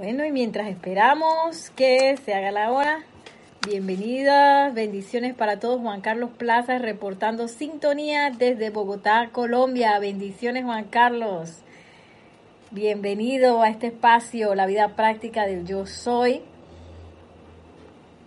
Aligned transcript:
Bueno, 0.00 0.24
y 0.24 0.32
mientras 0.32 0.68
esperamos 0.68 1.68
que 1.76 2.16
se 2.24 2.32
haga 2.32 2.50
la 2.50 2.72
hora, 2.72 3.04
bienvenidas, 3.68 4.72
bendiciones 4.72 5.34
para 5.34 5.60
todos. 5.60 5.78
Juan 5.82 6.00
Carlos 6.00 6.30
Plaza 6.38 6.78
reportando 6.78 7.48
sintonía 7.48 8.30
desde 8.30 8.70
Bogotá, 8.70 9.28
Colombia. 9.30 9.98
Bendiciones, 9.98 10.64
Juan 10.64 10.84
Carlos. 10.84 11.58
Bienvenido 12.70 13.60
a 13.60 13.68
este 13.68 13.88
espacio, 13.88 14.54
la 14.54 14.64
vida 14.64 14.96
práctica 14.96 15.44
del 15.44 15.66
yo 15.66 15.84
soy. 15.84 16.40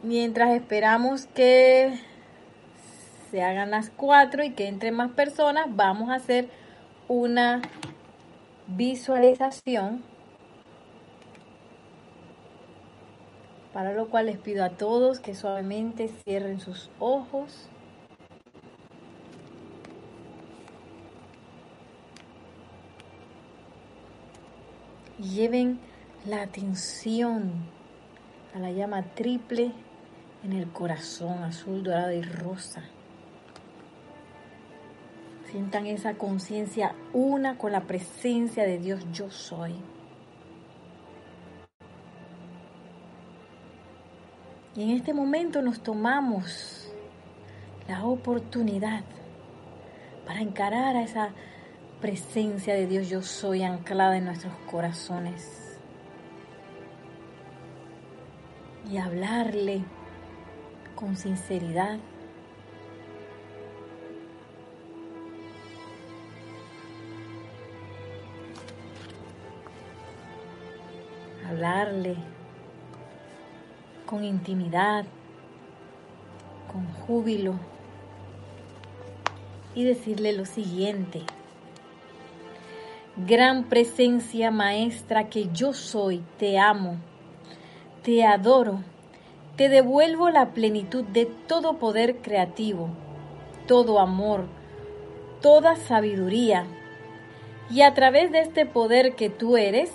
Mientras 0.03 0.51
esperamos 0.51 1.25
que 1.25 1.99
se 3.31 3.41
hagan 3.41 3.71
las 3.71 3.89
cuatro 3.89 4.43
y 4.43 4.51
que 4.51 4.67
entren 4.67 4.93
más 4.93 5.09
personas, 5.13 5.65
vamos 5.69 6.11
a 6.11 6.17
hacer 6.17 6.49
una 7.07 7.63
visualización 8.67 10.12
para 13.73 13.91
lo 13.91 14.07
cual 14.09 14.27
les 14.27 14.37
pido 14.37 14.63
a 14.63 14.69
todos 14.69 15.19
que 15.19 15.33
suavemente 15.33 16.07
cierren 16.07 16.59
sus 16.59 16.91
ojos. 16.99 17.67
Y 25.17 25.23
lleven 25.29 25.79
la 26.25 26.43
atención 26.43 27.51
a 28.53 28.59
la 28.59 28.71
llama 28.71 29.03
triple 29.15 29.71
en 30.43 30.53
el 30.53 30.69
corazón 30.71 31.43
azul, 31.43 31.83
dorado 31.83 32.11
y 32.11 32.21
rosa. 32.21 32.83
Sientan 35.49 35.87
esa 35.87 36.15
conciencia 36.15 36.95
una 37.13 37.57
con 37.57 37.71
la 37.71 37.81
presencia 37.81 38.63
de 38.63 38.77
Dios 38.77 39.05
yo 39.13 39.31
soy. 39.31 39.73
Y 44.75 44.83
en 44.83 44.91
este 44.91 45.13
momento 45.13 45.61
nos 45.61 45.81
tomamos 45.81 46.91
la 47.87 48.05
oportunidad 48.05 49.03
para 50.25 50.41
encarar 50.41 50.95
a 50.95 51.03
esa 51.03 51.29
presencia 52.01 52.73
de 52.73 52.87
Dios 52.87 53.09
yo 53.09 53.21
soy 53.21 53.63
anclada 53.63 54.17
en 54.17 54.25
nuestros 54.25 54.53
corazones 54.69 55.79
y 58.89 58.97
hablarle 58.97 59.83
con 60.95 61.15
sinceridad. 61.15 61.99
Hablarle 71.47 72.32
con 74.13 74.23
intimidad, 74.25 75.05
con 76.71 76.85
júbilo 76.93 77.55
y 79.73 79.85
decirle 79.85 80.33
lo 80.33 80.45
siguiente. 80.45 81.23
Gran 83.17 83.63
presencia 83.69 84.51
maestra 84.51 85.29
que 85.29 85.49
yo 85.51 85.73
soy, 85.73 86.21
te 86.37 86.59
amo, 86.59 86.97
te 88.03 88.23
adoro, 88.23 88.83
te 89.55 89.67
devuelvo 89.67 90.29
la 90.29 90.51
plenitud 90.51 91.03
de 91.05 91.25
todo 91.25 91.79
poder 91.79 92.17
creativo, 92.17 92.89
todo 93.65 93.99
amor, 93.99 94.45
toda 95.41 95.75
sabiduría. 95.75 96.67
Y 97.71 97.81
a 97.81 97.95
través 97.95 98.31
de 98.31 98.41
este 98.41 98.67
poder 98.67 99.15
que 99.15 99.31
tú 99.31 99.57
eres, 99.57 99.91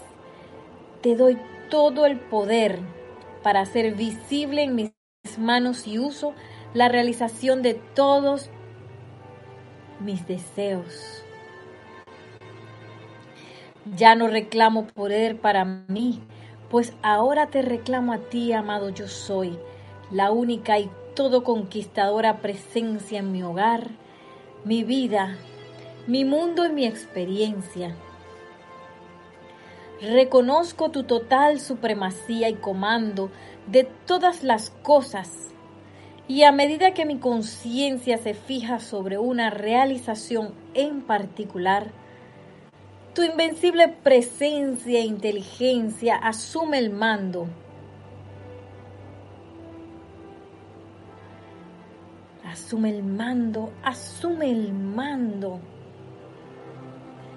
te 1.03 1.15
doy 1.15 1.39
todo 1.71 2.05
el 2.05 2.19
poder 2.19 2.98
para 3.43 3.61
hacer 3.61 3.95
visible 3.95 4.63
en 4.63 4.75
mis 4.75 4.93
manos 5.39 5.87
y 5.87 5.99
uso 5.99 6.35
la 6.75 6.89
realización 6.89 7.63
de 7.63 7.75
todos 7.75 8.51
mis 10.01 10.27
deseos. 10.27 11.23
Ya 13.97 14.15
no 14.15 14.29
reclamo 14.29 14.87
poder 14.87 15.41
para 15.41 15.65
mí, 15.65 16.21
pues 16.71 16.93
ahora 17.03 17.47
te 17.47 17.63
reclamo 17.63 18.13
a 18.13 18.19
ti, 18.19 18.53
amado 18.53 18.91
yo 18.91 19.09
soy, 19.09 19.59
la 20.11 20.31
única 20.31 20.79
y 20.79 20.91
todo 21.15 21.43
conquistadora 21.43 22.39
presencia 22.39 23.21
en 23.21 23.33
mi 23.33 23.43
hogar, 23.43 23.89
mi 24.65 24.85
vida, 24.85 25.37
mi 26.07 26.25
mundo 26.25 26.67
y 26.67 26.73
mi 26.73 26.87
experiencia. 26.87 27.97
Reconozco 30.01 30.91
tu 30.91 31.03
total 31.03 31.59
supremacía 31.59 32.49
y 32.49 32.55
comando 32.55 33.31
de 33.67 33.83
todas 33.85 34.45
las 34.45 34.71
cosas. 34.71 35.49
Y 36.29 36.45
a 36.45 36.53
medida 36.53 36.95
que 36.95 37.05
mi 37.05 37.19
conciencia 37.19 38.17
se 38.19 38.35
fija 38.35 38.79
sobre 38.79 39.19
una 39.19 39.51
realización 39.51 40.55
en 40.75 41.01
particular, 41.03 41.91
tu 43.13 43.23
invencible 43.23 43.89
presencia 43.89 45.01
e 45.01 45.05
inteligencia 45.05 46.15
asume 46.15 46.79
el 46.79 46.91
mando. 46.91 47.49
Asume 52.45 52.91
el 52.91 53.03
mando, 53.03 53.73
asume 53.83 54.51
el 54.51 54.73
mando. 54.73 55.59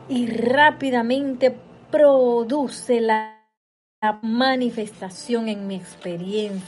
Y 0.07 0.27
rápidamente 0.27 1.57
produce 1.91 3.01
la, 3.01 3.37
manifestación 4.23 5.47
en 5.47 5.67
mi 5.67 5.75
experiencia. 5.75 6.67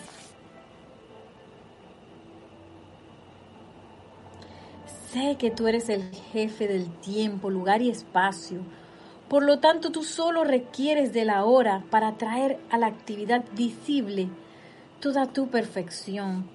Sé 5.11 5.35
que 5.39 5.49
tú 5.49 5.67
eres 5.67 5.89
el 5.89 6.13
jefe 6.31 6.67
del 6.67 6.91
tiempo, 6.99 7.49
lugar 7.49 7.81
y 7.81 7.89
espacio. 7.89 8.59
Por 9.29 9.41
lo 9.43 9.57
tanto, 9.57 9.91
tú 9.91 10.03
solo 10.03 10.43
requieres 10.43 11.11
de 11.11 11.25
la 11.25 11.43
hora 11.43 11.83
para 11.89 12.17
traer 12.17 12.59
a 12.69 12.77
la 12.77 12.85
actividad 12.85 13.43
visible 13.53 14.29
toda 14.99 15.25
tu 15.25 15.47
perfección. 15.47 16.47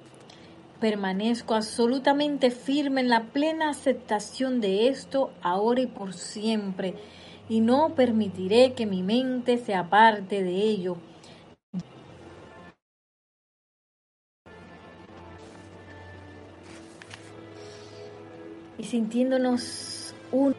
Permanezco 0.78 1.54
absolutamente 1.54 2.52
firme 2.52 3.00
en 3.00 3.08
la 3.08 3.24
plena 3.24 3.70
aceptación 3.70 4.60
de 4.60 4.86
esto 4.86 5.32
ahora 5.42 5.80
y 5.80 5.86
por 5.86 6.14
siempre 6.14 6.94
y 7.48 7.60
no 7.60 7.94
permitiré 7.94 8.74
que 8.74 8.86
mi 8.86 9.02
mente 9.02 9.58
se 9.58 9.74
aparte 9.74 10.42
de 10.42 10.54
ello. 10.54 10.96
Y 18.76 18.84
sintiéndonos 18.84 20.14
un, 20.30 20.54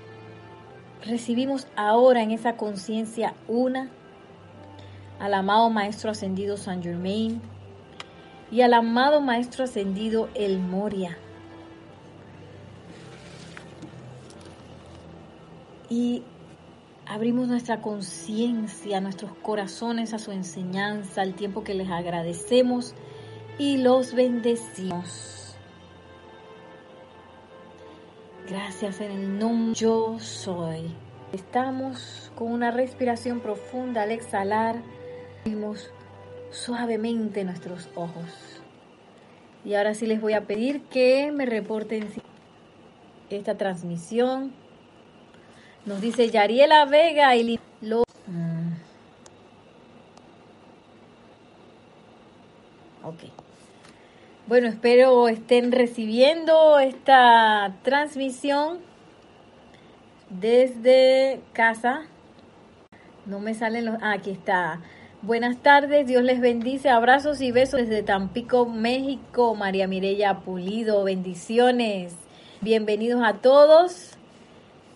recibimos 1.06 1.68
ahora 1.76 2.22
en 2.22 2.32
esa 2.32 2.58
conciencia 2.58 3.34
una 3.48 3.90
al 5.20 5.34
amado 5.34 5.70
Maestro 5.70 6.12
Ascendido 6.12 6.58
San 6.58 6.82
Germain 6.82 7.42
y 8.52 8.62
al 8.62 8.74
amado 8.74 9.22
Maestro 9.22 9.64
Ascendido 9.64 10.30
El 10.34 10.60
Moria. 10.60 11.18
Y 15.90 16.24
abrimos 17.10 17.48
nuestra 17.48 17.82
conciencia, 17.82 19.02
nuestros 19.02 19.32
corazones 19.42 20.14
a 20.14 20.20
su 20.20 20.32
enseñanza, 20.32 21.22
al 21.24 21.34
tiempo 21.34 21.64
que 21.64 21.74
les 21.74 21.90
agradecemos 21.90 22.94
y 23.58 23.78
los 23.78 24.14
bendecimos. 24.14 25.56
Gracias 28.48 29.02
en 29.02 29.12
el 29.12 29.40
nombre 29.40 29.74
yo 29.74 30.20
soy. 30.20 30.96
Estamos 31.34 32.32
con 32.36 32.52
una 32.52 32.70
respiración 32.70 33.40
profunda 33.40 34.04
al 34.04 34.12
exhalar. 34.12 34.76
Abrimos 35.42 35.92
suavemente 36.52 37.44
nuestros 37.44 37.90
ojos. 37.96 38.62
Y 39.66 39.74
ahora 39.74 39.96
sí 39.96 40.06
les 40.06 40.22
voy 40.22 40.34
a 40.34 40.46
pedir 40.46 40.84
que 40.84 41.32
me 41.32 41.48
reporten 41.48 42.08
esta 43.32 43.58
transmisión 43.58 44.54
nos 45.90 46.02
dice 46.02 46.30
Yariela 46.30 46.86
Vega 46.86 47.36
y 47.36 47.60
lo... 47.82 48.04
Mm. 48.28 48.74
Ok. 53.04 53.24
Bueno, 54.46 54.68
espero 54.68 55.28
estén 55.28 55.72
recibiendo 55.72 56.78
esta 56.78 57.76
transmisión 57.82 58.78
desde 60.30 61.42
casa. 61.54 62.04
No 63.26 63.40
me 63.40 63.56
salen 63.56 63.86
los... 63.86 63.96
Ah, 64.02 64.12
aquí 64.12 64.30
está. 64.30 64.82
Buenas 65.24 65.58
tardes, 65.58 66.06
Dios 66.06 66.24
les 66.24 66.40
bendice. 66.40 66.90
Abrazos 66.90 67.42
y 67.42 67.52
besos 67.52 67.82
desde 67.82 68.04
Tampico, 68.04 68.68
México. 68.68 69.56
María 69.56 69.88
Mireya 69.88 70.42
Pulido, 70.42 71.04
bendiciones. 71.04 72.14
Bienvenidos 72.62 73.24
a 73.26 73.34
todos. 73.34 74.19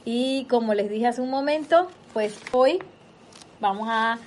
Y 0.05 0.45
como 0.45 0.73
les 0.73 0.89
dije 0.89 1.07
hace 1.07 1.21
un 1.21 1.29
momento, 1.29 1.87
pues 2.13 2.39
hoy 2.51 2.79
vamos 3.59 3.87
a 3.89 4.19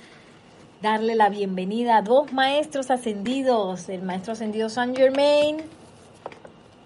darle 0.81 1.15
la 1.15 1.29
bienvenida 1.29 1.97
a 1.97 2.01
dos 2.01 2.33
maestros 2.33 2.89
ascendidos, 2.89 3.87
el 3.89 4.01
maestro 4.01 4.33
ascendido 4.33 4.69
Saint 4.69 4.97
Germain, 4.97 5.57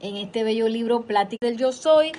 en 0.01 0.17
este 0.17 0.43
bello 0.43 0.67
libro 0.67 1.03
Plática 1.03 1.47
del 1.47 1.57
Yo 1.57 1.71
Soy, 1.71 2.11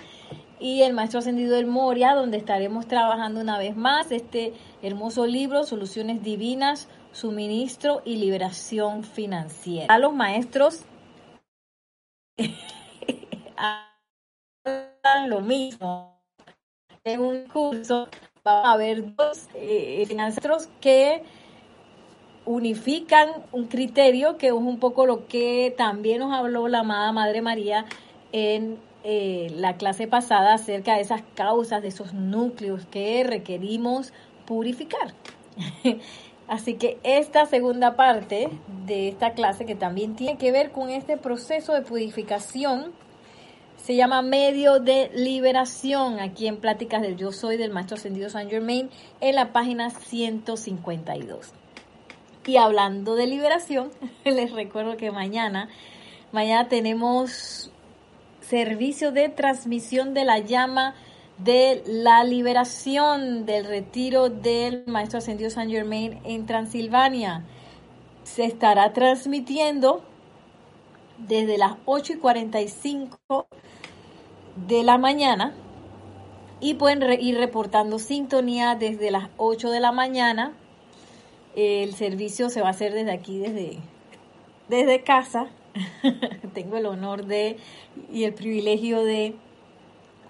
y 0.61 0.83
el 0.83 0.95
maestro 0.95 1.19
ascendido 1.19 1.57
del 1.57 1.67
Moria, 1.67 2.15
donde 2.15 2.39
estaremos 2.39 2.87
trabajando 2.87 3.41
una 3.41 3.59
vez 3.59 3.77
más 3.77 4.11
este 4.13 4.55
hermoso 4.81 5.27
libro, 5.27 5.65
Soluciones 5.65 6.23
Divinas, 6.23 6.89
Suministro 7.13 8.01
y 8.05 8.17
Liberación 8.17 9.05
Financiera. 9.05 9.93
A 9.93 9.99
los 9.99 10.15
maestros 10.15 10.85
lo 15.27 15.41
mismo. 15.41 16.22
En 17.05 17.21
un 17.21 17.47
curso 17.49 18.07
vamos 18.45 18.69
a 18.69 18.77
ver 18.77 19.17
dos 19.17 19.49
eh, 19.57 20.07
maestros 20.15 20.69
que 20.81 21.25
unifican 22.45 23.29
un 23.51 23.67
criterio 23.67 24.37
que 24.37 24.49
es 24.49 24.53
un 24.53 24.79
poco 24.79 25.05
lo 25.05 25.27
que 25.27 25.75
también 25.77 26.21
nos 26.21 26.33
habló 26.33 26.69
la 26.69 26.81
amada 26.81 27.11
Madre 27.11 27.43
María 27.43 27.87
en 28.31 28.79
eh, 29.03 29.53
la 29.57 29.79
clase 29.79 30.07
pasada 30.07 30.55
acerca 30.55 30.95
de 30.95 31.01
esas 31.01 31.23
causas, 31.35 31.83
de 31.83 31.89
esos 31.89 32.15
núcleos 32.15 32.87
que 32.87 33.25
requerimos 33.25 34.13
purificar. 34.47 35.13
Así 36.47 36.75
que 36.75 37.01
esta 37.03 37.47
segunda 37.47 37.97
parte 37.97 38.49
de 38.87 39.09
esta 39.09 39.33
clase, 39.33 39.67
que 39.67 39.75
también 39.75 40.15
tiene 40.15 40.39
que 40.39 40.53
ver 40.53 40.71
con 40.71 40.89
este 40.89 41.17
proceso 41.17 41.73
de 41.73 41.83
purificación, 41.83 42.93
se 43.83 43.97
llama 43.97 44.23
Medio 44.23 44.79
de 44.79 45.11
Liberación, 45.13 46.21
aquí 46.21 46.47
en 46.47 46.59
Pláticas 46.59 47.03
del 47.03 47.17
Yo 47.17 47.33
Soy 47.33 47.57
del 47.57 47.73
Maestro 47.73 47.97
Ascendido 47.97 48.31
San 48.31 48.49
Germain, 48.49 48.91
en 49.21 49.35
la 49.35 49.53
página 49.53 49.91
152. 49.91 51.53
Y 52.47 52.57
hablando 52.59 53.17
de 53.17 53.27
liberación, 53.27 53.91
les 54.25 54.53
recuerdo 54.53 54.97
que 54.97 55.11
mañana, 55.11 55.69
mañana 56.31 56.69
tenemos 56.69 57.73
servicio 58.41 59.11
de 59.11 59.29
transmisión 59.29 60.15
de 60.15 60.25
la 60.27 60.39
llama 60.39 60.95
de 61.39 61.83
la 61.85 62.23
liberación 62.23 63.47
del 63.47 63.65
retiro 63.65 64.29
del 64.29 64.85
Maestro 64.87 65.19
Ascendido 65.19 65.51
San 65.51 65.71
Germain 65.71 66.21
en 66.23 66.47
Transilvania. 66.47 67.43
Se 68.23 68.45
estará 68.45 68.93
transmitiendo 68.93 70.05
desde 71.19 71.59
las 71.59 71.75
8 71.85 72.13
y 72.13 72.17
45 72.19 73.49
de 74.57 74.83
la 74.83 74.99
mañana 74.99 75.55
y 76.61 76.75
pueden 76.75 77.21
ir 77.21 77.39
reportando 77.39 77.99
sintonía 77.99 78.75
desde 78.75 79.11
las 79.11 79.29
8 79.37 79.71
de 79.71 79.81
la 79.81 79.93
mañana 79.93 80.53
el 81.55 81.95
servicio 81.95 82.49
se 82.49 82.63
va 82.63 82.69
a 82.69 82.71
hacer 82.71 82.93
desde 82.93 83.13
aquí, 83.13 83.39
desde, 83.39 83.79
desde 84.69 85.03
casa. 85.03 85.49
Tengo 86.55 86.77
el 86.77 86.87
honor 86.87 87.27
de 87.27 87.59
y 88.11 88.25
el 88.25 88.35
privilegio 88.35 89.05
de 89.05 89.35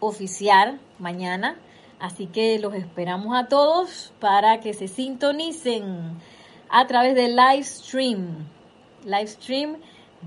oficiar 0.00 0.78
mañana. 0.98 1.58
Así 2.00 2.26
que 2.26 2.58
los 2.58 2.74
esperamos 2.74 3.36
a 3.36 3.46
todos 3.46 4.12
para 4.18 4.58
que 4.58 4.74
se 4.74 4.88
sintonicen 4.88 6.18
a 6.68 6.86
través 6.88 7.14
del 7.14 7.36
live 7.36 7.62
stream. 7.62 8.48
Live 9.04 9.28
stream 9.28 9.76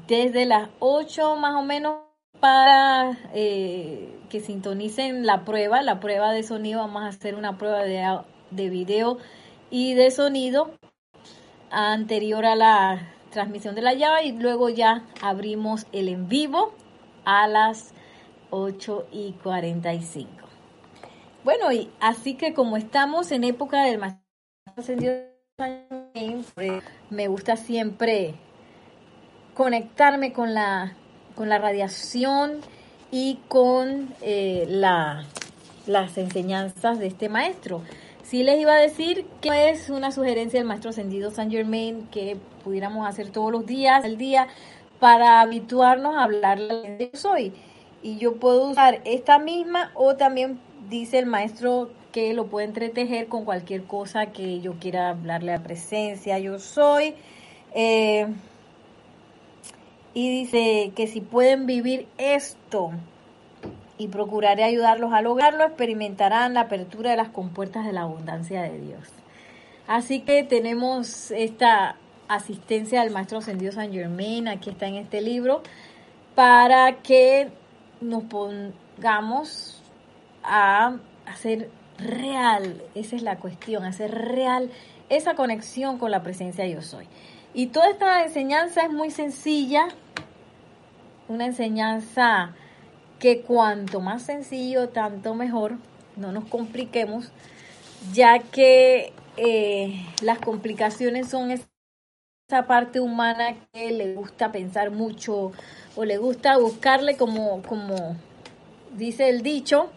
desde 0.07 0.45
las 0.45 0.69
8 0.79 1.35
más 1.35 1.55
o 1.55 1.61
menos 1.61 2.04
para 2.45 3.17
eh, 3.33 4.19
que 4.29 4.39
sintonicen 4.39 5.25
la 5.25 5.45
prueba, 5.45 5.81
la 5.81 5.99
prueba 5.99 6.31
de 6.31 6.43
sonido. 6.43 6.81
Vamos 6.81 7.01
a 7.01 7.07
hacer 7.07 7.33
una 7.33 7.57
prueba 7.57 7.81
de, 7.81 8.19
de 8.51 8.69
video 8.69 9.17
y 9.71 9.95
de 9.95 10.11
sonido 10.11 10.69
anterior 11.71 12.45
a 12.45 12.55
la 12.55 13.13
transmisión 13.31 13.73
de 13.73 13.81
la 13.81 13.95
llave 13.95 14.25
y 14.25 14.31
luego 14.33 14.69
ya 14.69 15.07
abrimos 15.23 15.87
el 15.91 16.07
en 16.07 16.29
vivo 16.29 16.75
a 17.25 17.47
las 17.47 17.95
8 18.51 19.07
y 19.11 19.31
45. 19.41 20.29
Bueno, 21.43 21.71
y 21.71 21.89
así 21.99 22.35
que 22.35 22.53
como 22.53 22.77
estamos 22.77 23.31
en 23.31 23.43
época 23.43 23.81
del 23.85 23.97
más 23.97 24.17
ascendido, 24.75 25.15
me 27.09 27.27
gusta 27.27 27.57
siempre 27.57 28.35
conectarme 29.55 30.31
con 30.31 30.53
la, 30.53 30.95
con 31.35 31.49
la 31.49 31.57
radiación 31.57 32.61
y 33.11 33.39
con 33.47 34.13
eh, 34.21 34.65
la, 34.67 35.25
las 35.85 36.17
enseñanzas 36.17 36.99
de 36.99 37.07
este 37.07 37.29
maestro. 37.29 37.81
Sí 38.23 38.43
les 38.43 38.59
iba 38.59 38.73
a 38.73 38.79
decir 38.79 39.25
que 39.41 39.69
es 39.69 39.89
una 39.89 40.11
sugerencia 40.11 40.59
del 40.59 40.67
maestro 40.67 40.89
ascendido 40.89 41.29
San 41.29 41.51
Germain 41.51 42.07
que 42.07 42.37
pudiéramos 42.63 43.07
hacer 43.07 43.29
todos 43.29 43.51
los 43.51 43.65
días, 43.65 44.03
el 44.03 44.17
día, 44.17 44.47
para 44.99 45.41
habituarnos 45.41 46.15
a 46.15 46.23
hablar 46.23 46.59
de 46.59 47.11
soy. 47.13 47.53
Y 48.01 48.17
yo 48.17 48.37
puedo 48.37 48.67
usar 48.69 49.01
esta 49.05 49.37
misma 49.37 49.91
o 49.93 50.15
también 50.15 50.59
dice 50.89 51.19
el 51.19 51.25
maestro 51.25 51.91
que 52.11 52.33
lo 52.33 52.47
puede 52.47 52.65
entretejer 52.65 53.27
con 53.27 53.45
cualquier 53.45 53.83
cosa 53.83 54.27
que 54.27 54.61
yo 54.61 54.73
quiera 54.79 55.09
hablarle 55.09 55.53
a 55.53 55.61
presencia, 55.61 56.39
yo 56.39 56.59
soy. 56.59 57.13
Eh, 57.73 58.27
y 60.15 60.29
dice 60.29 60.93
que 60.95 61.05
si 61.05 61.21
pueden 61.21 61.67
vivir 61.67 62.07
esto, 62.17 62.91
y 63.97 64.07
procuraré 64.07 64.63
ayudarlos 64.63 65.13
a 65.13 65.21
lograrlo, 65.21 65.63
experimentarán 65.63 66.53
la 66.53 66.61
apertura 66.61 67.11
de 67.11 67.17
las 67.17 67.29
compuertas 67.29 67.85
de 67.85 67.93
la 67.93 68.01
abundancia 68.01 68.61
de 68.61 68.79
Dios. 68.79 69.03
Así 69.87 70.21
que 70.21 70.43
tenemos 70.43 71.31
esta 71.31 71.95
asistencia 72.27 73.01
del 73.03 73.13
Maestro 73.13 73.37
Ascendido 73.37 73.71
San 73.71 73.93
Germain, 73.93 74.47
aquí 74.47 74.69
está 74.69 74.87
en 74.87 74.95
este 74.95 75.21
libro, 75.21 75.61
para 76.33 76.97
que 77.03 77.49
nos 78.01 78.23
pongamos 78.23 79.81
a 80.43 80.97
hacer 81.25 81.69
real, 81.97 82.81
esa 82.95 83.15
es 83.15 83.21
la 83.21 83.37
cuestión, 83.37 83.85
hacer 83.85 84.11
real 84.11 84.71
esa 85.07 85.35
conexión 85.35 85.97
con 85.97 86.11
la 86.11 86.23
presencia 86.23 86.63
de 86.63 86.71
yo 86.71 86.81
soy. 86.81 87.07
Y 87.53 87.67
toda 87.67 87.89
esta 87.89 88.23
enseñanza 88.23 88.83
es 88.83 88.91
muy 88.91 89.11
sencilla, 89.11 89.87
una 91.27 91.45
enseñanza 91.45 92.53
que 93.19 93.41
cuanto 93.41 94.01
más 94.01 94.23
sencillo, 94.23 94.89
tanto 94.89 95.35
mejor, 95.35 95.77
no 96.15 96.31
nos 96.31 96.45
compliquemos, 96.45 97.31
ya 98.13 98.39
que 98.39 99.13
eh, 99.37 100.05
las 100.21 100.39
complicaciones 100.39 101.29
son 101.29 101.51
esa 101.51 102.67
parte 102.67 102.99
humana 102.99 103.55
que 103.73 103.91
le 103.91 104.13
gusta 104.13 104.51
pensar 104.51 104.91
mucho 104.91 105.51
o 105.95 106.05
le 106.05 106.17
gusta 106.17 106.57
buscarle 106.57 107.17
como, 107.17 107.61
como 107.63 108.15
dice 108.95 109.29
el 109.29 109.41
dicho, 109.41 109.89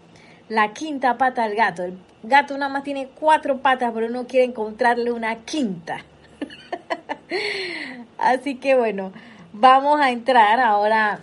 la 0.48 0.72
quinta 0.72 1.18
pata 1.18 1.44
al 1.44 1.54
gato. 1.54 1.84
El 1.84 1.98
gato 2.22 2.56
nada 2.56 2.72
más 2.72 2.84
tiene 2.84 3.08
cuatro 3.08 3.58
patas, 3.58 3.92
pero 3.94 4.08
no 4.08 4.26
quiere 4.26 4.46
encontrarle 4.46 5.12
una 5.12 5.36
quinta. 5.36 5.98
Así 8.18 8.56
que 8.56 8.74
bueno, 8.74 9.12
vamos 9.52 10.00
a 10.00 10.10
entrar 10.10 10.60
ahora 10.60 11.20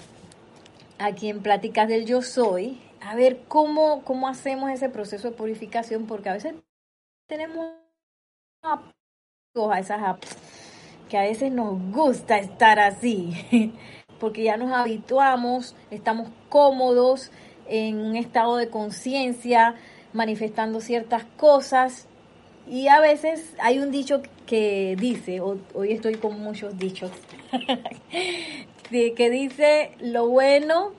aquí 0.99 1.29
en 1.29 1.41
Pláticas 1.41 1.87
del 1.87 2.05
Yo 2.05 2.21
Soy, 2.21 2.81
a 3.01 3.15
ver 3.15 3.43
cómo, 3.47 4.03
cómo 4.03 4.27
hacemos 4.27 4.71
ese 4.71 4.89
proceso 4.89 5.29
de 5.29 5.37
purificación, 5.37 6.05
porque 6.05 6.29
a 6.29 6.33
veces 6.33 6.55
tenemos 7.27 7.67
a 8.63 9.79
esas 9.79 10.17
que 11.09 11.17
a 11.17 11.21
veces 11.21 11.51
nos 11.51 11.79
gusta 11.91 12.39
estar 12.39 12.79
así, 12.79 13.73
porque 14.19 14.43
ya 14.43 14.57
nos 14.57 14.71
habituamos, 14.71 15.75
estamos 15.91 16.29
cómodos 16.49 17.31
en 17.67 17.99
un 17.99 18.15
estado 18.15 18.57
de 18.57 18.69
conciencia, 18.69 19.75
manifestando 20.13 20.81
ciertas 20.81 21.25
cosas, 21.37 22.07
y 22.67 22.87
a 22.87 22.99
veces 22.99 23.53
hay 23.59 23.79
un 23.79 23.91
dicho 23.91 24.21
que 24.45 24.95
dice, 24.99 25.41
hoy 25.41 25.91
estoy 25.91 26.15
con 26.15 26.39
muchos 26.39 26.77
dichos, 26.77 27.11
que 28.89 29.29
dice, 29.29 29.91
lo 29.99 30.27
bueno 30.27 30.93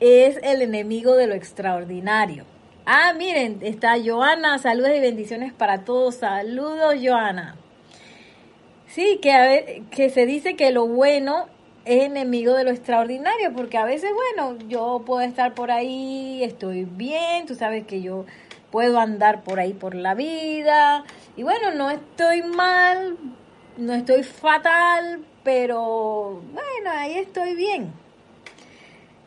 es 0.00 0.38
el 0.42 0.62
enemigo 0.62 1.16
de 1.16 1.26
lo 1.26 1.34
extraordinario. 1.34 2.44
Ah, 2.86 3.12
miren, 3.12 3.58
está 3.62 3.96
Joana, 4.02 4.58
saludos 4.58 4.92
y 4.96 5.00
bendiciones 5.00 5.52
para 5.52 5.84
todos. 5.84 6.14
Saludos, 6.14 6.94
Joana. 7.02 7.56
Sí, 8.86 9.18
que, 9.20 9.82
que 9.90 10.08
se 10.08 10.24
dice 10.24 10.56
que 10.56 10.70
lo 10.70 10.86
bueno 10.86 11.48
es 11.84 12.04
enemigo 12.04 12.54
de 12.54 12.64
lo 12.64 12.70
extraordinario, 12.70 13.52
porque 13.54 13.76
a 13.76 13.84
veces, 13.84 14.10
bueno, 14.14 14.58
yo 14.68 15.02
puedo 15.04 15.20
estar 15.20 15.54
por 15.54 15.70
ahí, 15.70 16.42
estoy 16.42 16.84
bien, 16.84 17.46
tú 17.46 17.54
sabes 17.54 17.86
que 17.86 18.00
yo 18.00 18.24
puedo 18.70 18.98
andar 18.98 19.42
por 19.42 19.60
ahí 19.60 19.72
por 19.72 19.94
la 19.94 20.14
vida, 20.14 21.04
y 21.36 21.42
bueno, 21.42 21.72
no 21.72 21.90
estoy 21.90 22.42
mal, 22.42 23.16
no 23.76 23.94
estoy 23.94 24.22
fatal, 24.22 25.24
pero 25.44 26.42
bueno, 26.52 26.90
ahí 26.90 27.18
estoy 27.18 27.54
bien. 27.54 27.92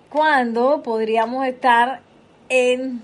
Cuando 0.10 0.84
podríamos 0.84 1.48
estar 1.48 2.02
en 2.50 3.02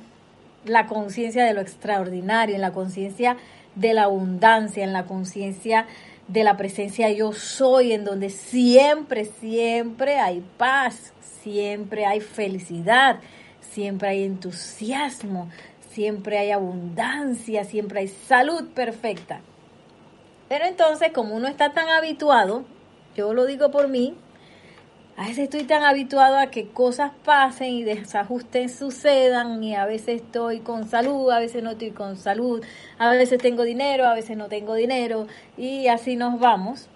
la 0.66 0.88
conciencia 0.88 1.46
de 1.46 1.54
lo 1.54 1.62
extraordinario, 1.62 2.56
en 2.56 2.62
la 2.62 2.74
conciencia 2.74 3.38
de 3.76 3.94
la 3.94 4.04
abundancia, 4.04 4.84
en 4.84 4.92
la 4.92 5.06
conciencia 5.06 5.86
de 6.28 6.44
la 6.44 6.58
presencia 6.58 7.10
yo 7.12 7.32
soy, 7.32 7.94
en 7.94 8.04
donde 8.04 8.30
siempre, 8.30 9.26
siempre 9.26 10.20
hay 10.20 10.44
paz, 10.58 11.14
siempre 11.22 12.06
hay 12.06 12.20
felicidad, 12.20 13.20
siempre 13.62 14.10
hay 14.10 14.24
entusiasmo, 14.24 15.50
siempre 15.98 16.38
hay 16.38 16.52
abundancia, 16.52 17.64
siempre 17.64 18.02
hay 18.02 18.08
salud 18.08 18.66
perfecta. 18.76 19.42
Pero 20.48 20.66
entonces, 20.66 21.12
como 21.12 21.36
uno 21.36 21.48
está 21.48 21.74
tan 21.74 21.90
habituado, 21.90 22.66
yo 23.16 23.34
lo 23.34 23.48
digo 23.48 23.72
por 23.72 23.88
mí, 23.88 24.14
a 25.16 25.24
veces 25.24 25.46
estoy 25.46 25.64
tan 25.64 25.82
habituado 25.82 26.38
a 26.38 26.52
que 26.52 26.68
cosas 26.68 27.14
pasen 27.26 27.70
y 27.74 27.84
desajustes 27.84 28.76
sucedan 28.76 29.64
y 29.64 29.74
a 29.74 29.88
veces 29.88 30.22
estoy 30.22 30.60
con 30.60 30.88
salud, 30.88 31.32
a 31.32 31.40
veces 31.40 31.64
no 31.64 31.72
estoy 31.72 31.90
con 31.90 32.16
salud, 32.16 32.64
a 33.00 33.10
veces 33.10 33.40
tengo 33.40 33.64
dinero, 33.64 34.06
a 34.06 34.14
veces 34.14 34.38
no 34.38 34.50
tengo 34.50 34.76
dinero 34.76 35.26
y 35.58 35.88
así 35.88 36.16
nos 36.16 36.40
vamos. 36.40 36.90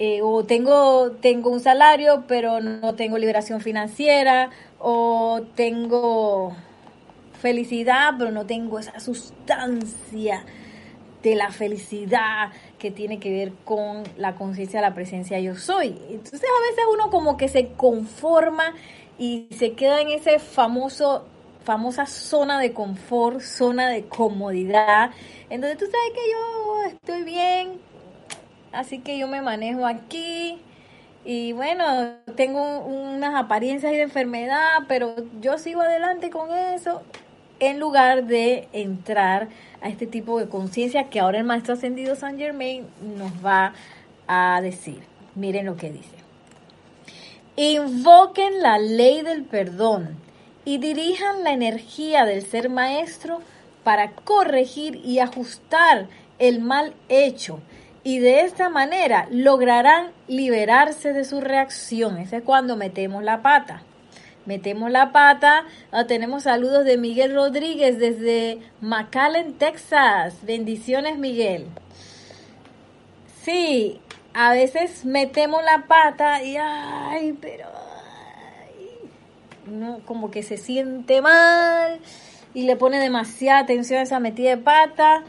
Eh, 0.00 0.20
o 0.20 0.44
tengo, 0.44 1.12
tengo 1.12 1.50
un 1.50 1.60
salario 1.60 2.24
pero 2.26 2.60
no 2.60 2.96
tengo 2.96 3.18
liberación 3.18 3.60
financiera 3.60 4.50
o 4.80 5.42
tengo 5.54 6.56
felicidad 7.46 8.14
pero 8.18 8.32
no 8.32 8.44
tengo 8.44 8.80
esa 8.80 8.98
sustancia 8.98 10.44
de 11.22 11.36
la 11.36 11.52
felicidad 11.52 12.50
que 12.76 12.90
tiene 12.90 13.20
que 13.20 13.30
ver 13.30 13.52
con 13.64 14.02
la 14.16 14.34
conciencia 14.34 14.80
de 14.80 14.86
la 14.88 14.94
presencia 14.94 15.38
yo 15.38 15.54
soy. 15.54 15.96
Entonces 16.10 16.42
a 16.42 16.70
veces 16.70 16.84
uno 16.92 17.08
como 17.08 17.36
que 17.36 17.46
se 17.46 17.68
conforma 17.68 18.74
y 19.16 19.46
se 19.56 19.74
queda 19.74 20.00
en 20.00 20.10
ese 20.10 20.40
famoso 20.40 21.24
famosa 21.62 22.06
zona 22.06 22.58
de 22.58 22.72
confort, 22.72 23.40
zona 23.40 23.90
de 23.90 24.06
comodidad, 24.06 25.10
en 25.48 25.60
donde 25.60 25.76
tú 25.76 25.84
sabes 25.84 26.12
que 26.14 26.30
yo 26.32 26.84
estoy 26.90 27.22
bien, 27.22 27.80
así 28.72 29.00
que 29.00 29.18
yo 29.18 29.26
me 29.28 29.40
manejo 29.40 29.84
aquí 29.86 30.60
y 31.24 31.52
bueno, 31.52 31.84
tengo 32.36 32.84
unas 32.86 33.34
apariencias 33.34 33.90
de 33.90 34.02
enfermedad, 34.02 34.84
pero 34.86 35.16
yo 35.40 35.58
sigo 35.58 35.82
adelante 35.82 36.30
con 36.30 36.56
eso 36.56 37.02
en 37.60 37.80
lugar 37.80 38.26
de 38.26 38.68
entrar 38.72 39.48
a 39.80 39.88
este 39.88 40.06
tipo 40.06 40.38
de 40.38 40.48
conciencia 40.48 41.08
que 41.10 41.20
ahora 41.20 41.38
el 41.38 41.44
maestro 41.44 41.74
ascendido 41.74 42.16
San 42.16 42.38
Germain 42.38 42.86
nos 43.16 43.32
va 43.44 43.74
a 44.26 44.60
decir. 44.60 45.00
Miren 45.34 45.66
lo 45.66 45.76
que 45.76 45.90
dice. 45.90 46.16
Invoquen 47.56 48.62
la 48.62 48.78
ley 48.78 49.22
del 49.22 49.44
perdón 49.44 50.16
y 50.64 50.78
dirijan 50.78 51.44
la 51.44 51.52
energía 51.52 52.24
del 52.24 52.44
ser 52.44 52.68
maestro 52.68 53.40
para 53.84 54.12
corregir 54.12 54.96
y 54.96 55.20
ajustar 55.20 56.08
el 56.38 56.60
mal 56.60 56.92
hecho 57.08 57.60
y 58.06 58.18
de 58.18 58.42
esta 58.42 58.68
manera 58.68 59.26
lograrán 59.30 60.12
liberarse 60.28 61.12
de 61.12 61.24
su 61.24 61.40
reacción. 61.40 62.18
Ese 62.18 62.36
es 62.36 62.42
cuando 62.42 62.76
metemos 62.76 63.24
la 63.24 63.42
pata 63.42 63.82
metemos 64.46 64.90
la 64.90 65.12
pata. 65.12 65.64
Ah, 65.92 66.06
tenemos 66.06 66.44
saludos 66.44 66.84
de 66.84 66.96
Miguel 66.96 67.34
Rodríguez 67.34 67.98
desde 67.98 68.60
McAllen, 68.80 69.54
Texas. 69.54 70.38
Bendiciones, 70.42 71.18
Miguel. 71.18 71.66
Sí, 73.42 74.00
a 74.34 74.52
veces 74.52 75.04
metemos 75.04 75.62
la 75.64 75.86
pata 75.86 76.42
y 76.42 76.56
ay, 76.56 77.36
pero 77.40 77.66
no, 79.66 80.00
como 80.04 80.30
que 80.30 80.42
se 80.42 80.56
siente 80.56 81.20
mal 81.20 82.00
y 82.54 82.62
le 82.62 82.76
pone 82.76 82.98
demasiada 82.98 83.60
atención 83.60 84.00
a 84.00 84.02
esa 84.02 84.20
metida 84.20 84.50
de 84.50 84.58
pata. 84.58 85.22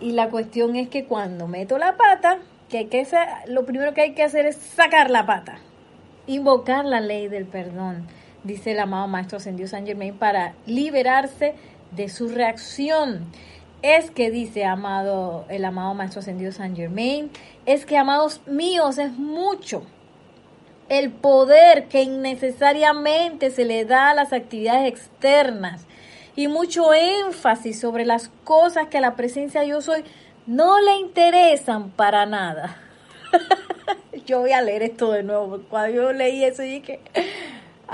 Y 0.00 0.12
la 0.12 0.30
cuestión 0.30 0.74
es 0.76 0.88
que 0.88 1.04
cuando 1.04 1.46
meto 1.46 1.78
la 1.78 1.96
pata, 1.96 2.38
que 2.68 2.78
hay 2.78 2.86
que 2.86 3.06
lo 3.46 3.64
primero 3.64 3.94
que 3.94 4.00
hay 4.00 4.14
que 4.14 4.24
hacer 4.24 4.46
es 4.46 4.56
sacar 4.56 5.10
la 5.10 5.26
pata, 5.26 5.58
invocar 6.26 6.84
la 6.84 7.00
ley 7.00 7.28
del 7.28 7.44
perdón 7.44 8.08
dice 8.44 8.72
el 8.72 8.80
amado 8.80 9.08
Maestro 9.08 9.38
Ascendido 9.38 9.68
San 9.68 9.86
Germain, 9.86 10.14
para 10.14 10.54
liberarse 10.66 11.54
de 11.90 12.08
su 12.08 12.28
reacción. 12.28 13.26
Es 13.82 14.10
que 14.10 14.30
dice 14.30 14.64
amado, 14.64 15.44
el 15.48 15.64
amado 15.64 15.94
Maestro 15.94 16.20
Ascendido 16.20 16.52
San 16.52 16.76
Germain, 16.76 17.30
es 17.66 17.84
que 17.84 17.96
amados 17.96 18.40
míos 18.46 18.98
es 18.98 19.12
mucho 19.12 19.82
el 20.88 21.10
poder 21.10 21.88
que 21.88 22.02
innecesariamente 22.02 23.50
se 23.50 23.64
le 23.64 23.84
da 23.84 24.10
a 24.10 24.14
las 24.14 24.32
actividades 24.32 24.92
externas 24.92 25.86
y 26.36 26.48
mucho 26.48 26.92
énfasis 26.94 27.80
sobre 27.80 28.04
las 28.04 28.30
cosas 28.44 28.88
que 28.88 28.98
a 28.98 29.00
la 29.00 29.16
presencia 29.16 29.64
yo 29.64 29.80
soy 29.80 30.04
no 30.46 30.80
le 30.80 30.96
interesan 30.96 31.90
para 31.90 32.26
nada. 32.26 32.76
yo 34.26 34.40
voy 34.40 34.52
a 34.52 34.62
leer 34.62 34.82
esto 34.82 35.12
de 35.12 35.22
nuevo, 35.22 35.60
cuando 35.68 35.94
yo 35.94 36.12
leí 36.12 36.44
eso 36.44 36.62
dije, 36.62 37.00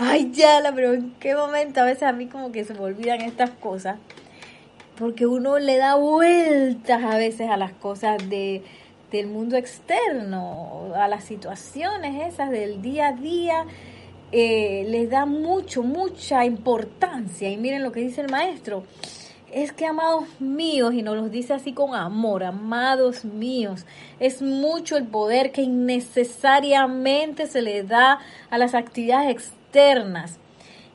ay, 0.00 0.30
ya, 0.32 0.62
pero 0.74 0.94
en 0.94 1.10
qué 1.18 1.34
momento 1.34 1.80
a 1.80 1.84
veces 1.84 2.04
a 2.04 2.12
mí 2.12 2.26
como 2.28 2.52
que 2.52 2.64
se 2.64 2.72
me 2.72 2.80
olvidan 2.80 3.20
estas 3.20 3.50
cosas, 3.50 3.98
porque 4.96 5.26
uno 5.26 5.58
le 5.58 5.76
da 5.76 5.96
vueltas 5.96 7.02
a 7.02 7.16
veces 7.16 7.50
a 7.50 7.56
las 7.56 7.72
cosas 7.72 8.16
de, 8.30 8.62
del 9.10 9.26
mundo 9.26 9.56
externo, 9.56 10.92
a 10.94 11.08
las 11.08 11.24
situaciones 11.24 12.32
esas 12.32 12.50
del 12.50 12.80
día 12.80 13.08
a 13.08 13.12
día, 13.12 13.66
eh, 14.30 14.84
les 14.88 15.10
da 15.10 15.26
mucho, 15.26 15.82
mucha 15.82 16.44
importancia. 16.44 17.50
Y 17.50 17.56
miren 17.56 17.82
lo 17.82 17.90
que 17.90 18.00
dice 18.00 18.20
el 18.20 18.30
maestro. 18.30 18.84
Es 19.50 19.72
que 19.72 19.86
amados 19.86 20.26
míos, 20.40 20.94
y 20.94 21.02
nos 21.02 21.16
los 21.16 21.30
dice 21.30 21.54
así 21.54 21.72
con 21.72 21.94
amor, 21.94 22.44
amados 22.44 23.24
míos, 23.24 23.84
es 24.20 24.42
mucho 24.42 24.96
el 24.96 25.06
poder 25.06 25.52
que 25.52 25.62
innecesariamente 25.62 27.46
se 27.46 27.62
le 27.62 27.82
da 27.82 28.18
a 28.50 28.58
las 28.58 28.74
actividades 28.74 29.30
externas 29.30 29.57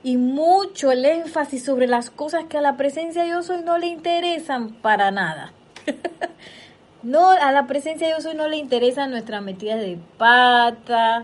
y 0.03 0.17
mucho 0.17 0.91
el 0.91 1.05
énfasis 1.05 1.63
sobre 1.63 1.87
las 1.87 2.09
cosas 2.09 2.45
que 2.45 2.57
a 2.57 2.61
la 2.61 2.75
presencia 2.75 3.23
de 3.23 3.29
yo 3.29 3.43
soy 3.43 3.61
no 3.63 3.77
le 3.77 3.87
interesan 3.87 4.73
para 4.73 5.11
nada. 5.11 5.53
no, 7.03 7.29
a 7.31 7.51
la 7.51 7.67
presencia 7.67 8.07
de 8.07 8.13
yo 8.13 8.21
soy 8.21 8.35
no 8.35 8.47
le 8.47 8.57
interesan 8.57 9.11
nuestras 9.11 9.41
metidas 9.41 9.79
de 9.79 9.97
pata, 10.17 11.23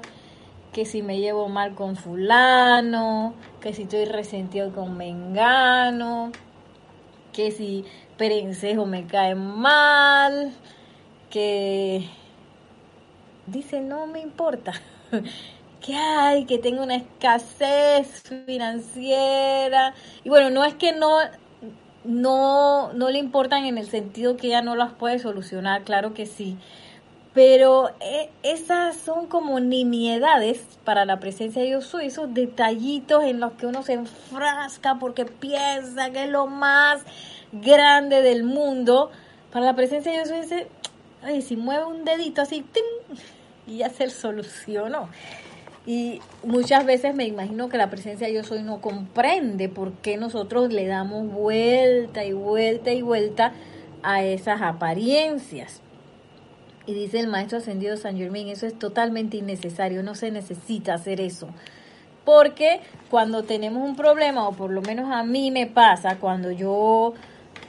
que 0.72 0.86
si 0.86 1.01
me 1.01 1.20
llevo 1.20 1.50
mal 1.50 1.74
con 1.75 1.96
fulano, 1.96 3.34
que 3.60 3.74
si 3.74 3.84
estoy 3.84 4.06
resentido 4.06 4.72
con 4.72 4.96
mengano, 4.96 6.32
que 7.34 7.51
si 7.51 7.84
perencejo 8.18 8.86
me 8.86 9.08
cae 9.08 9.36
mal, 9.36 10.53
que 11.29 12.08
dice 13.48 13.82
no 13.82 14.06
me 14.08 14.22
importa. 14.22 14.74
que 15.86 15.96
hay, 15.96 16.46
que 16.46 16.58
tengo 16.58 16.84
una 16.84 16.96
escasez 16.96 18.24
financiera. 18.46 19.94
Y 20.24 20.30
bueno, 20.30 20.50
no 20.50 20.66
es 20.66 20.76
que 20.76 20.94
no, 20.94 21.18
no, 22.04 22.94
no 22.94 23.10
le 23.10 23.20
importan 23.20 23.66
en 23.66 23.78
el 23.78 23.90
sentido 23.90 24.38
que 24.38 24.48
ella 24.48 24.62
no 24.62 24.76
las 24.76 24.94
puede 24.94 25.20
solucionar, 25.20 25.84
claro 25.84 26.14
que 26.14 26.26
sí. 26.26 26.58
Pero 27.34 27.90
eh, 28.02 28.30
esas 28.44 28.98
son 28.98 29.28
como 29.28 29.60
nimiedades 29.60 30.66
para 30.84 31.06
la 31.06 31.20
presencia 31.20 31.62
de 31.62 31.70
Dios 31.70 31.86
soy, 31.86 32.08
esos 32.08 32.34
detallitos 32.34 33.24
en 33.24 33.40
los 33.40 33.54
que 33.54 33.68
uno 33.68 33.84
se 33.84 33.94
enfrasca 33.94 34.96
porque 35.00 35.26
piensa 35.26 36.10
que 36.10 36.24
es 36.24 36.30
lo 36.30 36.48
más 36.48 37.04
grande 37.52 38.24
del 38.24 38.44
mundo. 38.44 39.12
Para 39.52 39.66
la 39.66 39.76
presencia 39.76 40.12
de 40.12 40.18
Dios 40.18 40.42
dice, 40.42 40.68
ay, 41.24 41.42
si 41.42 41.56
mueve 41.56 41.86
un 41.86 42.04
dedito 42.04 42.42
así, 42.42 42.66
y 43.68 43.78
ya 43.78 43.90
se 43.90 44.10
solucionó. 44.10 45.10
Y 45.86 46.22
muchas 46.44 46.86
veces 46.86 47.16
me 47.16 47.26
imagino 47.26 47.70
que 47.70 47.78
la 47.78 47.90
presencia 47.90 48.28
de 48.28 48.34
yo 48.34 48.44
soy 48.44 48.62
no 48.62 48.82
comprende 48.82 49.70
por 49.70 49.94
qué 49.94 50.18
nosotros 50.18 50.72
le 50.72 50.88
damos 50.88 51.32
vuelta 51.32 52.26
y 52.26 52.34
vuelta 52.34 52.92
y 52.92 53.02
vuelta 53.02 53.54
a 54.04 54.24
esas 54.24 54.62
apariencias. 54.62 55.82
Y 56.86 56.94
dice 56.94 57.20
el 57.20 57.28
maestro 57.28 57.60
ascendido 57.60 57.98
San 57.98 58.18
Germain, 58.18 58.50
eso 58.50 58.66
es 58.66 58.78
totalmente 58.78 59.38
innecesario, 59.38 60.04
no 60.04 60.16
se 60.16 60.32
necesita 60.32 60.96
hacer 60.96 61.22
eso. 61.22 61.48
Porque 62.26 62.82
cuando 63.10 63.44
tenemos 63.44 63.88
un 63.88 63.96
problema, 63.96 64.48
o 64.48 64.54
por 64.54 64.72
lo 64.72 64.82
menos 64.82 65.12
a 65.12 65.24
mí 65.24 65.52
me 65.52 65.68
pasa, 65.68 66.18
cuando 66.18 66.52
yo 66.52 67.14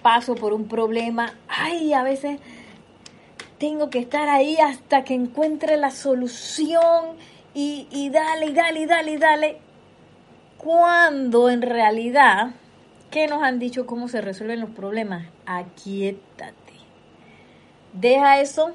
paso 0.02 0.34
por 0.34 0.52
un 0.52 0.68
problema, 0.68 1.34
ay, 1.48 1.92
a 1.92 2.02
veces 2.02 2.40
tengo 3.58 3.90
que 3.90 3.98
estar 3.98 4.28
ahí 4.28 4.56
hasta 4.56 5.04
que 5.04 5.14
encuentre 5.14 5.76
la 5.76 5.90
solución 5.90 7.16
y, 7.54 7.88
y 7.90 8.10
dale, 8.10 8.46
y 8.46 8.52
dale, 8.52 8.80
y 8.80 8.86
dale, 8.86 9.12
y 9.12 9.16
dale. 9.16 9.58
Cuando 10.56 11.48
en 11.48 11.62
realidad, 11.62 12.50
¿qué 13.10 13.26
nos 13.26 13.42
han 13.42 13.58
dicho 13.58 13.86
cómo 13.86 14.08
se 14.08 14.20
resuelven 14.20 14.60
los 14.60 14.70
problemas? 14.70 15.26
Aquietate. 15.46 16.54
Deja 17.92 18.40
eso, 18.40 18.72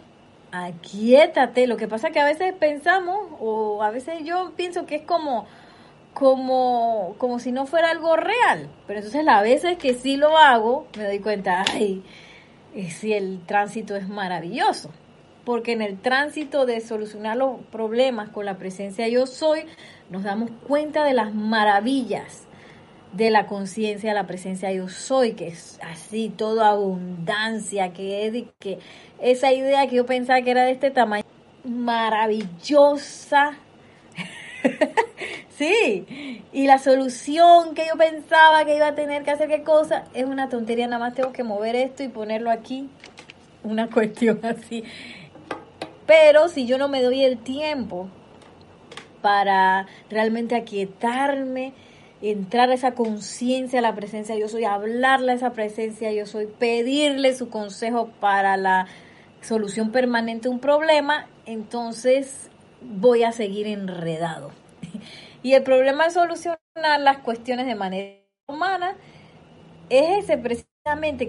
aquietate. 0.52 1.68
Lo 1.68 1.78
que 1.78 1.88
pasa 1.88 2.08
es 2.08 2.14
que 2.14 2.20
a 2.20 2.26
veces 2.26 2.54
pensamos, 2.54 3.18
o 3.40 3.84
a 3.84 3.92
veces 3.92 4.24
yo 4.24 4.54
pienso 4.56 4.86
que 4.86 4.96
es 4.96 5.04
como, 5.04 5.46
como, 6.14 7.16
como 7.18 7.40
si 7.40 7.52
no 7.52 7.66
fuera 7.66 7.92
algo 7.92 8.16
real. 8.16 8.70
Pero 8.88 9.00
entonces 9.00 9.24
las 9.24 9.44
veces 9.44 9.78
que 9.78 9.94
sí 9.94 10.18
lo 10.18 10.38
hago, 10.38 10.88
me 10.98 11.06
doy 11.06 11.20
cuenta, 11.20 11.64
ay, 11.72 12.04
si 12.90 13.14
el 13.14 13.46
tránsito 13.46 13.96
es 13.96 14.08
maravilloso. 14.08 14.90
Porque 15.46 15.74
en 15.74 15.82
el 15.82 16.00
tránsito 16.00 16.66
de 16.66 16.82
solucionar 16.82 17.38
los 17.38 17.62
problemas 17.72 18.30
con 18.30 18.46
la 18.46 18.58
presencia 18.58 19.08
yo 19.08 19.28
soy, 19.28 19.66
nos 20.10 20.24
damos 20.24 20.50
cuenta 20.68 21.04
de 21.04 21.14
las 21.14 21.34
maravillas 21.34 22.46
de 23.16 23.30
la 23.30 23.48
conciencia, 23.48 24.14
la 24.14 24.28
presencia 24.28 24.72
yo 24.74 24.90
soy, 24.90 25.34
que 25.34 25.48
es 25.48 25.80
así, 25.82 26.30
toda 26.30 26.70
abundancia, 26.70 27.94
que 27.94 28.28
es 28.28 28.44
que 28.60 28.80
esa 29.20 29.54
idea 29.54 29.88
que 29.88 29.96
yo 29.96 30.06
pensaba 30.06 30.42
que 30.42 30.52
era 30.52 30.64
de 30.64 30.72
este 30.72 30.92
tamaño, 30.92 31.24
maravillosa. 31.64 33.58
sí, 35.58 36.44
y 36.52 36.68
la 36.68 36.78
solución 36.78 37.74
que 37.74 37.88
yo 37.88 37.98
pensaba 37.98 38.66
que 38.66 38.76
iba 38.76 38.88
a 38.88 38.96
tener 38.96 39.24
que 39.24 39.32
hacer 39.32 39.48
qué 39.48 39.64
cosa, 39.64 40.04
es 40.14 40.26
una 40.26 40.50
tontería, 40.50 40.88
nada 40.88 41.00
más 41.00 41.16
tengo 41.16 41.32
que 41.32 41.44
mover 41.44 41.76
esto 41.76 42.04
y 42.04 42.10
ponerlo 42.10 42.52
aquí, 42.52 42.90
una 43.64 43.90
cuestión 43.92 44.42
así. 44.44 44.84
Pero 46.06 46.48
si 46.48 46.66
yo 46.66 46.78
no 46.78 46.88
me 46.88 47.02
doy 47.02 47.24
el 47.24 47.38
tiempo 47.38 48.10
para 49.22 49.88
realmente 50.10 50.56
aquietarme, 50.56 51.74
entrar 52.22 52.70
a 52.70 52.74
esa 52.74 52.94
conciencia, 52.94 53.80
a 53.80 53.82
la 53.82 53.96
presencia 53.96 54.36
yo 54.36 54.48
soy, 54.48 54.66
hablarle 54.66 55.32
a 55.32 55.36
esa 55.36 55.54
presencia 55.54 56.12
yo 56.12 56.26
soy, 56.26 56.48
pedirle 56.48 57.36
su 57.36 57.50
consejo 57.50 58.10
para 58.20 58.58
la 58.58 58.88
solución 59.42 59.92
permanente 59.92 60.48
de 60.48 60.54
un 60.54 60.60
problema, 60.60 61.28
entonces 61.46 62.50
voy 62.82 63.24
a 63.24 63.32
seguir 63.32 63.68
enredado. 63.68 64.52
Y 65.44 65.54
el 65.54 65.64
problema 65.64 66.06
de 66.06 66.12
solucionar 66.12 66.58
las 67.00 67.20
cuestiones 67.20 67.68
de 67.68 67.76
manera 67.76 68.16
humana 68.48 68.96
es 69.90 70.24
ese 70.24 70.38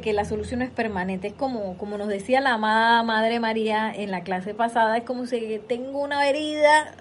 que 0.03 0.13
la 0.13 0.27
solución 0.27 0.61
es 0.61 0.69
permanente. 0.71 1.29
Es 1.29 1.33
como, 1.33 1.79
como 1.79 1.97
nos 1.97 2.09
decía 2.09 2.43
la 2.43 2.53
amada 2.53 3.03
Madre 3.03 3.41
María 3.41 3.91
en 3.91 4.11
la 4.11 4.21
clase 4.21 4.53
pasada, 4.53 4.99
es 4.99 5.05
como 5.05 5.25
si 5.25 5.59
tengo 5.67 6.03
una 6.03 6.29
herida 6.29 6.95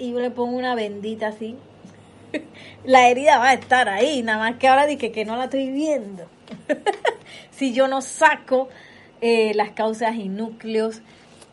y 0.00 0.10
yo 0.10 0.18
le 0.18 0.32
pongo 0.32 0.56
una 0.56 0.74
bendita 0.74 1.28
así 1.28 1.56
la 2.84 3.08
herida 3.08 3.38
va 3.38 3.50
a 3.50 3.54
estar 3.54 3.88
ahí, 3.88 4.24
nada 4.24 4.38
más 4.38 4.56
que 4.56 4.66
ahora 4.66 4.86
dije 4.86 5.12
que 5.12 5.24
no 5.24 5.36
la 5.36 5.44
estoy 5.44 5.70
viendo. 5.70 6.24
si 7.52 7.72
yo 7.72 7.86
no 7.86 8.02
saco 8.02 8.68
eh, 9.20 9.54
las 9.54 9.70
causas 9.70 10.16
y 10.16 10.28
núcleos 10.28 11.00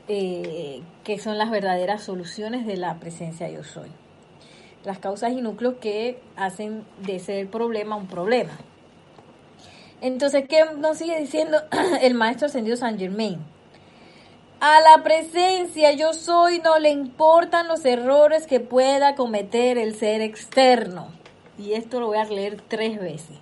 eh, 0.08 0.82
que 1.04 1.20
son 1.20 1.38
las 1.38 1.52
verdaderas 1.52 2.02
soluciones 2.02 2.66
de 2.66 2.78
la 2.78 2.96
presencia 2.96 3.48
yo 3.48 3.64
soy. 3.64 3.90
Las 4.86 4.98
causas 4.98 5.34
y 5.34 5.42
núcleos 5.42 5.76
que 5.76 6.20
hacen 6.36 6.84
de 7.06 7.18
ese 7.18 7.46
problema 7.46 7.96
un 7.96 8.08
problema. 8.08 8.58
Entonces, 10.02 10.46
¿qué 10.50 10.66
nos 10.78 10.98
sigue 10.98 11.20
diciendo 11.20 11.60
el 12.02 12.16
maestro 12.16 12.48
ascendido 12.48 12.76
San 12.76 12.98
Germain? 12.98 13.40
A 14.60 14.80
la 14.82 15.04
presencia 15.04 15.92
yo 15.94 16.14
soy 16.14 16.60
no 16.60 16.78
le 16.80 16.90
importan 16.90 17.68
los 17.68 17.86
errores 17.86 18.46
que 18.46 18.60
pueda 18.60 19.16
cometer 19.16 19.78
el 19.78 19.96
ser 19.96 20.22
externo. 20.22 21.08
Y 21.58 21.74
esto 21.74 22.00
lo 22.00 22.08
voy 22.08 22.18
a 22.18 22.26
leer 22.26 22.62
tres 22.68 23.00
veces. 23.00 23.38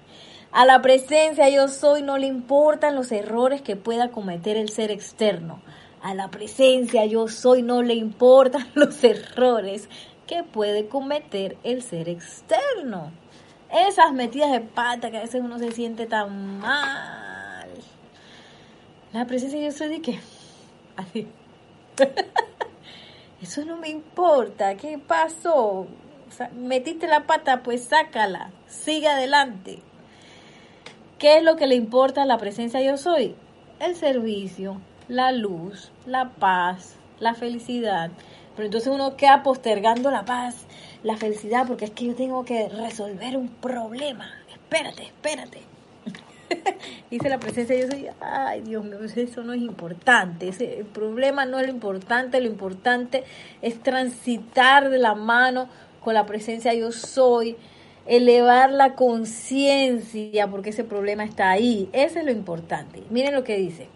A 0.52 0.66
la 0.66 0.82
presencia 0.82 1.48
yo 1.50 1.68
soy 1.68 2.02
no 2.02 2.18
le 2.18 2.28
importan 2.28 2.96
los 2.96 3.12
errores 3.12 3.62
que 3.62 3.76
pueda 3.76 4.10
cometer 4.10 4.58
el 4.58 4.70
ser 4.70 4.92
externo. 4.92 5.62
A 6.02 6.14
la 6.14 6.30
presencia 6.30 7.06
yo 7.06 7.28
soy 7.28 7.62
no 7.62 7.84
le 7.84 7.94
importan 7.94 8.68
los 8.74 9.02
errores 9.04 9.90
que 10.28 10.44
puede 10.44 10.88
cometer 10.88 11.58
el 11.64 11.84
ser 11.84 12.10
externo. 12.10 13.12
Esas 13.72 14.14
metidas 14.14 14.52
de 14.52 14.62
pata 14.62 15.12
que 15.12 15.18
a 15.18 15.22
veces 15.22 15.42
uno 15.42 15.60
se 15.60 15.72
siente 15.72 16.06
tan 16.08 16.60
mal. 16.60 17.70
La 19.14 19.26
presencia 19.26 19.60
yo 19.60 19.72
soy 19.72 19.90
de 19.90 20.02
que 20.02 20.20
Eso 23.42 23.64
no 23.66 23.78
me 23.78 23.90
importa. 23.90 24.76
¿Qué 24.76 24.98
pasó? 24.98 25.88
metiste 26.54 27.08
la 27.08 27.26
pata, 27.26 27.64
pues 27.64 27.86
sácala. 27.86 28.52
Sigue 28.68 29.08
adelante. 29.08 29.80
¿Qué 31.18 31.38
es 31.38 31.44
lo 31.44 31.56
que 31.56 31.68
le 31.68 31.76
importa 31.76 32.24
a 32.24 32.26
la 32.26 32.38
presencia 32.38 32.82
yo 32.82 32.98
soy? 32.98 33.36
El 33.80 33.96
servicio, 33.96 34.80
la 35.08 35.32
luz, 35.32 35.92
la 36.06 36.30
paz, 36.30 36.96
la 37.20 37.34
felicidad. 37.34 38.12
Pero 38.56 38.66
entonces 38.66 38.94
uno 38.94 39.16
queda 39.16 39.44
postergando 39.44 40.12
la 40.12 40.26
paz, 40.26 40.66
la 41.04 41.18
felicidad, 41.18 41.68
porque 41.68 41.86
es 41.86 41.92
que 41.92 42.06
yo 42.06 42.16
tengo 42.16 42.44
que 42.46 42.70
resolver 42.70 43.38
un 43.38 43.50
problema. 43.50 44.32
Espérate, 44.52 45.04
espérate. 45.04 45.60
Dice 47.12 47.30
la 47.30 47.40
presencia, 47.40 47.76
yo 47.80 47.88
soy, 47.88 48.08
ay 48.20 48.62
Dios 48.62 48.84
mío, 48.84 49.00
eso 49.04 49.44
no 49.44 49.54
es 49.54 49.62
importante, 49.62 50.50
ese, 50.50 50.80
el 50.80 50.86
problema 50.86 51.46
no 51.46 51.60
es 51.60 51.68
lo 51.68 51.72
importante, 51.72 52.42
lo 52.42 52.48
importante 52.48 53.24
es 53.62 53.82
transitar 53.82 54.90
de 54.90 54.98
la 54.98 55.16
mano 55.16 55.70
con 56.04 56.14
la 56.14 56.26
presencia 56.26 56.74
yo 56.74 56.92
soy, 56.92 57.56
elevar 58.06 58.72
la 58.72 58.96
conciencia 58.96 60.48
porque 60.48 60.72
ese 60.72 60.84
problema 60.84 61.24
está 61.24 61.52
ahí, 61.52 61.90
eso 61.94 62.20
es 62.20 62.26
lo 62.26 62.32
importante. 62.32 63.04
Miren 63.10 63.36
lo 63.36 63.44
que 63.44 63.58
dice. 63.58 63.88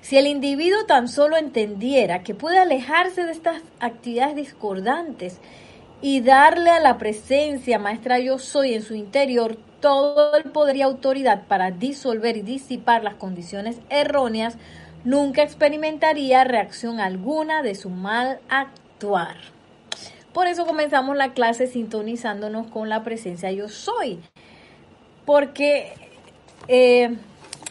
Si 0.00 0.18
el 0.18 0.26
individuo 0.26 0.84
tan 0.84 1.08
solo 1.08 1.38
entendiera 1.38 2.22
que 2.22 2.34
puede 2.34 2.58
alejarse 2.58 3.24
de 3.24 3.32
estas 3.32 3.62
actividades 3.80 4.36
discordantes 4.36 5.40
y 6.04 6.20
darle 6.20 6.68
a 6.68 6.80
la 6.80 6.98
presencia, 6.98 7.78
maestra 7.78 8.18
yo 8.18 8.38
soy 8.38 8.74
en 8.74 8.82
su 8.82 8.94
interior, 8.94 9.56
todo 9.80 10.36
el 10.36 10.50
poder 10.50 10.76
y 10.76 10.82
autoridad 10.82 11.46
para 11.46 11.70
disolver 11.70 12.36
y 12.36 12.42
disipar 12.42 13.02
las 13.02 13.14
condiciones 13.14 13.78
erróneas, 13.88 14.58
nunca 15.04 15.42
experimentaría 15.42 16.44
reacción 16.44 17.00
alguna 17.00 17.62
de 17.62 17.74
su 17.74 17.88
mal 17.88 18.38
actuar. 18.50 19.36
Por 20.34 20.46
eso 20.46 20.66
comenzamos 20.66 21.16
la 21.16 21.32
clase 21.32 21.68
sintonizándonos 21.68 22.66
con 22.66 22.90
la 22.90 23.02
presencia 23.02 23.50
yo 23.50 23.70
soy. 23.70 24.20
Porque 25.24 25.94
eh, 26.68 27.16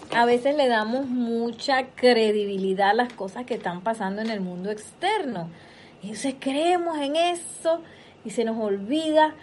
a 0.10 0.26
veces 0.26 0.56
le 0.56 0.68
damos 0.70 1.06
mucha 1.06 1.86
credibilidad 1.94 2.90
a 2.90 2.94
las 2.96 3.14
cosas 3.14 3.46
que 3.46 3.54
están 3.54 3.82
pasando 3.82 4.24
en 4.24 4.32
el 4.32 4.42
mundo 4.42 4.72
externo. 4.72 5.52
Entonces 6.02 6.34
creemos 6.40 6.98
en 6.98 7.16
eso 7.16 7.84
y 8.26 8.32
se 8.32 8.46
nos 8.46 8.58
olvida 8.58 9.36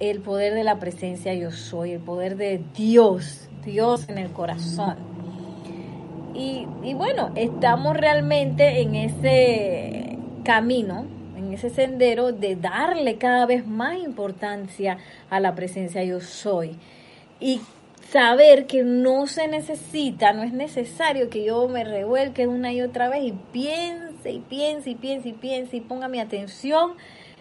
el 0.00 0.20
poder 0.20 0.54
de 0.54 0.64
la 0.64 0.78
presencia 0.78 1.34
yo 1.34 1.50
soy, 1.50 1.92
el 1.92 2.00
poder 2.00 2.36
de 2.36 2.62
Dios, 2.74 3.48
Dios 3.64 4.08
en 4.08 4.18
el 4.18 4.30
corazón. 4.30 4.96
Y, 6.38 6.66
bueno, 6.92 7.30
estamos 7.34 7.96
realmente 7.96 8.82
en 8.82 8.94
ese 8.94 10.18
camino, 10.44 11.06
en 11.34 11.54
ese 11.54 11.70
sendero 11.70 12.32
de 12.32 12.56
darle 12.56 13.16
cada 13.16 13.46
vez 13.46 13.66
más 13.66 13.96
importancia 13.96 14.98
a 15.30 15.40
la 15.40 15.54
presencia 15.54 16.04
yo 16.04 16.20
soy. 16.20 16.76
Y 17.40 17.62
saber 18.10 18.66
que 18.66 18.84
no 18.84 19.26
se 19.26 19.48
necesita, 19.48 20.34
no 20.34 20.42
es 20.42 20.52
necesario 20.52 21.30
que 21.30 21.42
yo 21.42 21.68
me 21.68 21.84
revuelque 21.84 22.46
una 22.46 22.70
y 22.70 22.82
otra 22.82 23.08
vez 23.08 23.24
y 23.24 23.32
piense 23.52 24.30
y 24.30 24.40
piense 24.40 24.90
y 24.90 24.94
piense 24.94 25.30
y 25.30 25.32
piense 25.32 25.76
y 25.78 25.80
ponga 25.80 26.06
mi 26.06 26.20
atención 26.20 26.92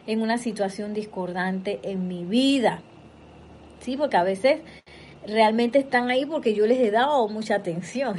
en 0.08 0.22
una 0.22 0.38
situación 0.38 0.94
discordante 0.94 1.80
en 1.84 2.08
mi 2.08 2.26
vida. 2.26 2.82
Sí, 3.80 3.98
porque 3.98 4.18
a 4.18 4.24
veces 4.24 4.62
realmente 5.28 5.80
están 5.80 6.10
ahí 6.10 6.26
porque 6.26 6.54
yo 6.54 6.66
les 6.68 6.80
he 6.80 6.92
dado 6.92 7.28
mucha 7.28 7.56
atención. 7.56 8.18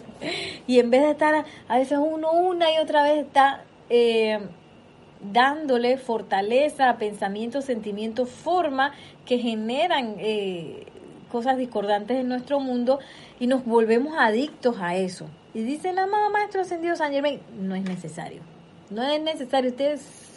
y 0.66 0.78
en 0.78 0.90
vez 0.90 1.02
de 1.02 1.10
estar, 1.10 1.44
a 1.68 1.78
veces 1.78 1.98
uno 2.00 2.32
una 2.32 2.72
y 2.72 2.78
otra 2.78 3.02
vez 3.02 3.24
está 3.24 3.64
eh, 3.88 4.38
dándole 5.20 5.96
fortaleza, 5.98 6.96
pensamientos, 6.98 7.64
sentimientos, 7.64 8.30
forma 8.30 8.92
que 9.24 9.38
generan 9.38 10.16
eh, 10.18 10.86
cosas 11.30 11.56
discordantes 11.56 12.18
en 12.18 12.28
nuestro 12.28 12.60
mundo 12.60 13.00
y 13.40 13.46
nos 13.46 13.64
volvemos 13.64 14.14
adictos 14.18 14.76
a 14.80 14.96
eso. 14.96 15.26
Y 15.54 15.62
dice 15.62 15.92
la 15.92 16.06
mamá 16.06 16.28
maestro 16.30 16.60
ascendido 16.60 16.96
San 16.96 17.12
Germain, 17.12 17.40
no 17.58 17.74
es 17.74 17.84
necesario. 17.84 18.42
No 18.90 19.02
es 19.02 19.20
necesario. 19.20 19.70
Ustedes 19.70 20.35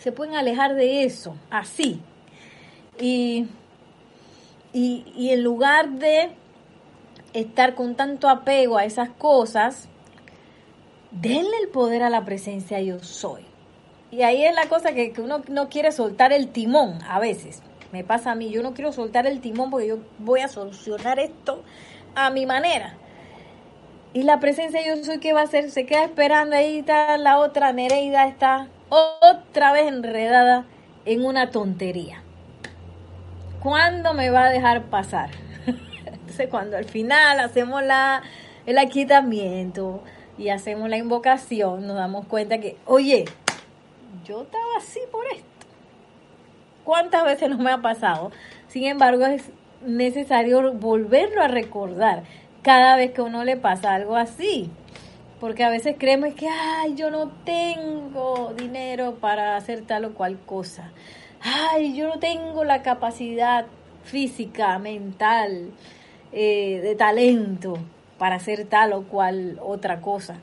se 0.00 0.12
pueden 0.12 0.34
alejar 0.34 0.74
de 0.74 1.04
eso, 1.04 1.36
así. 1.50 2.00
Y, 2.98 3.46
y, 4.72 5.30
en 5.30 5.44
lugar 5.44 5.90
de 5.90 6.30
estar 7.34 7.74
con 7.74 7.94
tanto 7.94 8.28
apego 8.28 8.78
a 8.78 8.84
esas 8.84 9.10
cosas, 9.10 9.88
denle 11.10 11.56
el 11.62 11.68
poder 11.68 12.02
a 12.02 12.10
la 12.10 12.24
presencia 12.24 12.80
yo 12.80 12.98
soy. 13.00 13.42
Y 14.10 14.22
ahí 14.22 14.44
es 14.44 14.54
la 14.54 14.68
cosa 14.68 14.92
que, 14.92 15.12
que, 15.12 15.20
uno 15.20 15.42
no 15.48 15.68
quiere 15.68 15.92
soltar 15.92 16.32
el 16.32 16.48
timón 16.48 16.98
a 17.06 17.20
veces. 17.20 17.62
Me 17.92 18.02
pasa 18.02 18.32
a 18.32 18.34
mí, 18.34 18.50
yo 18.50 18.62
no 18.62 18.72
quiero 18.72 18.92
soltar 18.92 19.26
el 19.26 19.40
timón 19.40 19.70
porque 19.70 19.88
yo 19.88 19.98
voy 20.18 20.40
a 20.40 20.48
solucionar 20.48 21.18
esto 21.18 21.62
a 22.14 22.30
mi 22.30 22.46
manera. 22.46 22.96
Y 24.14 24.22
la 24.22 24.40
presencia 24.40 24.80
yo 24.84 25.04
soy, 25.04 25.18
¿qué 25.18 25.34
va 25.34 25.42
a 25.42 25.44
hacer? 25.44 25.70
Se 25.70 25.84
queda 25.84 26.04
esperando 26.04 26.56
ahí, 26.56 26.78
está 26.78 27.18
la 27.18 27.38
otra 27.38 27.72
Nereida, 27.72 28.26
está 28.26 28.68
otra 28.90 29.72
vez 29.72 29.88
enredada 29.88 30.66
en 31.06 31.24
una 31.24 31.50
tontería. 31.50 32.22
¿Cuándo 33.62 34.12
me 34.12 34.30
va 34.30 34.44
a 34.44 34.50
dejar 34.50 34.84
pasar? 34.84 35.30
Entonces 36.06 36.48
cuando 36.48 36.76
al 36.76 36.84
final 36.84 37.40
hacemos 37.40 37.82
la 37.82 38.22
el 38.66 38.78
aquietamiento 38.78 40.02
y 40.38 40.48
hacemos 40.48 40.88
la 40.88 40.96
invocación, 40.96 41.86
nos 41.86 41.96
damos 41.96 42.26
cuenta 42.26 42.58
que, 42.58 42.76
oye, 42.86 43.24
yo 44.24 44.42
estaba 44.42 44.76
así 44.78 45.00
por 45.10 45.26
esto. 45.26 45.44
¿Cuántas 46.84 47.24
veces 47.24 47.50
no 47.50 47.58
me 47.58 47.70
ha 47.70 47.78
pasado? 47.78 48.30
Sin 48.68 48.84
embargo, 48.84 49.26
es 49.26 49.50
necesario 49.84 50.72
volverlo 50.72 51.42
a 51.42 51.48
recordar 51.48 52.22
cada 52.62 52.96
vez 52.96 53.12
que 53.12 53.22
uno 53.22 53.44
le 53.44 53.56
pasa 53.56 53.94
algo 53.94 54.16
así. 54.16 54.70
Porque 55.40 55.64
a 55.64 55.70
veces 55.70 55.96
creemos 55.98 56.34
que, 56.34 56.48
ay, 56.48 56.94
yo 56.94 57.10
no 57.10 57.30
tengo 57.44 58.52
dinero 58.54 59.14
para 59.14 59.56
hacer 59.56 59.82
tal 59.86 60.04
o 60.04 60.14
cual 60.14 60.38
cosa. 60.44 60.92
Ay, 61.40 61.96
yo 61.96 62.08
no 62.08 62.18
tengo 62.18 62.62
la 62.64 62.82
capacidad 62.82 63.64
física, 64.04 64.78
mental, 64.78 65.70
eh, 66.32 66.80
de 66.82 66.94
talento 66.94 67.78
para 68.18 68.36
hacer 68.36 68.66
tal 68.66 68.92
o 68.92 69.04
cual 69.04 69.58
otra 69.62 70.02
cosa. 70.02 70.36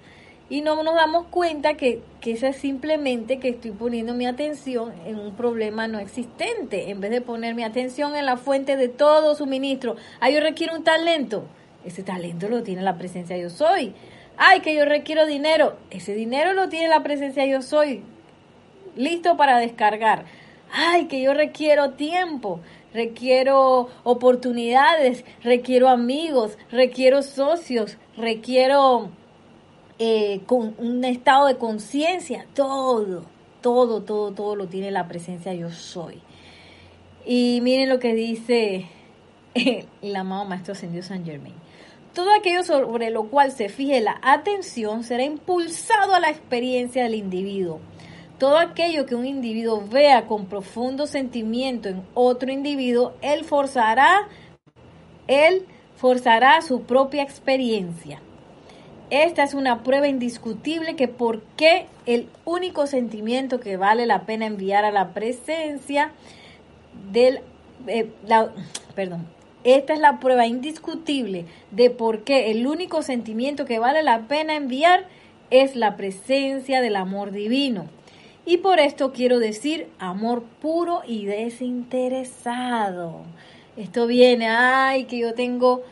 Y 0.49 0.61
no 0.61 0.81
nos 0.81 0.95
damos 0.95 1.27
cuenta 1.27 1.75
que, 1.75 2.01
que 2.21 2.31
eso 2.31 2.47
es 2.47 2.55
simplemente 2.55 3.37
que 3.37 3.49
estoy 3.49 3.71
poniendo 3.71 4.15
mi 4.15 4.25
atención 4.25 4.93
en 5.05 5.19
un 5.19 5.35
problema 5.35 5.87
no 5.87 5.99
existente, 5.99 6.89
en 6.89 7.01
vez 7.01 7.11
de 7.11 7.21
poner 7.21 7.53
mi 7.53 7.63
atención 7.63 8.15
en 8.15 8.25
la 8.25 8.37
fuente 8.37 8.77
de 8.77 8.87
todo 8.87 9.35
suministro. 9.35 9.95
Ay, 10.19 10.33
yo 10.33 10.39
requiero 10.39 10.75
un 10.75 10.83
talento. 10.83 11.43
Ese 11.85 12.01
talento 12.01 12.49
lo 12.49 12.63
tiene 12.63 12.81
la 12.81 12.97
presencia 12.97 13.37
yo 13.37 13.51
soy. 13.51 13.93
Ay, 14.37 14.61
que 14.61 14.75
yo 14.75 14.85
requiero 14.85 15.25
dinero. 15.25 15.77
Ese 15.89 16.13
dinero 16.13 16.53
lo 16.53 16.69
tiene 16.69 16.87
la 16.87 17.03
presencia 17.03 17.45
yo 17.45 17.61
soy. 17.61 18.03
Listo 18.95 19.35
para 19.37 19.57
descargar. 19.57 20.25
Ay, 20.71 21.05
que 21.05 21.21
yo 21.21 21.33
requiero 21.33 21.91
tiempo 21.91 22.61
requiero 22.93 23.89
oportunidades, 24.03 25.23
requiero 25.43 25.89
amigos, 25.89 26.57
requiero 26.71 27.21
socios, 27.21 27.97
requiero 28.15 29.09
eh, 29.99 30.41
con 30.47 30.73
un 30.79 31.03
estado 31.03 31.45
de 31.45 31.57
conciencia, 31.57 32.47
todo, 32.55 33.23
todo, 33.61 34.01
todo, 34.01 34.31
todo 34.31 34.55
lo 34.55 34.67
tiene 34.67 34.89
la 34.89 35.07
presencia 35.07 35.53
yo 35.53 35.69
soy. 35.71 36.21
Y 37.25 37.59
miren 37.61 37.89
lo 37.89 37.99
que 37.99 38.15
dice 38.15 38.87
el 40.01 40.15
amado 40.15 40.45
Maestro 40.45 40.73
Ascendido 40.73 41.03
San 41.03 41.23
Germain. 41.25 41.55
Todo 42.17 42.33
aquello 42.33 42.63
sobre 42.63 43.11
lo 43.11 43.25
cual 43.29 43.51
se 43.51 43.69
fije 43.69 44.01
la 44.01 44.19
atención 44.23 45.03
será 45.03 45.23
impulsado 45.23 46.15
a 46.15 46.19
la 46.19 46.31
experiencia 46.31 47.03
del 47.03 47.13
individuo 47.13 47.79
todo 48.37 48.57
aquello 48.57 49.05
que 49.05 49.15
un 49.15 49.25
individuo 49.25 49.83
vea 49.87 50.27
con 50.27 50.45
profundo 50.45 51.07
sentimiento 51.07 51.89
en 51.89 52.03
otro 52.13 52.51
individuo, 52.51 53.13
él 53.21 53.43
forzará, 53.43 54.27
él 55.27 55.65
forzará 55.95 56.61
su 56.61 56.83
propia 56.83 57.23
experiencia. 57.23 58.21
Esta 59.09 59.43
es 59.43 59.53
una 59.53 59.83
prueba 59.83 60.07
indiscutible 60.07 60.95
que 60.95 61.07
por 61.07 61.41
qué 61.55 61.87
el 62.05 62.29
único 62.45 62.85
sentimiento 62.85 63.59
que 63.59 63.77
vale 63.77 64.05
la 64.05 64.27
pena 64.27 64.45
enviar 64.45 64.85
a 64.85 64.91
la 64.91 65.13
presencia 65.13 66.11
del 67.11 67.41
eh, 67.87 68.11
perdón, 68.93 69.25
esta 69.75 69.93
es 69.93 69.99
la 69.99 70.19
prueba 70.19 70.47
indiscutible 70.47 71.45
de 71.71 71.89
por 71.89 72.23
qué 72.23 72.51
el 72.51 72.65
único 72.67 73.01
sentimiento 73.01 73.65
que 73.65 73.79
vale 73.79 74.01
la 74.01 74.27
pena 74.27 74.55
enviar 74.55 75.05
es 75.49 75.75
la 75.75 75.97
presencia 75.97 76.79
del 76.81 76.95
amor 76.95 77.31
divino. 77.31 77.87
Y 78.45 78.57
por 78.57 78.79
esto 78.79 79.11
quiero 79.11 79.39
decir 79.39 79.89
amor 79.99 80.43
puro 80.61 81.01
y 81.05 81.25
desinteresado. 81.25 83.23
Esto 83.75 84.07
viene, 84.07 84.47
ay, 84.47 85.03
que 85.03 85.17
yo 85.17 85.33
tengo 85.33 85.83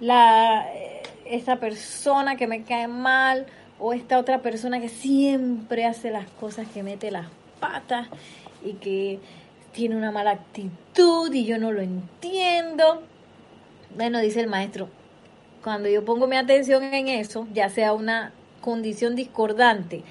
la 0.00 0.68
eh, 0.72 1.02
esa 1.24 1.56
persona 1.56 2.36
que 2.36 2.46
me 2.46 2.62
cae 2.62 2.86
mal 2.86 3.46
o 3.80 3.92
esta 3.92 4.20
otra 4.20 4.42
persona 4.42 4.78
que 4.78 4.88
siempre 4.88 5.86
hace 5.86 6.12
las 6.12 6.30
cosas 6.30 6.68
que 6.68 6.84
mete 6.84 7.10
las 7.10 7.26
patas 7.58 8.06
y 8.64 8.74
que 8.74 9.18
tiene 9.72 9.96
una 9.96 10.12
mala 10.12 10.30
actitud 10.30 11.34
y 11.34 11.44
yo 11.44 11.58
no 11.58 11.72
lo 11.72 11.80
entiendo. 11.80 13.02
Bueno, 13.94 14.20
dice 14.20 14.40
el 14.40 14.48
maestro, 14.48 14.88
cuando 15.62 15.88
yo 15.88 16.04
pongo 16.04 16.26
mi 16.26 16.36
atención 16.36 16.82
en 16.82 17.08
eso, 17.08 17.46
ya 17.52 17.68
sea 17.68 17.92
una 17.92 18.32
condición 18.60 19.14
discordante, 19.14 20.02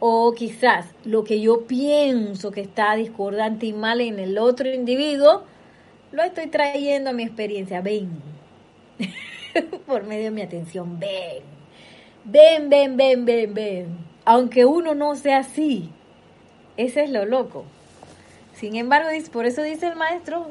o 0.00 0.32
quizás 0.32 0.86
lo 1.04 1.24
que 1.24 1.40
yo 1.40 1.66
pienso 1.66 2.50
que 2.50 2.62
está 2.62 2.94
discordante 2.96 3.66
y 3.66 3.72
mal 3.72 4.00
en 4.00 4.18
el 4.18 4.38
otro 4.38 4.72
individuo, 4.72 5.44
lo 6.12 6.22
estoy 6.22 6.46
trayendo 6.46 7.10
a 7.10 7.12
mi 7.12 7.24
experiencia. 7.24 7.82
Ven, 7.82 8.10
por 9.86 10.04
medio 10.04 10.24
de 10.24 10.30
mi 10.30 10.42
atención, 10.42 10.98
ven, 10.98 11.42
ven, 12.24 12.70
ven, 12.70 12.96
ven, 12.96 13.24
ven, 13.24 13.54
ven. 13.54 13.98
Aunque 14.24 14.64
uno 14.64 14.94
no 14.94 15.14
sea 15.14 15.38
así, 15.38 15.90
ese 16.76 17.04
es 17.04 17.10
lo 17.10 17.26
loco. 17.26 17.64
Sin 18.54 18.76
embargo, 18.76 19.10
por 19.30 19.44
eso 19.44 19.62
dice 19.62 19.86
el 19.88 19.96
maestro, 19.96 20.50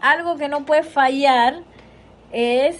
algo 0.00 0.36
que 0.36 0.48
no 0.48 0.64
puede 0.64 0.82
fallar 0.82 1.62
es 2.32 2.78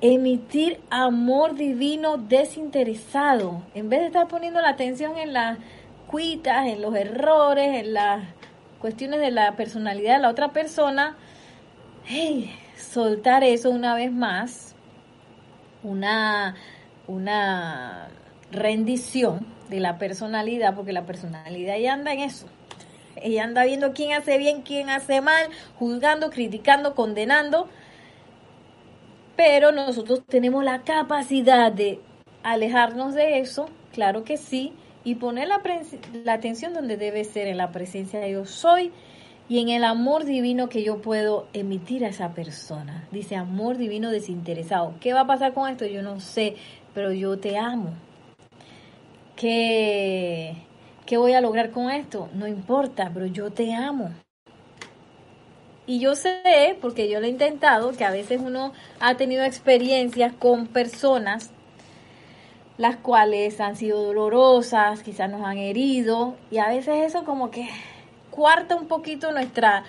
emitir 0.00 0.80
amor 0.90 1.54
divino 1.54 2.18
desinteresado, 2.18 3.62
en 3.74 3.88
vez 3.88 4.00
de 4.00 4.06
estar 4.06 4.28
poniendo 4.28 4.60
la 4.60 4.70
atención 4.70 5.18
en 5.18 5.32
las 5.32 5.58
cuitas, 6.06 6.66
en 6.66 6.82
los 6.82 6.94
errores, 6.94 7.84
en 7.84 7.94
las 7.94 8.24
cuestiones 8.80 9.20
de 9.20 9.30
la 9.30 9.56
personalidad 9.56 10.16
de 10.16 10.22
la 10.22 10.28
otra 10.28 10.52
persona, 10.52 11.16
soltar 12.76 13.44
eso 13.44 13.70
una 13.70 13.94
vez 13.94 14.12
más, 14.12 14.74
una, 15.82 16.54
una 17.06 18.08
rendición 18.52 19.46
de 19.68 19.80
la 19.80 19.98
personalidad, 19.98 20.74
porque 20.74 20.92
la 20.92 21.06
personalidad 21.06 21.76
ya 21.76 21.92
anda 21.92 22.12
en 22.12 22.20
eso. 22.20 22.46
Ella 23.16 23.44
anda 23.44 23.64
viendo 23.64 23.92
quién 23.92 24.12
hace 24.12 24.38
bien, 24.38 24.62
quién 24.62 24.90
hace 24.90 25.20
mal, 25.20 25.48
juzgando, 25.76 26.30
criticando, 26.30 26.94
condenando 26.94 27.68
pero 29.38 29.70
nosotros 29.70 30.24
tenemos 30.26 30.64
la 30.64 30.82
capacidad 30.82 31.70
de 31.70 32.00
alejarnos 32.42 33.14
de 33.14 33.38
eso, 33.38 33.66
claro 33.92 34.24
que 34.24 34.36
sí, 34.36 34.72
y 35.04 35.14
poner 35.14 35.46
la, 35.46 35.62
atención 36.32 36.74
donde 36.74 36.96
debe 36.96 37.22
ser, 37.22 37.46
en 37.46 37.56
la 37.56 37.70
presencia 37.70 38.18
de 38.18 38.32
yo 38.32 38.46
soy 38.46 38.90
y 39.48 39.60
en 39.60 39.68
el 39.68 39.84
amor 39.84 40.24
divino 40.24 40.68
que 40.68 40.82
yo 40.82 41.00
puedo 41.00 41.46
emitir 41.52 42.04
a 42.04 42.08
esa 42.08 42.34
persona. 42.34 43.06
Dice 43.12 43.36
amor 43.36 43.76
divino 43.76 44.10
desinteresado. 44.10 44.94
¿Qué 44.98 45.12
va 45.12 45.20
a 45.20 45.26
pasar 45.28 45.54
con 45.54 45.70
esto? 45.70 45.86
Yo 45.86 46.02
no 46.02 46.18
sé, 46.18 46.56
pero 46.92 47.12
yo 47.12 47.38
te 47.38 47.56
amo. 47.56 47.92
¿Qué, 49.36 50.56
qué 51.06 51.16
voy 51.16 51.34
a 51.34 51.40
lograr 51.40 51.70
con 51.70 51.92
esto? 51.92 52.28
No 52.34 52.48
importa, 52.48 53.12
pero 53.14 53.26
yo 53.26 53.52
te 53.52 53.72
amo. 53.72 54.10
Y 55.88 56.00
yo 56.00 56.14
sé, 56.14 56.76
porque 56.82 57.08
yo 57.08 57.18
lo 57.18 57.24
he 57.24 57.30
intentado, 57.30 57.92
que 57.92 58.04
a 58.04 58.10
veces 58.10 58.42
uno 58.44 58.74
ha 59.00 59.16
tenido 59.16 59.42
experiencias 59.42 60.34
con 60.34 60.66
personas 60.66 61.50
las 62.76 62.96
cuales 62.96 63.58
han 63.58 63.74
sido 63.74 64.02
dolorosas, 64.02 65.02
quizás 65.02 65.30
nos 65.30 65.42
han 65.42 65.56
herido, 65.56 66.36
y 66.50 66.58
a 66.58 66.68
veces 66.68 67.06
eso 67.06 67.24
como 67.24 67.50
que 67.50 67.70
cuarta 68.30 68.76
un 68.76 68.86
poquito 68.86 69.32
nuestra, 69.32 69.84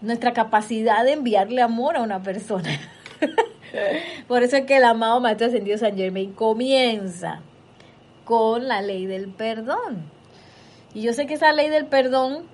nuestra 0.00 0.32
capacidad 0.32 1.04
de 1.04 1.12
enviarle 1.12 1.60
amor 1.60 1.98
a 1.98 2.02
una 2.02 2.22
persona. 2.22 2.80
Por 4.26 4.44
eso 4.44 4.56
es 4.56 4.64
que 4.64 4.78
el 4.78 4.84
amado 4.84 5.20
Maestro 5.20 5.48
Ascendido 5.48 5.76
San 5.76 5.94
Germain 5.94 6.32
comienza 6.32 7.40
con 8.24 8.66
la 8.66 8.80
ley 8.80 9.04
del 9.04 9.28
perdón. 9.28 10.04
Y 10.94 11.02
yo 11.02 11.12
sé 11.12 11.26
que 11.26 11.34
esa 11.34 11.52
ley 11.52 11.68
del 11.68 11.84
perdón 11.84 12.53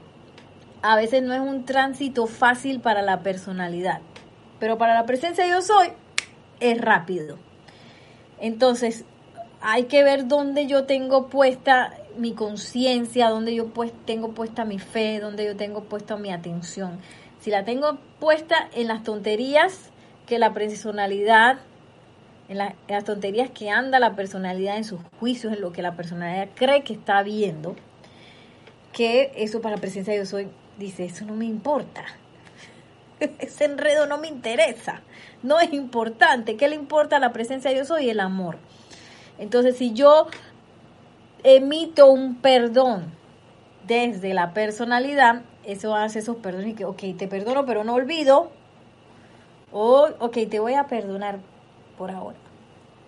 a 0.83 0.97
veces 0.97 1.23
no 1.23 1.35
es 1.35 1.41
un 1.41 1.65
tránsito 1.65 2.27
fácil 2.27 2.81
para 2.81 3.03
la 3.03 3.23
personalidad, 3.23 4.01
pero 4.59 4.79
para 4.79 4.95
la 4.95 5.07
presencia 5.07 5.47
yo 5.47 5.63
soy 5.63 5.89
es 6.61 6.81
rápido. 6.81 7.39
Entonces, 8.39 9.05
hay 9.61 9.85
que 9.85 10.03
ver 10.03 10.27
dónde 10.27 10.67
yo 10.67 10.85
tengo 10.85 11.29
puesta 11.29 11.95
mi 12.17 12.33
conciencia, 12.33 13.29
dónde 13.29 13.55
yo 13.55 13.69
pues 13.69 13.93
tengo 14.07 14.31
puesta 14.33 14.65
mi 14.65 14.79
fe, 14.79 15.21
dónde 15.21 15.45
yo 15.45 15.57
tengo 15.57 15.85
puesta 15.85 16.17
mi 16.17 16.31
atención. 16.31 16.99
Si 17.41 17.51
la 17.51 17.65
tengo 17.65 17.99
puesta 18.19 18.69
en 18.75 18.89
las 18.89 19.03
tonterías 19.03 19.91
que 20.27 20.39
la 20.39 20.53
personalidad, 20.53 21.59
en, 22.49 22.61
en 22.61 22.75
las 22.89 23.05
tonterías 23.05 23.51
que 23.51 23.71
anda 23.71 23.99
la 23.99 24.17
personalidad 24.17 24.77
en 24.77 24.85
sus 24.85 25.01
juicios, 25.19 25.53
en 25.53 25.61
lo 25.61 25.73
que 25.73 25.83
la 25.83 25.95
personalidad 25.95 26.49
cree 26.55 26.83
que 26.83 26.95
está 26.95 27.23
viendo, 27.23 27.77
que 28.93 29.33
eso 29.37 29.61
para 29.61 29.77
la 29.77 29.81
presencia 29.81 30.17
yo 30.17 30.27
soy 30.27 30.49
dice, 30.81 31.05
eso 31.05 31.25
no 31.25 31.35
me 31.35 31.45
importa. 31.45 32.05
Ese 33.39 33.67
enredo 33.67 34.07
no 34.07 34.19
me 34.19 34.27
interesa. 34.27 35.03
No 35.43 35.61
es 35.61 35.73
importante. 35.73 36.57
¿Qué 36.57 36.69
le 36.69 36.75
importa 36.75 37.19
la 37.21 37.33
presencia 37.33 37.71
de 37.71 37.77
Dios 37.77 37.89
soy? 37.89 38.11
El 38.11 38.19
amor. 38.19 38.57
Entonces, 39.39 39.77
si 39.77 39.93
yo 39.93 40.27
emito 41.45 42.11
un 42.11 42.37
perdón 42.37 43.13
desde 43.87 44.35
la 44.35 44.53
personalidad, 44.53 45.43
eso 45.65 45.95
hace 45.95 46.19
esos 46.19 46.37
perdones 46.37 46.75
que, 46.75 46.85
ok, 46.85 47.03
te 47.17 47.29
perdono, 47.29 47.65
pero 47.65 47.85
no 47.85 47.95
olvido. 47.95 48.51
O, 49.73 50.09
ok, 50.19 50.39
te 50.51 50.59
voy 50.59 50.75
a 50.75 50.89
perdonar 50.89 51.39
por 51.97 52.11
ahora. 52.11 52.39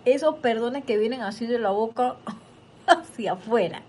esos 0.05 0.35
perdones 0.35 0.83
que 0.85 0.97
vienen 0.97 1.21
así 1.21 1.47
de 1.47 1.59
la 1.59 1.71
boca 1.71 2.15
hacia 2.87 3.33
afuera. 3.33 3.81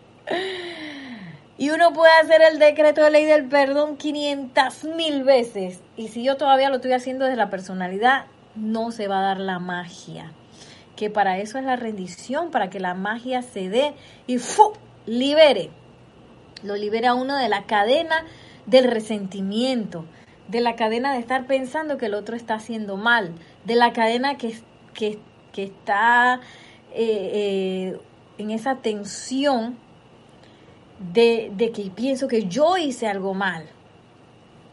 Y 1.56 1.70
uno 1.70 1.92
puede 1.92 2.12
hacer 2.20 2.42
el 2.42 2.58
decreto 2.58 3.04
de 3.04 3.10
ley 3.10 3.24
del 3.24 3.44
perdón 3.44 3.96
500 3.96 4.84
mil 4.96 5.22
veces. 5.22 5.80
Y 5.96 6.08
si 6.08 6.24
yo 6.24 6.36
todavía 6.36 6.68
lo 6.68 6.76
estoy 6.76 6.92
haciendo 6.92 7.24
desde 7.24 7.36
la 7.36 7.50
personalidad, 7.50 8.26
no 8.56 8.90
se 8.90 9.06
va 9.06 9.20
a 9.20 9.22
dar 9.22 9.38
la 9.38 9.60
magia. 9.60 10.32
Que 10.96 11.10
para 11.10 11.38
eso 11.38 11.58
es 11.58 11.64
la 11.64 11.76
rendición, 11.76 12.50
para 12.50 12.70
que 12.70 12.80
la 12.80 12.94
magia 12.94 13.42
se 13.42 13.68
dé 13.68 13.94
y 14.26 14.38
¡fu! 14.38 14.72
libere. 15.06 15.70
Lo 16.62 16.76
libera 16.76 17.14
uno 17.14 17.36
de 17.36 17.48
la 17.48 17.64
cadena 17.64 18.24
del 18.66 18.90
resentimiento, 18.90 20.06
de 20.48 20.60
la 20.60 20.76
cadena 20.76 21.12
de 21.12 21.18
estar 21.18 21.46
pensando 21.46 21.98
que 21.98 22.06
el 22.06 22.14
otro 22.14 22.36
está 22.36 22.54
haciendo 22.54 22.96
mal, 22.96 23.32
de 23.64 23.76
la 23.76 23.92
cadena 23.92 24.38
que, 24.38 24.54
que, 24.94 25.20
está 25.56 26.40
eh, 26.92 27.30
eh, 27.94 28.00
en 28.38 28.50
esa 28.50 28.76
tensión 28.76 29.76
de, 30.98 31.50
de, 31.54 31.72
que 31.72 31.90
pienso 31.90 32.28
que 32.28 32.46
yo 32.46 32.76
hice 32.76 33.08
algo 33.08 33.34
mal. 33.34 33.66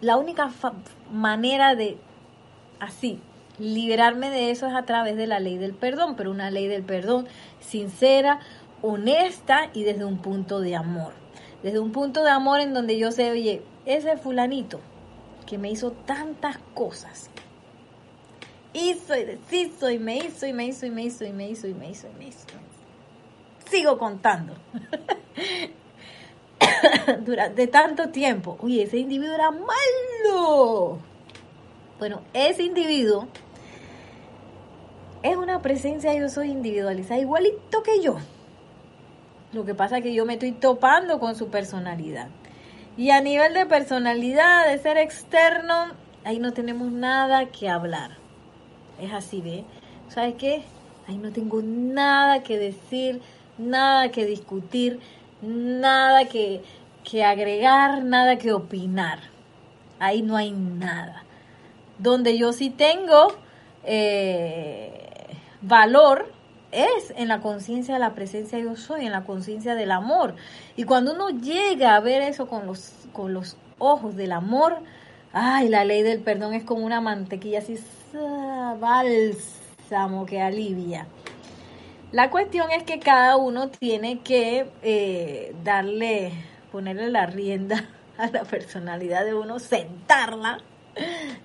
La 0.02 0.18
única 0.18 0.52
manera 1.12 1.76
de 1.76 1.98
así 2.80 3.20
liberarme 3.60 4.30
de 4.30 4.52
eso 4.52 4.68
es 4.68 4.74
a 4.74 4.84
través 4.84 5.16
de 5.16 5.28
la 5.28 5.40
ley 5.40 5.58
del 5.58 5.74
perdón, 5.74 6.16
pero 6.16 6.32
una 6.32 6.50
ley 6.50 6.68
del 6.68 6.84
perdón 6.84 7.28
sincera, 7.60 8.40
honesta 8.82 9.70
y 9.74 9.84
desde 9.84 10.06
un 10.06 10.18
punto 10.18 10.60
de 10.60 10.76
amor. 10.76 11.14
Desde 11.64 11.80
un 11.80 11.92
punto 11.92 12.24
de 12.24 12.32
amor 12.32 12.60
en 12.60 12.74
donde 12.74 12.98
yo 12.98 13.12
sé, 13.12 13.30
oye, 13.30 13.62
ese 13.86 14.18
fulanito 14.18 14.80
que 15.46 15.58
me 15.58 15.70
hizo 15.70 15.92
tantas 15.92 16.58
cosas, 16.74 17.30
hizo 18.74 19.16
y 19.16 19.26
deshizo 19.26 19.92
y 19.92 20.00
me 20.00 20.18
hizo 20.18 20.48
y 20.48 20.54
me 20.54 20.66
hizo 20.66 20.86
y 20.86 20.90
me 20.90 21.04
hizo 21.04 21.26
y 21.26 21.34
me 21.34 21.50
hizo 21.50 21.68
y 21.68 21.74
me 21.74 21.90
hizo 21.90 22.08
y 22.08 22.18
me 22.18 22.28
hizo. 22.28 22.48
Sigo 23.70 23.98
contando. 23.98 24.56
Durante 27.26 27.68
tanto 27.68 28.10
tiempo. 28.10 28.58
Oye, 28.62 28.84
ese 28.84 28.98
individuo 28.98 29.36
era 29.36 29.52
malo. 29.52 31.00
Bueno, 32.00 32.22
ese 32.34 32.64
individuo 32.64 33.28
es 35.24 35.38
una 35.38 35.62
presencia, 35.62 36.14
yo 36.14 36.30
soy 36.30 36.50
individualizada, 36.50 37.20
igualito 37.20 37.84
que 37.84 38.02
yo. 38.02 38.18
Lo 39.54 39.66
que 39.66 39.76
pasa 39.76 39.98
es 39.98 40.04
que 40.04 40.14
yo 40.14 40.26
me 40.26 40.34
estoy 40.34 40.52
topando 40.52 41.20
con 41.20 41.36
su 41.36 41.50
personalidad. 41.50 42.30
Y 42.98 43.12
a 43.12 43.22
nivel 43.22 43.54
de 43.54 43.66
personalidad, 43.66 44.68
de 44.68 44.78
ser 44.80 44.98
externo, 44.98 45.92
ahí 46.24 46.40
no 46.40 46.54
tenemos 46.54 46.92
nada 46.92 47.46
que 47.48 47.70
hablar. 47.70 48.18
Es 49.00 49.14
así, 49.14 49.42
¿ve? 49.42 49.64
¿Sabes 50.10 50.36
qué? 50.36 50.64
Ahí 51.08 51.18
no 51.18 51.32
tengo 51.32 51.62
nada 51.62 52.44
que 52.44 52.58
decir, 52.58 53.22
nada 53.58 54.10
que 54.10 54.26
discutir, 54.26 55.00
nada 55.42 56.26
que, 56.26 56.64
que 57.04 57.24
agregar, 57.24 58.04
nada 58.04 58.38
que 58.38 58.54
opinar. 58.54 59.20
Ahí 60.00 60.22
no 60.22 60.36
hay 60.36 60.52
nada. 60.52 61.24
Donde 61.98 62.38
yo 62.38 62.54
sí 62.54 62.70
tengo 62.70 63.28
eh, 63.84 64.92
valor 65.62 66.32
es 66.72 67.14
en 67.18 67.28
la 67.28 67.42
conciencia 67.42 67.96
de 67.96 68.00
la 68.00 68.16
presencia 68.16 68.58
yo 68.60 68.76
soy, 68.76 69.06
en 69.06 69.12
la 69.12 69.24
conciencia 69.24 69.76
del 69.76 69.92
amor. 69.92 70.36
Y 70.76 70.86
cuando 70.86 71.14
uno 71.14 71.30
llega 71.30 71.96
a 71.96 72.00
ver 72.00 72.22
eso 72.22 72.48
con 72.48 72.66
los, 72.66 72.94
con 73.12 73.34
los 73.34 73.58
ojos 73.78 74.16
del 74.16 74.32
amor, 74.32 74.78
ay, 75.34 75.70
la 75.70 75.84
ley 75.86 76.02
del 76.02 76.20
perdón 76.20 76.54
es 76.54 76.64
como 76.64 76.86
una 76.86 77.02
mantequilla 77.02 77.60
así, 77.60 77.78
bálsamo 78.80 80.26
que 80.26 80.42
alivia. 80.42 81.08
La 82.12 82.30
cuestión 82.30 82.72
es 82.72 82.84
que 82.84 83.00
cada 83.00 83.38
uno 83.38 83.70
tiene 83.70 84.20
que 84.20 84.70
eh, 84.82 85.56
darle, 85.64 86.34
ponerle 86.72 87.10
la 87.10 87.26
rienda 87.26 87.90
a 88.18 88.28
la 88.28 88.44
personalidad 88.44 89.26
de 89.26 89.34
uno, 89.34 89.60
sentarla 89.60 90.60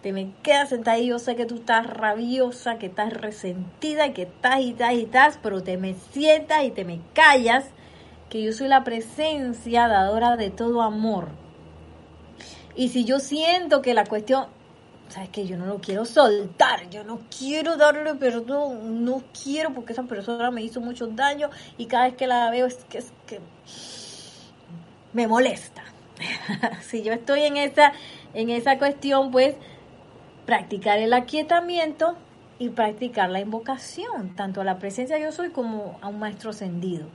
te 0.03 0.13
me 0.13 0.33
quedas 0.43 0.71
sentada 0.71 0.99
y 0.99 1.09
yo 1.09 1.19
sé 1.19 1.37
que 1.37 1.47
tú 1.47 1.57
estás 1.57 1.87
rabiosa, 1.87 2.79
que 2.79 2.87
estás 2.87 3.13
resentida, 3.13 4.13
que 4.13 4.23
estás 4.23 4.61
y 4.61 4.71
estás 4.71 4.93
y 4.95 5.03
estás, 5.03 5.39
pero 5.43 5.63
te 5.63 5.77
me 5.77 5.95
sientas 5.95 6.65
y 6.65 6.71
te 6.71 6.85
me 6.85 7.01
callas, 7.13 7.67
que 8.29 8.43
yo 8.43 8.53
soy 8.53 8.69
la 8.69 8.85
presencia 8.85 9.89
dadora 9.89 10.37
de 10.37 10.51
todo 10.51 10.83
amor. 10.83 11.29
Y 12.75 12.89
si 12.89 13.05
yo 13.05 13.21
siento 13.21 13.83
que 13.83 13.95
la 13.95 14.05
cuestión, 14.05 14.47
sabes 15.09 15.29
que 15.31 15.47
yo 15.47 15.57
no 15.57 15.67
lo 15.67 15.79
quiero 15.79 16.05
soltar, 16.05 16.89
yo 16.91 17.05
no 17.05 17.21
quiero 17.37 17.77
darle 17.77 18.15
perdón, 18.15 19.05
no 19.05 19.23
quiero 19.43 19.73
porque 19.73 19.93
esa 19.93 20.03
persona 20.05 20.51
me 20.51 20.63
hizo 20.63 20.81
mucho 20.81 21.07
daño 21.07 21.51
y 21.79 21.87
cada 21.87 22.05
vez 22.05 22.17
que 22.17 22.27
la 22.27 22.51
veo 22.51 22.67
es 22.67 22.85
que, 22.85 22.99
es 22.99 23.13
que 23.27 23.41
me 25.13 25.27
molesta. 25.27 25.83
si 26.83 27.03
yo 27.03 27.13
estoy 27.13 27.43
en 27.43 27.57
esa 27.59 27.93
en 28.37 28.51
esa 28.51 28.77
cuestión, 28.77 29.31
pues, 29.31 29.55
practicar 30.45 30.99
el 30.99 31.15
aquietamiento 31.15 32.17
y 32.59 32.69
practicar 32.69 33.31
la 33.31 33.41
invocación, 33.41 34.37
tanto 34.37 34.61
a 34.61 34.65
la 34.65 34.79
presencia 34.79 35.19
yo 35.19 35.33
soy 35.33 35.49
como 35.49 35.99
a 36.03 36.09
un 36.09 36.19
maestro 36.19 36.51
ascendido. 36.51 37.07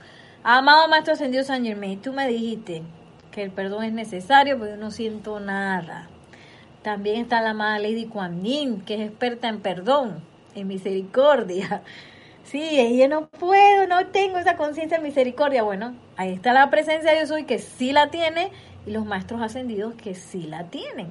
Amado 0.42 0.88
maestro 0.88 1.14
ascendido 1.14 1.44
San 1.44 1.64
Germain, 1.64 2.02
tú 2.02 2.12
me 2.12 2.26
dijiste 2.26 2.82
que 3.30 3.44
el 3.44 3.52
perdón 3.52 3.84
es 3.84 3.92
necesario, 3.92 4.58
pero 4.58 4.72
yo 4.72 4.76
no 4.76 4.90
siento 4.90 5.38
nada. 5.38 6.08
También 6.82 7.22
está 7.22 7.40
la 7.40 7.50
amada 7.50 7.78
Lady 7.78 8.06
Kuan 8.06 8.42
Yin, 8.42 8.80
que 8.80 8.94
es 8.94 9.08
experta 9.08 9.48
en 9.48 9.60
perdón, 9.60 10.22
en 10.54 10.68
misericordia. 10.68 11.82
Sí, 12.44 12.98
yo 12.98 13.08
no 13.08 13.28
puedo, 13.28 13.86
no 13.86 14.08
tengo 14.08 14.36
esa 14.36 14.56
conciencia 14.56 14.98
de 14.98 15.04
misericordia. 15.04 15.62
Bueno, 15.62 15.94
ahí 16.16 16.32
está 16.32 16.52
la 16.52 16.68
presencia 16.70 17.12
de 17.12 17.20
yo 17.20 17.26
soy 17.26 17.44
que 17.44 17.60
sí 17.60 17.92
la 17.92 18.10
tiene 18.10 18.50
y 18.84 18.90
los 18.90 19.06
maestros 19.06 19.40
ascendidos 19.40 19.94
que 19.94 20.14
sí 20.16 20.42
la 20.42 20.64
tienen. 20.64 21.06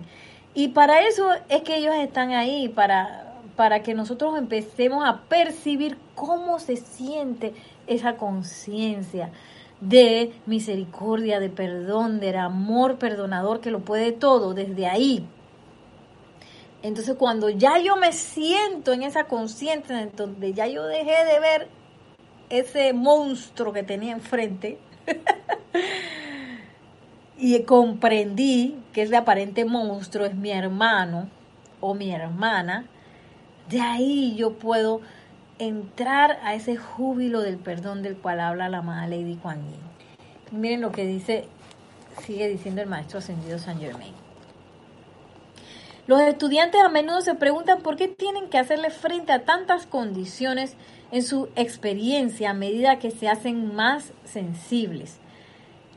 Y 0.53 0.67
para 0.67 1.01
eso 1.07 1.29
es 1.47 1.61
que 1.63 1.77
ellos 1.77 1.95
están 1.95 2.31
ahí, 2.31 2.67
para, 2.67 3.33
para 3.55 3.81
que 3.81 3.93
nosotros 3.93 4.37
empecemos 4.37 5.05
a 5.07 5.21
percibir 5.21 5.97
cómo 6.15 6.59
se 6.59 6.75
siente 6.75 7.53
esa 7.87 8.17
conciencia 8.17 9.31
de 9.79 10.33
misericordia, 10.45 11.39
de 11.39 11.49
perdón, 11.49 12.19
de 12.19 12.37
amor 12.37 12.97
perdonador 12.97 13.61
que 13.61 13.71
lo 13.71 13.79
puede 13.79 14.11
todo 14.11 14.53
desde 14.53 14.85
ahí. 14.87 15.25
Entonces 16.83 17.15
cuando 17.15 17.49
ya 17.49 17.79
yo 17.79 17.95
me 17.95 18.11
siento 18.11 18.93
en 18.93 19.03
esa 19.03 19.25
conciencia, 19.25 20.09
donde 20.15 20.53
ya 20.53 20.67
yo 20.67 20.85
dejé 20.85 21.25
de 21.25 21.39
ver 21.39 21.67
ese 22.49 22.93
monstruo 22.93 23.71
que 23.71 23.83
tenía 23.83 24.13
enfrente, 24.13 24.79
y 27.37 27.61
comprendí 27.63 28.77
que 28.93 29.03
ese 29.03 29.15
aparente 29.15 29.65
monstruo 29.65 30.25
es 30.25 30.35
mi 30.35 30.51
hermano 30.51 31.29
o 31.79 31.93
mi 31.93 32.11
hermana, 32.11 32.85
de 33.69 33.81
ahí 33.81 34.35
yo 34.35 34.53
puedo 34.53 35.01
entrar 35.59 36.39
a 36.43 36.55
ese 36.55 36.75
júbilo 36.75 37.41
del 37.41 37.57
perdón 37.57 38.01
del 38.01 38.17
cual 38.17 38.39
habla 38.39 38.69
la 38.69 38.79
amada 38.79 39.07
Lady 39.07 39.35
Kuan 39.35 39.61
Yin. 39.61 40.59
Miren 40.59 40.81
lo 40.81 40.91
que 40.91 41.05
dice, 41.05 41.47
sigue 42.25 42.47
diciendo 42.47 42.81
el 42.81 42.89
maestro 42.89 43.19
ascendido 43.19 43.59
San 43.59 43.79
Germain. 43.79 44.13
Los 46.11 46.19
estudiantes 46.19 46.81
a 46.81 46.89
menudo 46.89 47.21
se 47.21 47.35
preguntan 47.35 47.81
por 47.81 47.95
qué 47.95 48.09
tienen 48.09 48.49
que 48.49 48.57
hacerle 48.57 48.89
frente 48.89 49.31
a 49.31 49.45
tantas 49.45 49.87
condiciones 49.87 50.75
en 51.09 51.23
su 51.23 51.47
experiencia 51.55 52.49
a 52.49 52.53
medida 52.53 52.99
que 52.99 53.11
se 53.11 53.29
hacen 53.29 53.73
más 53.75 54.11
sensibles 54.25 55.21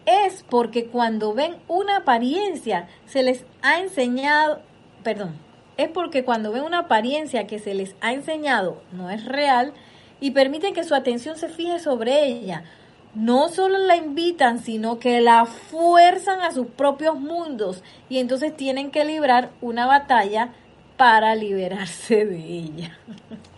es 0.07 0.45
porque 0.49 0.87
cuando 0.87 1.35
ven 1.35 1.57
una 1.67 1.97
apariencia 1.97 2.87
se 3.07 3.25
les 3.25 3.45
ha 3.61 3.81
enseñado, 3.81 4.61
perdón, 5.03 5.35
es 5.79 5.89
porque 5.89 6.23
cuando 6.23 6.53
ven 6.53 6.63
una 6.63 6.79
apariencia 6.79 7.49
que 7.49 7.59
se 7.59 7.75
les 7.75 7.97
ha 8.01 8.13
enseñado 8.13 8.81
no 8.93 9.11
es 9.11 9.25
real 9.25 9.73
y 10.21 10.31
permiten 10.31 10.75
que 10.75 10.85
su 10.85 10.95
atención 10.95 11.37
se 11.37 11.49
fije 11.49 11.81
sobre 11.81 12.25
ella. 12.25 12.63
No 13.15 13.49
solo 13.49 13.79
la 13.79 13.97
invitan, 13.97 14.59
sino 14.59 14.99
que 14.99 15.21
la 15.21 15.47
fuerzan 15.47 16.41
a 16.41 16.51
sus 16.51 16.67
propios 16.67 17.19
mundos 17.19 17.83
y 18.09 18.19
entonces 18.19 18.57
tienen 18.57 18.91
que 18.91 19.05
librar 19.05 19.51
una 19.61 19.87
batalla 19.87 20.53
para 20.97 21.35
liberarse 21.35 22.25
de 22.25 22.39
ella. 22.39 22.99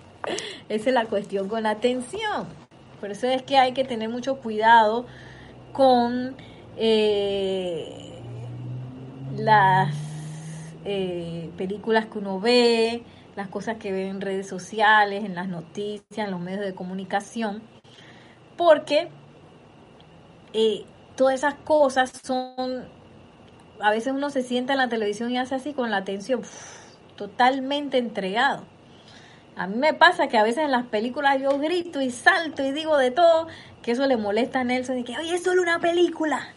Esa 0.69 0.89
es 0.91 0.95
la 0.95 1.07
cuestión 1.07 1.49
con 1.49 1.63
la 1.63 1.71
atención. 1.71 2.47
Por 3.01 3.11
eso 3.11 3.27
es 3.29 3.43
que 3.43 3.57
hay 3.57 3.73
que 3.73 3.85
tener 3.85 4.09
mucho 4.09 4.37
cuidado 4.41 5.07
con 5.73 6.37
eh, 6.77 8.21
las 9.37 9.95
eh, 10.85 11.51
películas 11.57 12.07
que 12.07 12.19
uno 12.19 12.41
ve, 12.41 13.05
las 13.37 13.49
cosas 13.49 13.77
que 13.77 13.93
ve 13.93 14.09
en 14.09 14.21
redes 14.21 14.49
sociales, 14.49 15.25
en 15.25 15.35
las 15.35 15.49
noticias, 15.49 16.27
en 16.27 16.31
los 16.31 16.41
medios 16.41 16.65
de 16.65 16.75
comunicación, 16.75 17.63
porque 18.57 19.09
eh, 20.59 20.85
todas 21.17 21.35
esas 21.35 21.55
cosas 21.55 22.11
son, 22.25 22.89
a 23.79 23.91
veces 23.91 24.15
uno 24.15 24.31
se 24.31 24.43
sienta 24.43 24.73
en 24.73 24.79
la 24.79 24.89
televisión 24.89 25.31
y 25.31 25.37
hace 25.37 25.55
así 25.55 25.75
con 25.75 25.91
la 25.91 25.99
atención 25.99 26.41
totalmente 27.17 27.99
entregado. 27.99 28.65
A 29.55 29.67
mí 29.67 29.77
me 29.77 29.93
pasa 29.93 30.29
que 30.29 30.39
a 30.39 30.43
veces 30.43 30.65
en 30.65 30.71
las 30.71 30.87
películas 30.87 31.41
yo 31.43 31.59
grito 31.59 32.01
y 32.01 32.11
salto 32.11 32.65
y 32.65 32.73
digo 32.73 32.97
de 32.97 33.11
todo, 33.11 33.49
que 33.83 33.93
eso 33.93 34.07
le 34.07 34.17
molesta 34.17 34.61
a 34.61 34.65
Nelson 34.65 34.99
y 34.99 35.05
que, 35.05 35.19
oye, 35.19 35.35
es 35.35 35.43
solo 35.43 35.61
una 35.61 35.79
película. 35.79 36.49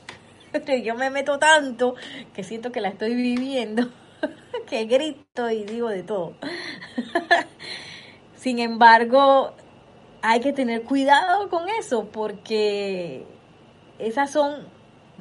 yo 0.84 0.96
me 0.96 1.10
meto 1.10 1.38
tanto 1.38 1.96
que 2.34 2.46
siento 2.46 2.72
que 2.72 2.80
la 2.80 2.88
estoy 2.88 3.16
viviendo, 3.16 3.90
que 4.66 4.86
grito 4.86 5.50
y 5.50 5.66
digo 5.66 5.90
de 5.90 6.04
todo. 6.04 6.36
Sin 8.36 8.60
embargo, 8.60 9.54
hay 10.22 10.40
que 10.40 10.54
tener 10.54 10.84
cuidado 10.84 11.50
con 11.50 11.68
eso 11.68 12.06
porque 12.06 13.26
esas 14.00 14.32
son 14.32 14.64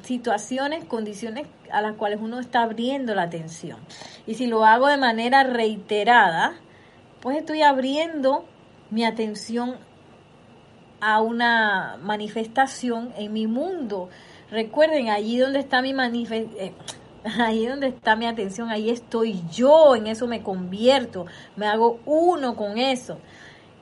situaciones, 0.03 0.85
condiciones 0.85 1.47
a 1.71 1.81
las 1.81 1.95
cuales 1.95 2.19
uno 2.21 2.39
está 2.39 2.63
abriendo 2.63 3.13
la 3.15 3.23
atención. 3.23 3.77
Y 4.25 4.35
si 4.35 4.47
lo 4.47 4.65
hago 4.65 4.87
de 4.87 4.97
manera 4.97 5.43
reiterada, 5.43 6.53
pues 7.21 7.37
estoy 7.37 7.61
abriendo 7.61 8.45
mi 8.89 9.03
atención 9.03 9.75
a 11.01 11.21
una 11.21 11.97
manifestación 12.01 13.13
en 13.17 13.33
mi 13.33 13.47
mundo. 13.47 14.09
Recuerden, 14.51 15.09
allí 15.09 15.37
donde 15.37 15.59
está 15.59 15.81
mi 15.81 15.93
manifestación, 15.93 16.57
eh, 16.57 16.73
donde 17.69 17.87
está 17.87 18.15
mi 18.15 18.25
atención, 18.25 18.69
ahí 18.69 18.89
estoy 18.89 19.41
yo, 19.51 19.95
en 19.95 20.07
eso 20.07 20.27
me 20.27 20.41
convierto, 20.41 21.25
me 21.55 21.67
hago 21.67 21.99
uno 22.05 22.55
con 22.55 22.77
eso. 22.77 23.19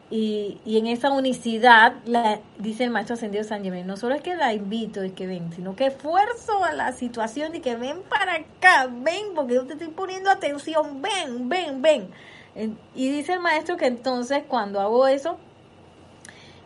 Y, 0.09 0.57
en 0.65 0.87
esa 0.87 1.11
unicidad, 1.11 1.95
la, 2.05 2.39
dice 2.59 2.85
el 2.85 2.91
maestro 2.91 3.15
ascendido 3.15 3.43
San 3.43 3.63
Germán, 3.63 3.85
no 3.87 3.97
solo 3.97 4.15
es 4.15 4.21
que 4.21 4.35
la 4.35 4.53
invito 4.53 5.03
y 5.03 5.11
que 5.11 5.27
ven, 5.27 5.51
sino 5.53 5.75
que 5.75 5.87
esfuerzo 5.87 6.63
a 6.63 6.71
la 6.71 6.93
situación 6.93 7.55
y 7.55 7.59
que 7.59 7.75
ven 7.75 8.01
para 8.07 8.35
acá, 8.35 8.89
ven, 8.89 9.33
porque 9.35 9.55
yo 9.55 9.65
te 9.65 9.73
estoy 9.73 9.89
poniendo 9.89 10.29
atención, 10.29 11.01
ven, 11.01 11.49
ven, 11.49 11.81
ven. 11.81 12.09
Y 12.95 13.11
dice 13.11 13.33
el 13.33 13.41
maestro 13.41 13.75
que 13.75 13.85
entonces 13.85 14.43
cuando 14.47 14.79
hago 14.79 15.07
eso, 15.07 15.37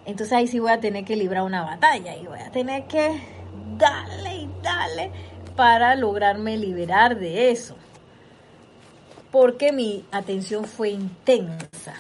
entonces 0.06 0.34
ahí 0.34 0.48
sí 0.48 0.60
voy 0.60 0.72
a 0.72 0.80
tener 0.80 1.04
que 1.04 1.16
librar 1.16 1.44
una 1.44 1.64
batalla 1.64 2.16
y 2.16 2.26
voy 2.26 2.40
a 2.40 2.52
tener 2.52 2.86
que 2.86 3.22
darle 3.78 4.36
y 4.36 4.50
darle 4.62 5.12
para 5.56 5.96
lograrme 5.96 6.58
liberar 6.58 7.18
de 7.18 7.50
eso. 7.50 7.76
Porque 9.32 9.72
mi 9.72 10.06
atención 10.12 10.66
fue 10.66 10.90
intensa. 10.90 11.96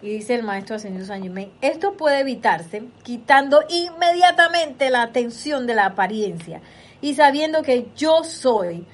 Y 0.00 0.10
dice 0.10 0.36
el 0.36 0.44
maestro 0.44 0.76
Ascendido 0.76 1.06
San 1.06 1.22
Germain, 1.22 1.50
esto 1.60 1.94
puede 1.94 2.20
evitarse 2.20 2.84
quitando 3.02 3.62
inmediatamente 3.68 4.90
la 4.90 5.02
atención 5.02 5.66
de 5.66 5.74
la 5.74 5.86
apariencia 5.86 6.60
y 7.00 7.14
sabiendo 7.14 7.62
que 7.62 7.88
yo 7.96 8.22
soy, 8.22 8.84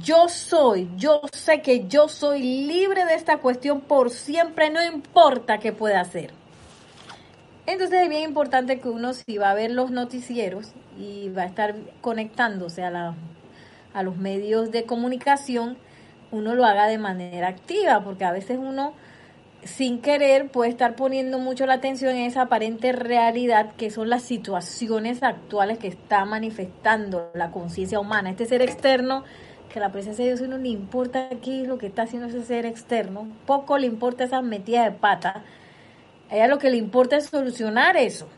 yo 0.00 0.28
soy, 0.28 0.88
yo 0.96 1.22
sé 1.32 1.60
que 1.60 1.88
yo 1.88 2.08
soy 2.08 2.40
libre 2.66 3.04
de 3.04 3.14
esta 3.14 3.38
cuestión 3.38 3.80
por 3.80 4.10
siempre, 4.10 4.70
no 4.70 4.82
importa 4.82 5.58
qué 5.58 5.72
pueda 5.72 6.00
hacer. 6.00 6.30
Entonces 7.66 8.02
es 8.02 8.08
bien 8.08 8.22
importante 8.22 8.78
que 8.78 8.88
uno 8.88 9.12
si 9.12 9.38
va 9.38 9.50
a 9.50 9.54
ver 9.54 9.70
los 9.70 9.90
noticieros 9.90 10.72
y 10.98 11.30
va 11.30 11.42
a 11.42 11.46
estar 11.46 11.74
conectándose 12.00 12.84
a, 12.84 12.90
la, 12.90 13.14
a 13.92 14.02
los 14.02 14.16
medios 14.16 14.70
de 14.70 14.84
comunicación, 14.84 15.78
uno 16.30 16.54
lo 16.54 16.64
haga 16.64 16.86
de 16.86 16.98
manera 16.98 17.48
activa, 17.48 18.04
porque 18.04 18.24
a 18.24 18.32
veces 18.32 18.58
uno 18.60 18.92
sin 19.64 20.00
querer 20.00 20.48
puede 20.48 20.70
estar 20.70 20.94
poniendo 20.94 21.38
mucho 21.38 21.66
la 21.66 21.74
atención 21.74 22.14
en 22.14 22.26
esa 22.26 22.42
aparente 22.42 22.92
realidad 22.92 23.72
que 23.76 23.90
son 23.90 24.10
las 24.10 24.22
situaciones 24.22 25.22
actuales 25.22 25.78
que 25.78 25.88
está 25.88 26.24
manifestando 26.24 27.30
la 27.34 27.50
conciencia 27.50 27.98
humana, 27.98 28.30
este 28.30 28.46
ser 28.46 28.62
externo, 28.62 29.24
que 29.72 29.80
la 29.80 29.90
presencia 29.90 30.24
de 30.24 30.34
Dios 30.34 30.48
no 30.48 30.58
le 30.58 30.68
importa 30.68 31.28
qué 31.42 31.62
es 31.62 31.68
lo 31.68 31.78
que 31.78 31.86
está 31.86 32.02
haciendo 32.02 32.28
ese 32.28 32.44
ser 32.44 32.66
externo, 32.66 33.26
poco 33.46 33.78
le 33.78 33.86
importa 33.86 34.24
esa 34.24 34.42
metida 34.42 34.84
de 34.84 34.92
pata, 34.92 35.42
a 36.30 36.36
ella 36.36 36.46
lo 36.46 36.58
que 36.58 36.70
le 36.70 36.76
importa 36.76 37.16
es 37.16 37.26
solucionar 37.26 37.96
eso. 37.96 38.28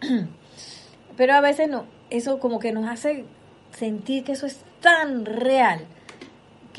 Pero 1.16 1.34
a 1.34 1.40
veces 1.40 1.68
no, 1.68 1.86
eso 2.10 2.38
como 2.38 2.58
que 2.58 2.72
nos 2.72 2.88
hace 2.88 3.24
sentir 3.72 4.24
que 4.24 4.32
eso 4.32 4.46
es 4.46 4.60
tan 4.80 5.24
real 5.24 5.86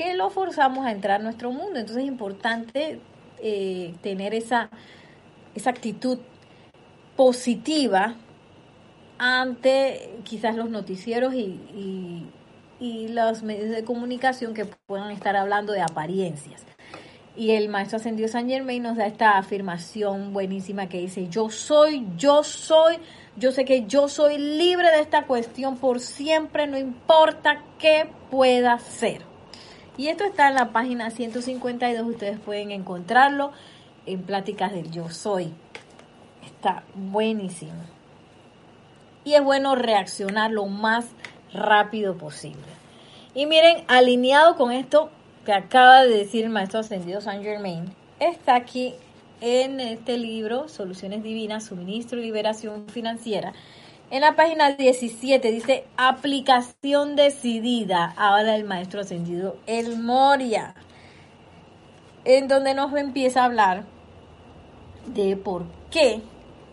que 0.00 0.14
lo 0.14 0.30
forzamos 0.30 0.86
a 0.86 0.92
entrar 0.92 1.20
a 1.20 1.22
nuestro 1.22 1.52
mundo. 1.52 1.78
Entonces 1.78 2.04
es 2.04 2.08
importante 2.08 3.00
eh, 3.42 3.94
tener 4.00 4.32
esa, 4.32 4.70
esa 5.54 5.68
actitud 5.68 6.18
positiva 7.16 8.14
ante 9.18 10.20
quizás 10.24 10.56
los 10.56 10.70
noticieros 10.70 11.34
y, 11.34 12.26
y, 12.80 13.08
los 13.08 13.42
medios 13.42 13.68
de 13.68 13.84
comunicación 13.84 14.54
que 14.54 14.64
puedan 14.64 15.10
estar 15.10 15.36
hablando 15.36 15.74
de 15.74 15.82
apariencias. 15.82 16.64
Y 17.36 17.50
el 17.50 17.68
maestro 17.68 17.98
ascendido 17.98 18.26
San 18.28 18.48
Germain 18.48 18.82
nos 18.82 18.96
da 18.96 19.06
esta 19.06 19.36
afirmación 19.36 20.32
buenísima 20.32 20.88
que 20.88 20.98
dice, 20.98 21.28
yo 21.28 21.50
soy, 21.50 22.06
yo 22.16 22.42
soy, 22.42 22.96
yo 23.36 23.52
sé 23.52 23.66
que 23.66 23.84
yo 23.84 24.08
soy 24.08 24.38
libre 24.38 24.90
de 24.90 25.02
esta 25.02 25.26
cuestión 25.26 25.76
por 25.76 26.00
siempre, 26.00 26.66
no 26.66 26.78
importa 26.78 27.62
qué 27.78 28.08
pueda 28.30 28.78
ser. 28.78 29.29
Y 30.00 30.08
esto 30.08 30.24
está 30.24 30.48
en 30.48 30.54
la 30.54 30.72
página 30.72 31.10
152, 31.10 32.08
ustedes 32.08 32.40
pueden 32.40 32.70
encontrarlo 32.70 33.52
en 34.06 34.22
Pláticas 34.22 34.72
del 34.72 34.90
Yo 34.90 35.10
Soy. 35.10 35.52
Está 36.42 36.84
buenísimo. 36.94 37.82
Y 39.24 39.34
es 39.34 39.44
bueno 39.44 39.74
reaccionar 39.74 40.52
lo 40.52 40.64
más 40.64 41.04
rápido 41.52 42.16
posible. 42.16 42.64
Y 43.34 43.44
miren, 43.44 43.84
alineado 43.88 44.56
con 44.56 44.72
esto 44.72 45.10
que 45.44 45.52
acaba 45.52 46.04
de 46.04 46.16
decir 46.16 46.44
el 46.44 46.50
maestro 46.50 46.80
ascendido 46.80 47.20
Saint 47.20 47.44
Germain, 47.44 47.94
está 48.20 48.54
aquí 48.54 48.94
en 49.42 49.80
este 49.80 50.16
libro, 50.16 50.68
Soluciones 50.68 51.22
Divinas, 51.22 51.66
Suministro 51.66 52.18
y 52.18 52.22
Liberación 52.22 52.86
Financiera, 52.88 53.52
en 54.10 54.20
la 54.20 54.36
página 54.36 54.72
17 54.72 55.50
dice 55.50 55.84
aplicación 55.96 57.16
decidida. 57.16 58.12
Ahora 58.16 58.56
el 58.56 58.64
maestro 58.64 59.00
ascendido 59.00 59.56
El 59.66 59.98
Moria. 59.98 60.74
En 62.24 62.48
donde 62.48 62.74
nos 62.74 62.94
empieza 62.94 63.42
a 63.42 63.46
hablar 63.46 63.84
de 65.06 65.36
por 65.36 65.64
qué, 65.90 66.20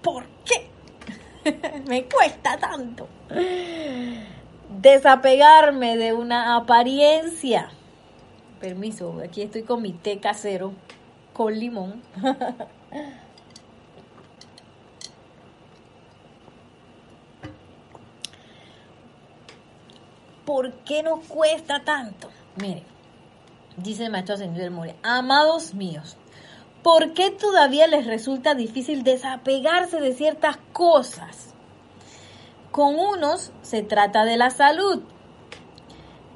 por 0.02 0.26
qué 0.43 1.52
me 1.88 2.04
cuesta 2.06 2.58
tanto 2.58 3.08
desapegarme 4.69 5.97
de 5.97 6.13
una 6.13 6.56
apariencia. 6.56 7.69
Permiso, 8.60 9.21
aquí 9.23 9.41
estoy 9.41 9.63
con 9.63 9.82
mi 9.82 9.93
té 9.93 10.19
casero 10.19 10.73
con 11.34 11.58
limón. 11.58 12.02
¿por 20.47 20.71
qué 20.86 21.03
nos 21.03 21.25
cuesta 21.25 21.81
tanto? 21.83 22.29
Mire, 22.55 22.83
dice 23.75 24.05
el 24.05 24.12
maestro 24.12 24.36
ascendido 24.36 24.63
del 24.63 24.71
More, 24.71 24.95
amados 25.03 25.73
míos, 25.73 26.15
¿por 26.83 27.13
qué 27.13 27.31
todavía 27.31 27.86
les 27.88 28.07
resulta 28.07 28.55
difícil 28.55 29.03
desapegarse 29.03 29.99
de 29.99 30.13
ciertas 30.13 30.55
cosas? 30.71 31.53
Con 32.71 32.97
unos 32.97 33.51
se 33.62 33.83
trata 33.83 34.23
de 34.23 34.38
la 34.38 34.49
salud, 34.49 35.03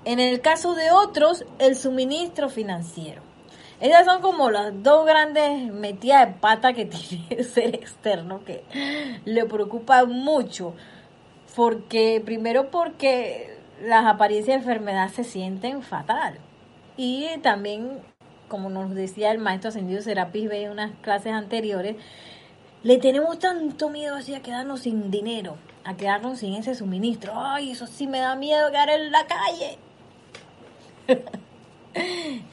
en 0.04 0.20
el 0.20 0.42
caso 0.42 0.74
de 0.74 0.92
otros, 0.92 1.46
el 1.58 1.78
suministro 1.78 2.50
financiero. 2.50 3.22
Esas 3.80 4.06
son 4.06 4.22
como 4.22 4.52
las 4.52 4.84
dos 4.84 5.06
grandes 5.06 5.72
metidas 5.72 6.28
de 6.28 6.34
pata 6.34 6.74
que 6.74 6.86
tiene 6.86 7.28
el 7.30 7.46
ser 7.46 7.76
externo 7.76 8.44
que 8.44 8.66
le 9.24 9.46
preocupa 9.46 10.04
mucho. 10.04 10.74
Porque, 11.56 12.22
primero 12.24 12.72
porque 12.72 13.61
las 13.82 14.06
apariencias 14.06 14.64
de 14.64 14.72
enfermedad 14.72 15.10
se 15.10 15.24
sienten 15.24 15.82
fatal. 15.82 16.38
Y 16.98 17.28
también, 17.42 18.00
como 18.48 18.70
nos 18.70 18.94
decía 18.94 19.32
el 19.32 19.40
maestro 19.40 19.70
ascendido 19.70 20.02
Serapis 20.02 20.50
B 20.50 20.64
en 20.64 20.72
unas 20.72 20.92
clases 21.02 21.34
anteriores, 21.34 21.96
le 22.84 22.98
tenemos 22.98 23.40
tanto 23.40 23.90
miedo 23.90 24.16
así 24.16 24.34
a 24.34 24.42
quedarnos 24.42 24.82
sin 24.82 25.10
dinero, 25.12 25.56
a 25.84 25.96
quedarnos 25.96 26.40
sin 26.40 26.56
ese 26.56 26.76
suministro. 26.76 27.34
Ay, 27.36 27.72
eso 27.72 27.88
sí 27.88 28.08
me 28.08 28.20
da 28.20 28.36
miedo 28.36 28.70
quedar 28.70 28.90
en 28.90 29.12
la 29.12 29.26
calle. 29.26 29.78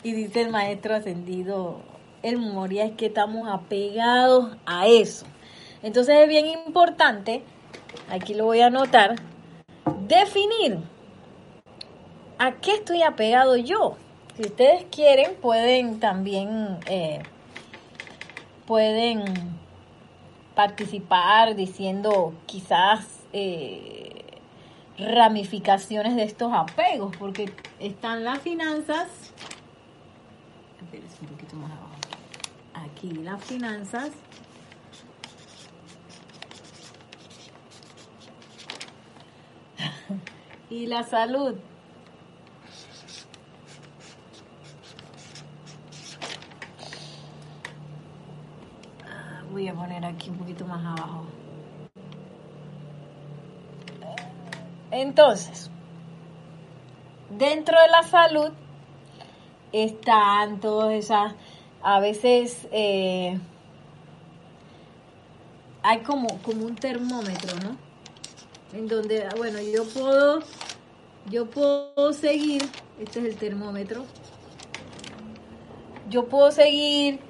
y 0.03 0.13
dice 0.13 0.43
el 0.43 0.51
maestro 0.51 0.95
ascendido, 0.95 1.81
el 2.23 2.39
Moria 2.39 2.85
es 2.85 2.93
que 2.93 3.07
estamos 3.07 3.49
apegados 3.49 4.57
a 4.67 4.87
eso. 4.87 5.27
Entonces 5.83 6.17
es 6.21 6.29
bien 6.29 6.47
importante, 6.47 7.43
aquí 8.11 8.35
lo 8.35 8.47
voy 8.47 8.61
a 8.61 8.67
anotar, 8.67 9.17
definir 10.09 10.81
¿a 12.39 12.53
qué 12.53 12.75
estoy 12.75 13.03
apegado 13.03 13.57
yo? 13.57 13.97
Si 14.37 14.43
ustedes 14.43 14.85
quieren, 14.91 15.35
pueden 15.37 16.01
también, 16.01 16.79
eh, 16.87 17.23
pueden 18.67 19.25
participar 20.55 21.57
diciendo 21.57 22.35
quizás 22.47 23.21
eh, 23.33 24.25
ramificaciones 24.99 26.17
de 26.17 26.25
estos 26.25 26.53
apegos, 26.53 27.17
porque 27.17 27.53
están 27.79 28.25
las 28.25 28.41
finanzas. 28.41 29.33
Un 31.21 31.29
poquito 31.29 31.57
más 31.57 31.73
abajo. 31.73 31.95
aquí 32.75 33.11
las 33.11 33.43
finanzas. 33.45 34.11
y 40.71 40.87
la 40.87 41.03
salud. 41.03 41.57
Ah, 49.07 49.43
voy 49.59 49.67
a 49.67 49.75
poner 49.75 50.05
aquí 50.05 50.31
un 50.31 50.37
poquito 50.37 50.65
más 50.67 50.87
abajo. 50.87 51.25
Entonces, 54.93 55.69
dentro 57.29 57.77
de 57.81 57.89
la 57.89 58.05
salud 58.05 58.51
están 59.73 60.61
todas 60.61 60.93
esas, 60.93 61.35
a 61.83 61.99
veces 61.99 62.69
eh, 62.71 63.37
hay 65.83 65.99
como, 66.03 66.41
como 66.43 66.65
un 66.65 66.77
termómetro, 66.77 67.59
¿no? 67.59 67.77
En 68.79 68.87
donde, 68.87 69.29
bueno, 69.37 69.59
yo 69.61 69.85
puedo, 69.89 70.39
yo 71.29 71.51
puedo 71.51 72.13
seguir, 72.13 72.63
este 73.01 73.19
es 73.19 73.25
el 73.25 73.37
termómetro, 73.37 74.05
yo 76.09 76.29
puedo 76.29 76.53
seguir, 76.53 77.28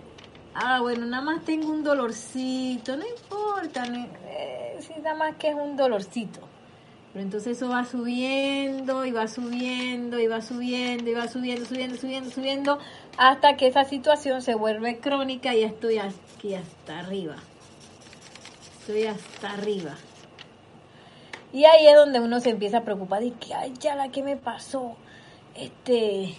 ah, 0.55 0.81
bueno, 0.81 1.07
nada 1.07 1.23
más 1.23 1.45
tengo 1.45 1.71
un 1.71 1.83
dolorcito, 1.83 2.97
no 2.97 3.05
importa, 3.07 3.85
eh, 4.27 4.79
si 4.81 5.01
nada 5.01 5.15
más 5.15 5.37
que 5.37 5.49
es 5.49 5.55
un 5.55 5.77
dolorcito 5.77 6.49
pero 7.13 7.25
entonces 7.25 7.57
eso 7.57 7.69
va 7.69 7.85
subiendo 7.85 9.05
y 9.05 9.13
va 9.13 9.29
subiendo 9.29 10.21
y 10.21 10.27
va 10.27 10.43
subiendo 10.43 11.11
y 11.11 11.15
va 11.15 11.27
subiendo, 11.27 11.65
subiendo, 11.65 11.97
subiendo, 11.97 12.31
subiendo, 12.31 12.79
hasta 13.17 13.57
que 13.57 13.67
esa 13.67 13.85
situación 13.85 14.43
se 14.43 14.55
vuelve 14.55 14.99
crónica 15.01 15.55
y 15.55 15.63
estoy 15.63 15.99
aquí 15.99 16.55
hasta 16.55 16.99
arriba. 16.99 17.37
Estoy 18.81 19.07
hasta 19.07 19.53
arriba. 19.53 19.95
Y 21.53 21.65
ahí 21.65 21.87
es 21.87 21.97
donde 21.97 22.21
uno 22.21 22.41
se 22.41 22.51
empieza 22.51 22.79
a 22.79 22.85
preocupar 22.85 23.23
y 23.23 23.31
que, 23.33 23.55
ay, 23.55 23.73
ya 23.81 23.95
la 23.95 24.11
que 24.11 24.23
me 24.23 24.37
pasó, 24.37 24.97
este, 25.55 26.35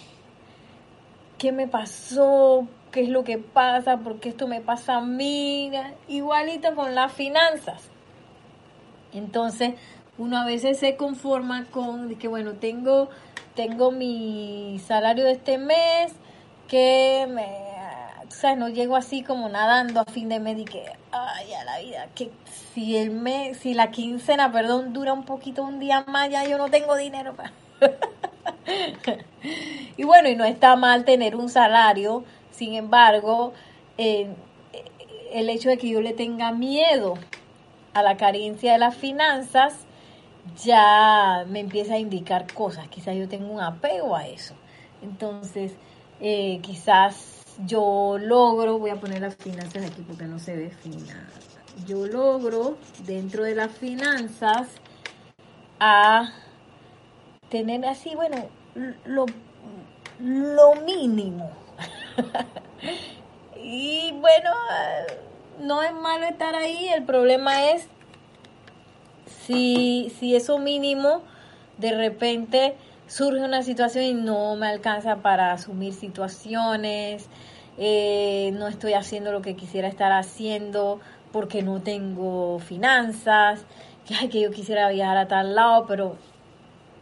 ¿qué 1.36 1.50
me 1.50 1.66
pasó? 1.66 2.68
¿Qué 2.90 3.02
es 3.02 3.08
lo 3.08 3.24
que 3.24 3.38
pasa? 3.38 3.98
¿Por 3.98 4.18
qué 4.18 4.30
esto 4.30 4.48
me 4.48 4.60
pasa 4.60 4.96
a 4.96 5.00
mí? 5.00 5.70
Igualito 6.08 6.74
con 6.74 6.94
las 6.94 7.12
finanzas. 7.12 7.82
Entonces, 9.12 9.74
uno 10.18 10.38
a 10.38 10.44
veces 10.44 10.78
se 10.78 10.96
conforma 10.96 11.66
con 11.70 12.14
que, 12.16 12.28
bueno, 12.28 12.54
tengo, 12.54 13.08
tengo 13.54 13.92
mi 13.92 14.80
salario 14.84 15.24
de 15.24 15.32
este 15.32 15.58
mes, 15.58 16.12
que 16.68 17.26
me, 17.28 17.46
o 18.42 18.56
no 18.56 18.68
llego 18.68 18.96
así 18.96 19.22
como 19.22 19.48
nadando 19.48 20.00
a 20.00 20.04
fin 20.04 20.28
de 20.28 20.40
mes 20.40 20.58
y 20.58 20.64
que, 20.64 20.84
ay, 21.12 21.52
a 21.52 21.64
la 21.64 21.78
vida, 21.80 22.08
que 22.14 22.30
si 22.74 22.96
el 22.96 23.10
mes, 23.10 23.58
si 23.58 23.74
la 23.74 23.90
quincena, 23.90 24.52
perdón, 24.52 24.92
dura 24.92 25.12
un 25.12 25.24
poquito, 25.24 25.62
un 25.62 25.80
día 25.80 26.04
más, 26.06 26.30
ya 26.30 26.46
yo 26.46 26.58
no 26.58 26.70
tengo 26.70 26.96
dinero 26.96 27.34
y 29.96 30.04
bueno, 30.04 30.28
y 30.28 30.36
no 30.36 30.44
está 30.44 30.76
mal 30.76 31.04
tener 31.04 31.34
un 31.34 31.48
salario, 31.48 32.24
sin 32.50 32.74
embargo, 32.74 33.52
eh, 33.98 34.28
el 35.32 35.48
hecho 35.48 35.68
de 35.68 35.78
que 35.78 35.88
yo 35.88 36.00
le 36.00 36.12
tenga 36.12 36.52
miedo 36.52 37.14
a 37.94 38.02
la 38.02 38.16
carencia 38.16 38.72
de 38.72 38.78
las 38.78 38.96
finanzas, 38.96 39.86
ya 40.62 41.44
me 41.48 41.60
empieza 41.60 41.94
a 41.94 41.98
indicar 41.98 42.52
cosas. 42.52 42.88
Quizás 42.88 43.16
yo 43.16 43.28
tengo 43.28 43.52
un 43.52 43.60
apego 43.60 44.16
a 44.16 44.26
eso. 44.26 44.54
Entonces, 45.02 45.72
eh, 46.20 46.60
quizás 46.62 47.44
yo 47.66 48.16
logro, 48.18 48.78
voy 48.78 48.90
a 48.90 48.96
poner 48.96 49.20
las 49.20 49.36
finanzas 49.36 49.84
aquí 49.84 50.02
porque 50.02 50.24
no 50.24 50.38
se 50.38 50.56
ve 50.56 50.70
fina. 50.70 51.28
Yo 51.86 52.06
logro 52.06 52.76
dentro 53.06 53.44
de 53.44 53.54
las 53.54 53.70
finanzas 53.70 54.68
a 55.78 56.32
tener 57.48 57.84
así, 57.86 58.14
bueno, 58.14 58.36
lo, 59.04 59.26
lo 60.18 60.74
mínimo. 60.84 61.50
y 63.62 64.12
bueno, 64.12 64.50
no 65.60 65.82
es 65.82 65.92
malo 65.92 66.26
estar 66.26 66.54
ahí, 66.54 66.88
el 66.88 67.04
problema 67.04 67.70
es 67.70 67.86
si, 69.46 70.12
si 70.18 70.34
eso 70.36 70.58
mínimo 70.58 71.22
de 71.78 71.92
repente 71.92 72.74
surge 73.06 73.42
una 73.42 73.62
situación 73.62 74.04
y 74.04 74.14
no 74.14 74.54
me 74.56 74.68
alcanza 74.68 75.16
para 75.16 75.52
asumir 75.52 75.92
situaciones, 75.92 77.28
eh, 77.78 78.50
no 78.54 78.68
estoy 78.68 78.92
haciendo 78.92 79.32
lo 79.32 79.42
que 79.42 79.56
quisiera 79.56 79.88
estar 79.88 80.12
haciendo 80.12 81.00
porque 81.32 81.62
no 81.62 81.80
tengo 81.80 82.58
finanzas, 82.58 83.64
que, 84.06 84.28
que 84.28 84.40
yo 84.40 84.50
quisiera 84.50 84.88
viajar 84.90 85.16
a 85.16 85.28
tal 85.28 85.54
lado, 85.54 85.86
pero 85.86 86.16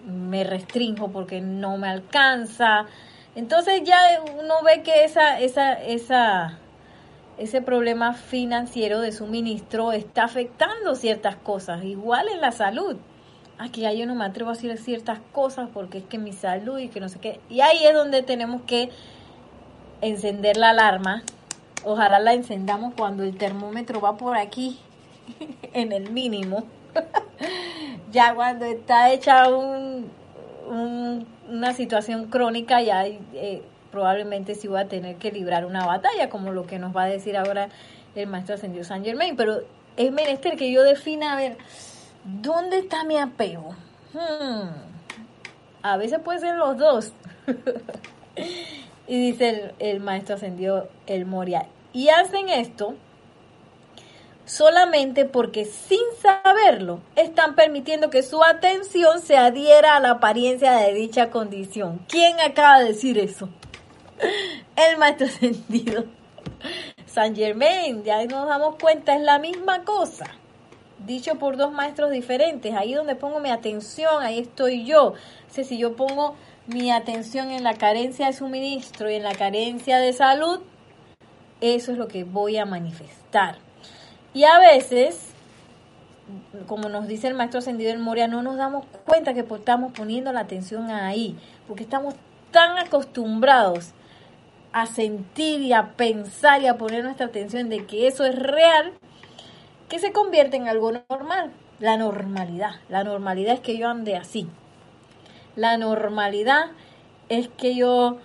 me 0.06 0.44
restringo 0.44 1.08
porque 1.08 1.40
no 1.40 1.76
me 1.76 1.88
alcanza. 1.88 2.86
Entonces 3.38 3.84
ya 3.84 4.20
uno 4.36 4.64
ve 4.64 4.82
que 4.82 5.04
esa, 5.04 5.38
esa, 5.38 5.74
esa, 5.74 6.58
ese 7.38 7.62
problema 7.62 8.12
financiero 8.12 9.00
de 9.00 9.12
suministro 9.12 9.92
está 9.92 10.24
afectando 10.24 10.96
ciertas 10.96 11.36
cosas, 11.36 11.84
igual 11.84 12.26
en 12.30 12.40
la 12.40 12.50
salud. 12.50 12.96
Aquí 13.56 13.82
yo 13.96 14.06
no 14.06 14.16
me 14.16 14.24
atrevo 14.24 14.50
a 14.50 14.54
decir 14.54 14.76
ciertas 14.78 15.20
cosas 15.30 15.68
porque 15.72 15.98
es 15.98 16.04
que 16.04 16.18
mi 16.18 16.32
salud 16.32 16.80
y 16.80 16.88
que 16.88 16.98
no 16.98 17.08
sé 17.08 17.20
qué. 17.20 17.38
Y 17.48 17.60
ahí 17.60 17.86
es 17.86 17.94
donde 17.94 18.24
tenemos 18.24 18.62
que 18.62 18.90
encender 20.00 20.56
la 20.56 20.70
alarma. 20.70 21.22
Ojalá 21.84 22.18
la 22.18 22.32
encendamos 22.32 22.92
cuando 22.96 23.22
el 23.22 23.38
termómetro 23.38 24.00
va 24.00 24.16
por 24.16 24.36
aquí, 24.36 24.80
en 25.74 25.92
el 25.92 26.10
mínimo. 26.10 26.64
ya 28.10 28.34
cuando 28.34 28.64
está 28.64 29.12
hecha 29.12 29.48
un, 29.48 30.10
una 31.48 31.74
situación 31.74 32.26
crónica, 32.26 32.80
ya 32.82 33.06
eh, 33.06 33.62
probablemente 33.90 34.54
sí 34.54 34.68
voy 34.68 34.80
a 34.80 34.88
tener 34.88 35.16
que 35.16 35.32
librar 35.32 35.64
una 35.64 35.86
batalla, 35.86 36.28
como 36.28 36.52
lo 36.52 36.66
que 36.66 36.78
nos 36.78 36.96
va 36.96 37.04
a 37.04 37.08
decir 37.08 37.36
ahora 37.36 37.68
el 38.14 38.26
maestro 38.26 38.54
ascendido 38.54 38.84
San 38.84 39.04
Germain. 39.04 39.36
Pero 39.36 39.60
es 39.96 40.12
menester 40.12 40.56
que 40.56 40.70
yo 40.70 40.82
defina, 40.82 41.32
a 41.32 41.36
ver, 41.36 41.56
¿dónde 42.24 42.78
está 42.78 43.04
mi 43.04 43.18
apego? 43.18 43.74
Hmm. 44.12 44.68
A 45.82 45.96
veces 45.96 46.20
puede 46.20 46.40
ser 46.40 46.56
los 46.56 46.76
dos. 46.76 47.12
y 49.06 49.18
dice 49.18 49.48
el, 49.48 49.72
el 49.78 50.00
maestro 50.00 50.36
ascendido 50.36 50.88
El 51.06 51.24
Moria. 51.26 51.66
Y 51.92 52.08
hacen 52.10 52.48
esto 52.48 52.94
solamente 54.48 55.26
porque 55.26 55.66
sin 55.66 56.00
saberlo 56.22 57.00
están 57.16 57.54
permitiendo 57.54 58.08
que 58.08 58.22
su 58.22 58.42
atención 58.42 59.20
se 59.20 59.36
adhiera 59.36 59.96
a 59.96 60.00
la 60.00 60.12
apariencia 60.12 60.72
de 60.72 60.94
dicha 60.94 61.30
condición. 61.30 62.00
¿Quién 62.08 62.40
acaba 62.40 62.80
de 62.80 62.86
decir 62.86 63.18
eso? 63.18 63.50
el 64.76 64.96
maestro 64.96 65.28
sentido. 65.28 66.04
San 67.06 67.36
Germain, 67.36 68.02
ya 68.04 68.24
nos 68.24 68.48
damos 68.48 68.76
cuenta, 68.76 69.14
es 69.14 69.22
la 69.22 69.38
misma 69.38 69.84
cosa. 69.84 70.26
Dicho 71.06 71.36
por 71.36 71.56
dos 71.56 71.72
maestros 71.72 72.10
diferentes. 72.10 72.74
Ahí 72.74 72.94
donde 72.94 73.14
pongo 73.14 73.40
mi 73.40 73.50
atención, 73.50 74.22
ahí 74.22 74.40
estoy 74.40 74.84
yo. 74.84 75.14
si 75.50 75.78
yo 75.78 75.94
pongo 75.94 76.36
mi 76.66 76.90
atención 76.90 77.50
en 77.50 77.64
la 77.64 77.74
carencia 77.74 78.26
de 78.26 78.32
suministro 78.32 79.10
y 79.10 79.14
en 79.14 79.24
la 79.24 79.34
carencia 79.34 79.98
de 79.98 80.12
salud, 80.12 80.60
eso 81.60 81.92
es 81.92 81.98
lo 81.98 82.08
que 82.08 82.24
voy 82.24 82.56
a 82.56 82.64
manifestar. 82.64 83.67
Y 84.38 84.44
a 84.44 84.60
veces, 84.60 85.32
como 86.68 86.88
nos 86.88 87.08
dice 87.08 87.26
el 87.26 87.34
maestro 87.34 87.58
ascendido 87.58 87.90
del 87.90 87.98
Moria, 87.98 88.28
no 88.28 88.40
nos 88.40 88.56
damos 88.56 88.84
cuenta 89.04 89.34
que 89.34 89.40
estamos 89.40 89.90
poniendo 89.90 90.32
la 90.32 90.38
atención 90.38 90.92
ahí, 90.92 91.36
porque 91.66 91.82
estamos 91.82 92.14
tan 92.52 92.78
acostumbrados 92.78 93.94
a 94.70 94.86
sentir 94.86 95.62
y 95.62 95.72
a 95.72 95.96
pensar 95.96 96.62
y 96.62 96.68
a 96.68 96.78
poner 96.78 97.02
nuestra 97.02 97.26
atención 97.26 97.68
de 97.68 97.84
que 97.84 98.06
eso 98.06 98.24
es 98.24 98.38
real, 98.38 98.92
que 99.88 99.98
se 99.98 100.12
convierte 100.12 100.56
en 100.56 100.68
algo 100.68 100.92
normal. 100.92 101.50
La 101.80 101.96
normalidad. 101.96 102.76
La 102.88 103.02
normalidad 103.02 103.54
es 103.54 103.60
que 103.60 103.76
yo 103.76 103.88
ande 103.88 104.14
así. 104.14 104.46
La 105.56 105.78
normalidad 105.78 106.66
es 107.28 107.48
que 107.48 107.74
yo 107.74 108.18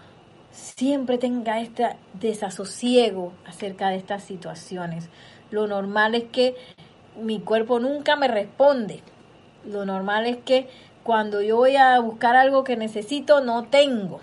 siempre 0.52 1.18
tenga 1.18 1.60
este 1.60 1.96
desasosiego 2.14 3.34
acerca 3.48 3.90
de 3.90 3.96
estas 3.96 4.24
situaciones. 4.24 5.10
Lo 5.54 5.68
normal 5.68 6.16
es 6.16 6.24
que 6.24 6.56
mi 7.22 7.40
cuerpo 7.40 7.80
nunca 7.80 8.16
me 8.16 8.28
responde. 8.28 9.04
Lo 9.64 9.86
normal 9.86 10.26
es 10.26 10.38
que 10.38 10.68
cuando 11.04 11.44
yo 11.44 11.58
voy 11.58 11.76
a 11.76 12.00
buscar 12.00 12.36
algo 12.36 12.64
que 12.64 12.76
necesito, 12.76 13.40
no 13.42 13.66
tengo. 13.66 14.20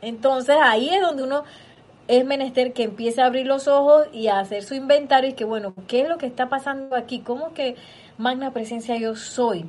Entonces 0.00 0.56
ahí 0.58 0.88
es 0.88 1.02
donde 1.02 1.22
uno 1.22 1.44
es 2.06 2.24
menester 2.24 2.72
que 2.72 2.84
empiece 2.84 3.20
a 3.20 3.26
abrir 3.26 3.46
los 3.46 3.68
ojos 3.68 4.06
y 4.10 4.28
a 4.28 4.38
hacer 4.38 4.62
su 4.62 4.74
inventario 4.74 5.28
y 5.28 5.34
que, 5.34 5.44
bueno, 5.44 5.74
¿qué 5.86 6.00
es 6.00 6.08
lo 6.08 6.16
que 6.16 6.24
está 6.24 6.48
pasando 6.48 6.96
aquí? 6.96 7.20
¿Cómo 7.20 7.52
que 7.52 7.76
magna 8.16 8.50
presencia 8.50 8.96
yo 8.96 9.16
soy? 9.16 9.66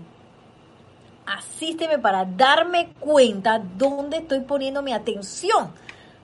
Asísteme 1.26 2.00
para 2.00 2.24
darme 2.24 2.94
cuenta 3.02 3.62
dónde 3.78 4.20
estoy 4.20 4.40
poniendo 4.40 4.82
mi 4.82 4.94
atención. 4.94 5.74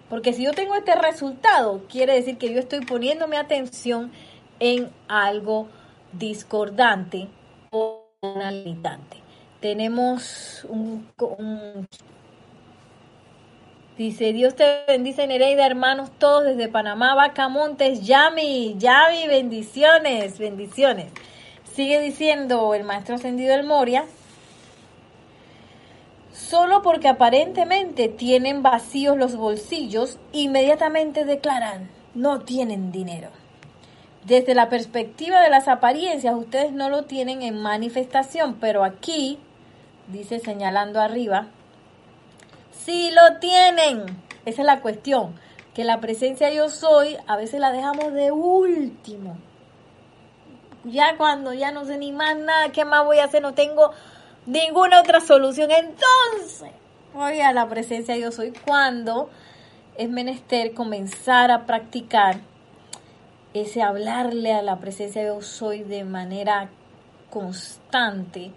Porque 0.10 0.32
si 0.32 0.44
yo 0.44 0.54
tengo 0.54 0.76
este 0.76 0.96
resultado, 0.96 1.82
quiere 1.90 2.14
decir 2.14 2.38
que 2.38 2.54
yo 2.54 2.60
estoy 2.60 2.86
poniendo 2.86 3.28
mi 3.28 3.36
atención 3.36 4.14
en 4.60 4.90
algo 5.08 5.68
discordante 6.12 7.28
o 7.72 8.08
limitante. 8.22 9.18
Tenemos 9.60 10.66
un, 10.70 11.08
Dice, 13.98 14.34
Dios 14.34 14.56
te 14.56 14.84
bendice, 14.90 15.26
Nereida, 15.26 15.66
hermanos, 15.66 16.12
todos 16.18 16.44
desde 16.44 16.68
Panamá, 16.68 17.16
Vacamontes, 17.16 18.06
Yami, 18.06 18.76
Yami, 18.78 19.26
bendiciones, 19.28 20.38
bendiciones. 20.38 21.14
Sigue 21.64 22.02
diciendo 22.02 22.74
el 22.74 22.84
maestro 22.84 23.16
ascendido 23.16 23.56
del 23.56 23.66
Moria, 23.66 24.04
solo 26.34 26.82
porque 26.82 27.08
aparentemente 27.08 28.10
tienen 28.10 28.64
vacíos 28.64 29.18
los 29.18 29.38
bolsillos, 29.38 30.20
inmediatamente 30.34 31.24
declaran, 31.24 31.90
no 32.14 32.42
tienen 32.42 32.92
dinero. 32.92 33.30
Desde 34.26 34.56
la 34.56 34.70
perspectiva 34.70 35.40
de 35.42 35.52
las 35.52 35.68
apariencias, 35.68 36.34
ustedes 36.34 36.72
no 36.72 36.90
lo 36.90 37.04
tienen 37.04 37.44
en 37.44 37.62
manifestación, 37.62 38.56
pero 38.56 38.84
aquí, 38.84 39.38
dice 40.08 40.40
señalando 40.40 41.00
arriba, 41.00 41.46
sí 42.72 43.12
lo 43.12 43.38
tienen. 43.38 44.04
Esa 44.46 44.62
es 44.64 44.66
la 44.66 44.82
cuestión, 44.82 45.36
que 45.76 45.84
la 45.84 46.00
presencia 46.00 46.52
yo 46.52 46.70
soy 46.70 47.18
a 47.28 47.38
veces 47.38 47.60
la 47.60 47.72
dejamos 47.72 48.14
de 48.14 48.32
último. 48.32 49.38
Ya 50.86 51.18
cuando 51.18 51.54
ya 51.54 51.72
no 51.72 51.86
sé 51.86 52.00
ni 52.00 52.12
más 52.12 52.36
nada, 52.36 52.70
¿qué 52.70 52.84
más 52.84 53.06
voy 53.06 53.20
a 53.20 53.26
hacer? 53.26 53.44
No 53.44 53.54
tengo 53.54 53.92
ninguna 54.48 55.02
otra 55.02 55.20
solución. 55.20 55.70
Entonces, 55.70 56.72
voy 57.14 57.42
a 57.42 57.54
la 57.54 57.70
presencia 57.70 58.18
yo 58.18 58.32
soy 58.32 58.54
cuando 58.66 59.30
es 59.98 60.10
menester 60.10 60.74
comenzar 60.74 61.52
a 61.52 61.68
practicar 61.68 62.40
ese 63.62 63.82
hablarle 63.82 64.54
a 64.54 64.62
la 64.62 64.80
presencia 64.80 65.24
yo 65.24 65.42
soy 65.42 65.84
de 65.84 66.04
manera 66.04 66.70
constante, 67.30 68.52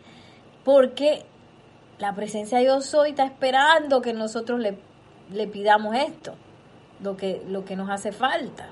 porque 0.65 1.25
la 1.99 2.15
presencia 2.15 2.63
yo 2.63 2.81
soy 2.81 3.11
está 3.11 3.25
esperando 3.25 4.01
que 4.03 4.13
nosotros 4.13 4.61
le, 4.61 4.79
le 5.33 5.47
pidamos 5.47 5.95
esto, 5.97 6.35
lo 7.03 7.17
que, 7.17 7.43
lo 7.49 7.65
que 7.65 7.77
nos 7.77 7.91
hace 7.91 8.13
falta. 8.13 8.69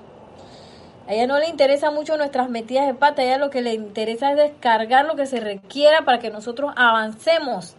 A 1.08 1.14
ella 1.14 1.26
no 1.28 1.38
le 1.38 1.48
interesa 1.48 1.90
mucho 1.90 2.16
nuestras 2.16 2.50
metidas 2.50 2.86
de 2.86 2.94
pata, 2.94 3.22
a 3.22 3.24
ella 3.24 3.38
lo 3.38 3.50
que 3.50 3.62
le 3.62 3.74
interesa 3.74 4.32
es 4.32 4.36
descargar 4.36 5.06
lo 5.06 5.14
que 5.14 5.26
se 5.26 5.38
requiera 5.38 6.04
para 6.04 6.18
que 6.18 6.30
nosotros 6.30 6.72
avancemos, 6.76 7.76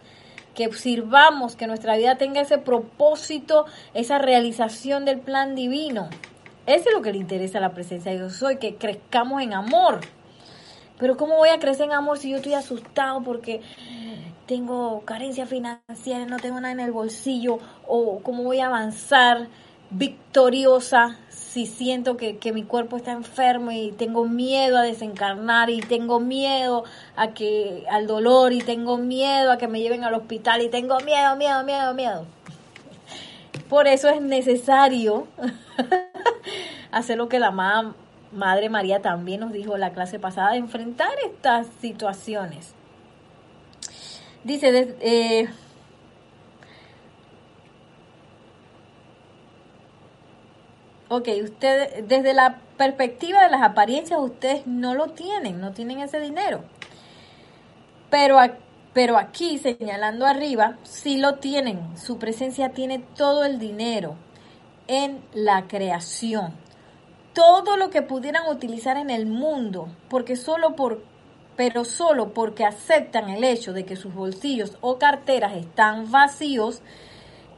que 0.54 0.72
sirvamos, 0.72 1.54
que 1.54 1.66
nuestra 1.66 1.96
vida 1.96 2.16
tenga 2.16 2.40
ese 2.40 2.56
propósito, 2.56 3.66
esa 3.92 4.18
realización 4.18 5.04
del 5.04 5.20
plan 5.20 5.54
divino. 5.54 6.08
Eso 6.68 6.90
es 6.90 6.94
lo 6.94 7.00
que 7.00 7.12
le 7.12 7.18
interesa 7.18 7.56
a 7.56 7.60
la 7.62 7.72
presencia 7.72 8.12
de 8.12 8.18
Dios 8.18 8.42
hoy, 8.42 8.58
que 8.58 8.74
crezcamos 8.74 9.40
en 9.40 9.54
amor. 9.54 10.00
Pero 10.98 11.16
¿cómo 11.16 11.36
voy 11.36 11.48
a 11.48 11.58
crecer 11.58 11.86
en 11.86 11.92
amor 11.92 12.18
si 12.18 12.28
yo 12.28 12.36
estoy 12.36 12.52
asustado 12.52 13.22
porque 13.22 13.62
tengo 14.44 15.00
carencia 15.06 15.46
financiera, 15.46 16.26
no 16.26 16.36
tengo 16.36 16.60
nada 16.60 16.72
en 16.72 16.80
el 16.80 16.92
bolsillo? 16.92 17.58
¿O 17.86 18.20
cómo 18.22 18.42
voy 18.42 18.60
a 18.60 18.66
avanzar 18.66 19.48
victoriosa 19.88 21.16
si 21.30 21.64
siento 21.64 22.18
que, 22.18 22.38
mi 22.52 22.64
cuerpo 22.64 22.98
está 22.98 23.12
enfermo 23.12 23.70
y 23.70 23.92
tengo 23.92 24.26
miedo 24.26 24.76
a 24.76 24.82
desencarnar 24.82 25.70
y 25.70 25.80
tengo 25.80 26.20
miedo 26.20 26.84
a 27.16 27.28
que 27.28 27.86
al 27.90 28.06
dolor 28.06 28.52
y 28.52 28.58
tengo 28.58 28.98
miedo 28.98 29.52
a 29.52 29.56
que 29.56 29.68
me 29.68 29.80
lleven 29.80 30.04
al 30.04 30.12
hospital 30.12 30.60
y 30.60 30.68
tengo 30.68 31.00
miedo, 31.00 31.34
miedo, 31.36 31.64
miedo, 31.64 31.94
miedo. 31.94 32.26
Por 33.70 33.86
eso 33.86 34.10
es 34.10 34.20
necesario 34.20 35.26
hacer 36.90 37.18
lo 37.18 37.28
que 37.28 37.38
la 37.38 37.50
Madre 37.50 38.68
María 38.68 39.02
también 39.02 39.40
nos 39.40 39.52
dijo 39.52 39.76
la 39.76 39.92
clase 39.92 40.18
pasada, 40.18 40.56
enfrentar 40.56 41.12
estas 41.24 41.66
situaciones. 41.80 42.74
Dice, 44.44 44.96
eh, 45.00 45.48
Ok, 51.10 51.28
usted, 51.42 52.04
desde 52.04 52.34
la 52.34 52.58
perspectiva 52.76 53.42
de 53.42 53.48
las 53.48 53.62
apariencias, 53.62 54.20
ustedes 54.20 54.66
no 54.66 54.94
lo 54.94 55.08
tienen, 55.08 55.58
no 55.58 55.72
tienen 55.72 56.00
ese 56.00 56.20
dinero. 56.20 56.60
Pero, 58.10 58.38
pero 58.92 59.16
aquí, 59.16 59.56
señalando 59.58 60.26
arriba, 60.26 60.76
sí 60.82 61.16
lo 61.16 61.36
tienen. 61.36 61.96
Su 61.96 62.18
presencia 62.18 62.70
tiene 62.72 62.98
todo 63.16 63.44
el 63.44 63.58
dinero 63.58 64.16
en 64.86 65.22
la 65.32 65.66
creación. 65.66 66.52
Todo 67.38 67.76
lo 67.76 67.88
que 67.90 68.02
pudieran 68.02 68.48
utilizar 68.48 68.96
en 68.96 69.10
el 69.10 69.24
mundo, 69.24 69.86
porque 70.08 70.34
solo 70.34 70.74
por, 70.74 71.04
pero 71.54 71.84
solo 71.84 72.34
porque 72.34 72.64
aceptan 72.64 73.28
el 73.28 73.44
hecho 73.44 73.72
de 73.72 73.84
que 73.84 73.94
sus 73.94 74.12
bolsillos 74.12 74.76
o 74.80 74.98
carteras 74.98 75.54
están 75.54 76.10
vacíos, 76.10 76.82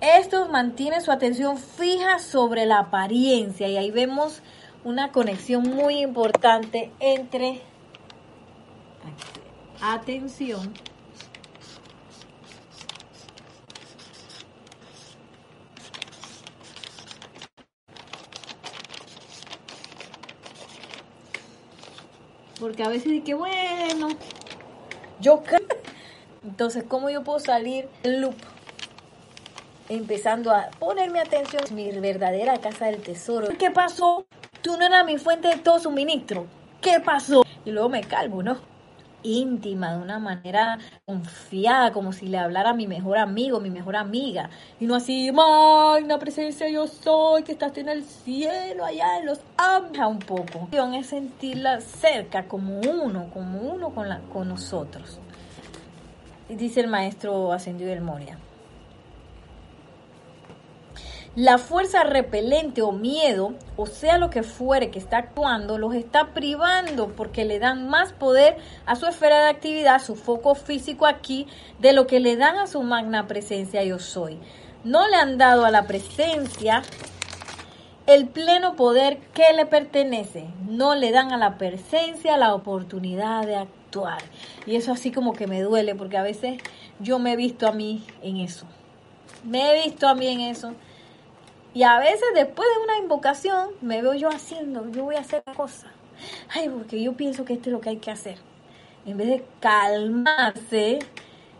estos 0.02 0.50
mantienen 0.50 1.00
su 1.00 1.10
atención 1.10 1.56
fija 1.56 2.18
sobre 2.18 2.66
la 2.66 2.80
apariencia. 2.80 3.68
Y 3.68 3.78
ahí 3.78 3.90
vemos 3.90 4.42
una 4.84 5.12
conexión 5.12 5.62
muy 5.62 6.00
importante 6.00 6.92
entre 7.00 7.62
atención 9.80 10.74
porque 22.60 22.84
a 22.84 22.88
veces 22.88 23.10
dice 23.10 23.24
que 23.24 23.34
bueno 23.34 24.08
yo 25.20 25.42
entonces 26.44 26.84
cómo 26.86 27.10
yo 27.10 27.24
puedo 27.24 27.40
salir 27.40 27.88
del 28.02 28.20
loop 28.20 28.34
empezando 29.88 30.52
a 30.52 30.70
ponerme 30.78 31.20
atención 31.20 31.64
en 31.68 31.74
mi 31.74 31.90
verdadera 31.90 32.58
casa 32.58 32.86
del 32.86 33.02
tesoro. 33.02 33.48
¿Qué 33.58 33.72
pasó? 33.72 34.24
Tú 34.62 34.76
no 34.76 34.86
eras 34.86 35.04
mi 35.04 35.18
fuente 35.18 35.48
de 35.48 35.56
todo 35.56 35.80
suministro. 35.80 36.46
¿Qué 36.80 37.00
pasó? 37.00 37.42
Y 37.64 37.72
luego 37.72 37.88
me 37.88 38.02
calmo, 38.02 38.42
¿no? 38.42 38.69
Íntima, 39.22 39.92
de 39.92 39.98
una 39.98 40.18
manera 40.18 40.78
confiada, 41.04 41.92
como 41.92 42.12
si 42.12 42.26
le 42.26 42.38
hablara 42.38 42.70
a 42.70 42.74
mi 42.74 42.86
mejor 42.86 43.18
amigo, 43.18 43.60
mi 43.60 43.70
mejor 43.70 43.96
amiga, 43.96 44.50
y 44.78 44.86
no 44.86 44.94
así, 44.94 45.30
magna 45.32 46.18
presencia 46.18 46.68
yo 46.68 46.86
soy, 46.86 47.42
que 47.42 47.52
estás 47.52 47.76
en 47.78 47.88
el 47.88 48.04
cielo, 48.04 48.84
allá 48.84 49.18
en 49.18 49.26
los 49.26 49.40
ángeles, 49.56 50.06
un 50.06 50.18
poco. 50.18 50.68
Es 50.94 51.06
sentirla 51.06 51.80
cerca, 51.80 52.46
como 52.46 52.80
uno, 52.80 53.30
como 53.32 53.60
uno 53.60 53.90
con, 53.90 54.08
la, 54.08 54.20
con 54.32 54.48
nosotros. 54.48 55.18
Dice 56.48 56.80
el 56.80 56.88
maestro 56.88 57.52
ascendido 57.52 57.90
del 57.90 58.00
Moria. 58.00 58.38
La 61.36 61.58
fuerza 61.58 62.02
repelente 62.02 62.82
o 62.82 62.90
miedo, 62.90 63.54
o 63.76 63.86
sea 63.86 64.18
lo 64.18 64.30
que 64.30 64.42
fuere 64.42 64.90
que 64.90 64.98
está 64.98 65.18
actuando, 65.18 65.78
los 65.78 65.94
está 65.94 66.34
privando 66.34 67.06
porque 67.14 67.44
le 67.44 67.60
dan 67.60 67.88
más 67.88 68.12
poder 68.12 68.56
a 68.84 68.96
su 68.96 69.06
esfera 69.06 69.44
de 69.44 69.50
actividad, 69.50 70.02
su 70.02 70.16
foco 70.16 70.56
físico 70.56 71.06
aquí, 71.06 71.46
de 71.78 71.92
lo 71.92 72.08
que 72.08 72.18
le 72.18 72.36
dan 72.36 72.56
a 72.56 72.66
su 72.66 72.82
magna 72.82 73.28
presencia 73.28 73.84
yo 73.84 74.00
soy. 74.00 74.40
No 74.82 75.06
le 75.06 75.14
han 75.14 75.38
dado 75.38 75.64
a 75.64 75.70
la 75.70 75.86
presencia 75.86 76.82
el 78.08 78.26
pleno 78.26 78.74
poder 78.74 79.18
que 79.32 79.52
le 79.54 79.66
pertenece. 79.66 80.48
No 80.68 80.96
le 80.96 81.12
dan 81.12 81.32
a 81.32 81.36
la 81.36 81.58
presencia 81.58 82.38
la 82.38 82.56
oportunidad 82.56 83.46
de 83.46 83.54
actuar. 83.54 84.20
Y 84.66 84.74
eso 84.74 84.90
así 84.90 85.12
como 85.12 85.32
que 85.34 85.46
me 85.46 85.62
duele 85.62 85.94
porque 85.94 86.18
a 86.18 86.24
veces 86.24 86.60
yo 86.98 87.20
me 87.20 87.34
he 87.34 87.36
visto 87.36 87.68
a 87.68 87.72
mí 87.72 88.04
en 88.20 88.38
eso. 88.38 88.66
Me 89.44 89.70
he 89.70 89.84
visto 89.84 90.08
a 90.08 90.16
mí 90.16 90.26
en 90.26 90.40
eso 90.40 90.74
y 91.72 91.82
a 91.84 91.98
veces 91.98 92.24
después 92.34 92.68
de 92.74 92.84
una 92.84 92.98
invocación 92.98 93.70
me 93.80 94.02
veo 94.02 94.14
yo 94.14 94.28
haciendo, 94.28 94.88
yo 94.90 95.04
voy 95.04 95.16
a 95.16 95.20
hacer 95.20 95.42
cosas. 95.56 95.90
Ay, 96.50 96.68
porque 96.68 97.02
yo 97.02 97.14
pienso 97.14 97.44
que 97.44 97.54
esto 97.54 97.68
es 97.68 97.72
lo 97.72 97.80
que 97.80 97.90
hay 97.90 97.98
que 97.98 98.10
hacer. 98.10 98.38
En 99.06 99.16
vez 99.16 99.28
de 99.28 99.44
calmarse 99.60 100.98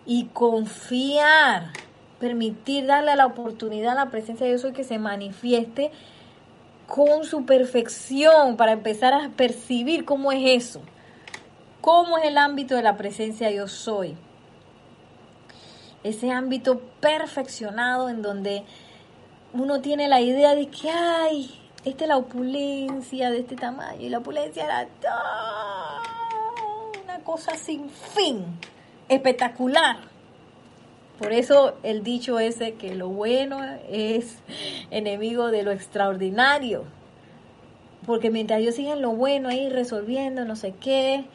y 0.05 0.27
confiar, 0.27 1.73
permitir 2.19 2.87
darle 2.87 3.17
la 3.17 3.27
oportunidad 3.27 3.93
a 3.93 4.05
la 4.05 4.11
presencia 4.11 4.45
de 4.45 4.53
Dios 4.53 4.63
soy 4.63 4.73
que 4.73 4.85
se 4.85 4.99
manifieste 4.99 5.91
con 6.87 7.25
su 7.25 7.47
perfección 7.47 8.57
para 8.57 8.73
empezar 8.73 9.15
a 9.15 9.29
percibir 9.31 10.05
cómo 10.05 10.33
es 10.33 10.65
eso. 10.65 10.83
Cómo 11.81 12.19
es 12.19 12.27
el 12.27 12.37
ámbito 12.37 12.75
de 12.75 12.83
la 12.83 12.97
presencia 12.97 13.51
yo 13.51 13.69
soy. 13.69 14.17
Ese 16.03 16.31
ámbito 16.31 16.81
perfeccionado 17.01 18.09
en 18.09 18.23
donde 18.23 18.65
uno 19.53 19.81
tiene 19.81 20.09
la 20.09 20.21
idea 20.21 20.55
de 20.55 20.69
que, 20.69 20.91
ay, 20.91 21.51
esta 21.85 22.05
es 22.05 22.09
la 22.09 22.17
opulencia 22.17 23.31
de 23.31 23.41
este 23.41 23.57
tamaño, 23.57 24.01
y 24.01 24.09
la 24.09 24.19
opulencia 24.19 24.65
era 24.65 24.89
una 27.05 27.19
cosa 27.25 27.57
sin 27.57 27.89
fin, 27.91 28.45
espectacular. 29.09 30.11
Por 31.19 31.33
eso 31.33 31.75
el 31.83 32.03
dicho 32.03 32.39
ese 32.39 32.75
que 32.75 32.95
lo 32.95 33.09
bueno 33.09 33.61
es 33.91 34.39
enemigo 34.91 35.51
de 35.51 35.63
lo 35.63 35.71
extraordinario. 35.71 36.85
Porque 38.07 38.31
mientras 38.31 38.63
yo 38.63 38.73
siga 38.73 38.95
en 38.95 39.03
lo 39.03 39.11
bueno 39.11 39.51
ahí 39.51 39.69
resolviendo 39.69 40.47
no 40.47 40.57
sé 40.57 40.73
qué, 40.81 41.27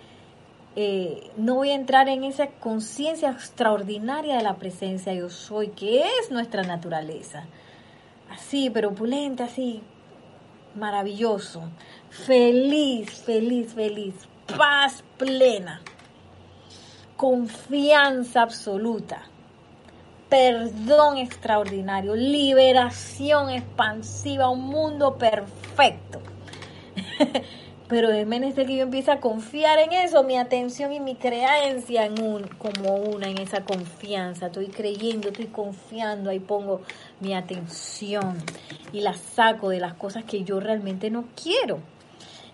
eh, 0.76 1.30
no 1.38 1.54
voy 1.56 1.70
a 1.70 1.76
entrar 1.76 2.10
en 2.10 2.24
esa 2.24 2.48
conciencia 2.48 3.30
extraordinaria 3.30 4.38
de 4.38 4.44
la 4.44 4.56
presencia 4.56 5.14
yo 5.14 5.30
soy, 5.30 5.68
que 5.68 6.02
es 6.02 6.32
nuestra 6.32 6.64
naturaleza. 6.64 7.46
Así, 8.36 8.70
pero 8.70 8.90
opulente, 8.90 9.44
así, 9.44 9.82
maravilloso. 10.76 11.64
Feliz, 12.10 13.10
feliz, 13.24 13.74
feliz. 13.74 14.14
Paz 14.58 15.04
plena. 15.18 15.82
Confianza 17.16 18.42
absoluta. 18.42 19.24
Perdón 20.28 21.18
extraordinario. 21.18 22.14
Liberación 22.14 23.52
expansiva. 23.52 24.50
Un 24.50 24.66
mundo 24.66 25.16
perfecto. 25.16 26.20
Pero 27.88 28.10
es 28.10 28.26
menester 28.26 28.66
que 28.66 28.78
yo 28.78 28.84
empiece 28.84 29.12
a 29.12 29.20
confiar 29.20 29.78
en 29.78 29.94
eso, 29.94 30.24
mi 30.24 30.38
atención 30.38 30.92
y 30.92 31.00
mi 31.00 31.16
creencia 31.16 32.06
en 32.06 32.20
un, 32.20 32.48
como 32.48 32.96
una, 32.96 33.30
en 33.30 33.38
esa 33.38 33.64
confianza. 33.64 34.48
Estoy 34.48 34.70
creyendo, 34.70 35.28
estoy 35.28 35.46
confiando, 35.46 36.32
ahí 36.32 36.40
pongo 36.40 36.82
mi 37.20 37.36
atención 37.36 38.38
y 38.92 39.02
la 39.02 39.14
saco 39.14 39.70
de 39.70 39.80
las 39.80 39.94
cosas 39.94 40.24
que 40.24 40.44
yo 40.44 40.60
realmente 40.60 41.12
no 41.12 41.26
quiero. 41.42 41.80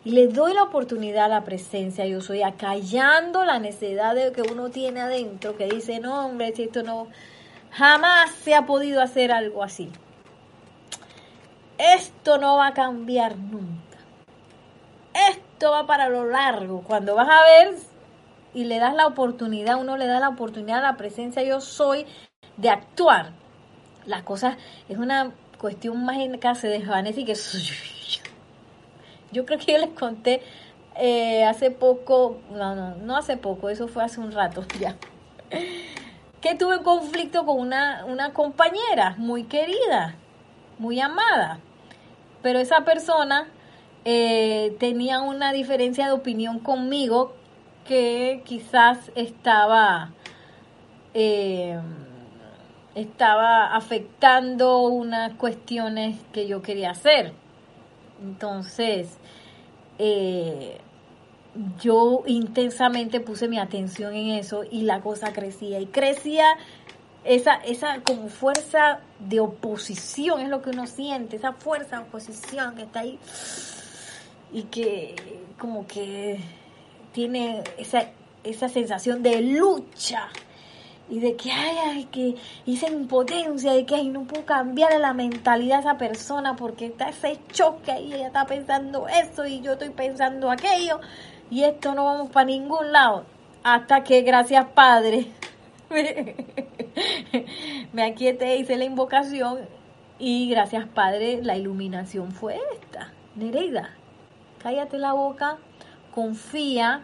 Y 0.04 0.12
le 0.12 0.28
doy 0.28 0.54
la 0.54 0.64
oportunidad 0.64 1.26
a 1.26 1.30
la 1.30 1.44
presencia, 1.46 2.06
yo 2.06 2.20
soy 2.20 2.42
acallando 2.42 3.46
la 3.46 3.60
necesidad 3.60 4.16
de 4.16 4.34
que 4.34 4.42
uno 4.42 4.70
tiene 4.70 5.00
adentro, 5.00 5.56
que 5.56 5.68
dice, 5.68 6.00
no, 6.00 6.26
hombre, 6.26 6.54
si 6.54 6.64
esto 6.64 6.84
no, 6.84 7.08
jamás 7.70 8.32
se 8.32 8.54
ha 8.54 8.66
podido 8.66 9.02
hacer 9.02 9.32
algo 9.32 9.64
así. 9.64 9.90
Esto 11.78 12.38
no 12.38 12.58
va 12.58 12.68
a 12.68 12.74
cambiar 12.74 13.38
nunca 13.38 13.91
esto 15.14 15.72
va 15.72 15.86
para 15.86 16.10
lo 16.10 16.26
largo. 16.26 16.82
Cuando 16.82 17.16
vas 17.16 17.30
a 17.30 17.44
ver 17.44 17.76
y 18.54 18.66
le 18.66 18.80
das 18.80 18.94
la 18.94 19.08
oportunidad, 19.08 19.80
uno 19.80 19.98
le 19.98 20.08
da 20.08 20.20
la 20.20 20.30
oportunidad 20.30 20.80
a 20.80 20.92
la 20.92 20.98
presencia 20.98 21.44
yo 21.44 21.62
soy 21.62 22.06
de 22.58 22.70
actuar. 22.70 23.32
Las 24.06 24.24
cosas 24.24 24.58
es 24.90 24.98
una 24.98 25.32
cuestión 25.60 26.04
mágica, 26.04 26.56
se 26.56 26.68
desvanece 26.68 27.22
y 27.22 27.26
que 27.26 27.36
yo 29.32 29.46
creo 29.46 29.60
que 29.60 29.72
yo 29.72 29.78
les 29.78 29.92
conté 29.92 30.42
eh, 30.96 31.46
hace 31.46 31.72
poco, 31.72 32.40
no, 32.52 32.76
no, 32.76 32.96
no 32.96 33.16
hace 33.16 33.38
poco, 33.38 33.70
eso 33.70 33.88
fue 33.88 34.04
hace 34.04 34.20
un 34.20 34.32
rato 34.32 34.66
ya, 34.80 34.98
que 36.42 36.56
tuve 36.56 36.78
un 36.78 36.84
conflicto 36.84 37.46
con 37.46 37.60
una, 37.60 38.06
una 38.06 38.34
compañera 38.34 39.16
muy 39.18 39.44
querida, 39.44 40.16
muy 40.80 41.00
amada, 41.00 41.60
pero 42.42 42.60
esa 42.60 42.82
persona 42.82 43.48
eh, 44.04 44.76
tenía 44.80 45.22
una 45.22 45.54
diferencia 45.54 46.08
de 46.08 46.14
opinión 46.14 46.60
conmigo 46.60 47.34
que 47.88 48.42
quizás 48.46 49.12
estaba, 49.16 50.12
eh, 51.14 51.80
estaba 52.96 53.76
afectando 53.76 54.80
unas 54.84 55.34
cuestiones 55.34 56.18
que 56.32 56.48
yo 56.48 56.62
quería 56.62 56.92
hacer. 56.92 57.34
Entonces, 58.24 59.18
eh, 60.00 60.80
yo 61.80 62.24
intensamente 62.26 63.20
puse 63.20 63.48
mi 63.48 63.60
atención 63.60 64.16
en 64.16 64.30
eso 64.30 64.64
y 64.70 64.84
la 64.84 65.02
cosa 65.02 65.34
crecía 65.34 65.80
y 65.80 65.86
crecía 65.86 66.46
esa, 67.24 67.56
esa 67.56 68.02
como 68.02 68.30
fuerza 68.30 69.02
de 69.20 69.42
oposición, 69.42 70.42
es 70.42 70.50
lo 70.50 70.62
que 70.62 70.72
uno 70.72 70.88
siente, 70.88 71.36
esa 71.36 71.54
fuerza 71.54 71.98
de 71.98 72.04
oposición 72.04 72.76
que 72.76 72.84
está 72.84 73.02
ahí 73.02 73.20
y 74.52 74.64
que 74.64 75.16
como 75.58 75.88
que 75.88 76.40
tiene 77.12 77.64
esa, 77.78 78.10
esa 78.44 78.70
sensación 78.70 79.24
de 79.24 79.42
lucha 79.42 80.30
y 81.10 81.20
de 81.20 81.36
que 81.36 81.52
ay, 81.52 81.76
ay, 81.86 82.06
que 82.06 82.36
hice 82.66 82.88
impotencia, 82.88 83.74
de 83.74 83.86
que 83.86 83.96
ay, 83.96 84.10
no 84.10 84.24
puedo 84.24 84.46
cambiar 84.46 84.98
la 85.00 85.14
mentalidad 85.14 85.78
de 85.78 85.82
esa 85.82 85.98
persona 85.98 86.56
porque 86.56 86.88
está 86.88 87.10
ese 87.10 87.40
choque 87.52 87.92
ahí, 87.92 88.14
ella 88.14 88.28
está 88.28 88.46
pensando 88.46 89.08
eso 89.08 89.46
y 89.46 89.62
yo 89.62 89.74
estoy 89.74 89.90
pensando 89.90 90.50
aquello 90.50 91.00
y 91.50 91.64
esto 91.64 91.94
no 91.94 92.06
vamos 92.06 92.32
para 92.32 92.46
ningún 92.46 92.92
lado. 92.92 93.26
Hasta 93.64 94.04
que, 94.04 94.22
gracias 94.22 94.66
Padre, 94.74 95.28
me 97.94 98.04
aquieté, 98.04 98.56
hice 98.56 98.78
la 98.78 98.86
invocación 98.86 99.60
y 100.18 100.50
gracias 100.50 100.88
Padre, 100.88 101.42
la 101.44 101.58
iluminación 101.58 102.32
fue 102.32 102.58
esta, 102.74 103.14
Nereida 103.36 104.01
cállate 104.62 104.98
la 104.98 105.14
boca, 105.14 105.58
confía 106.14 107.04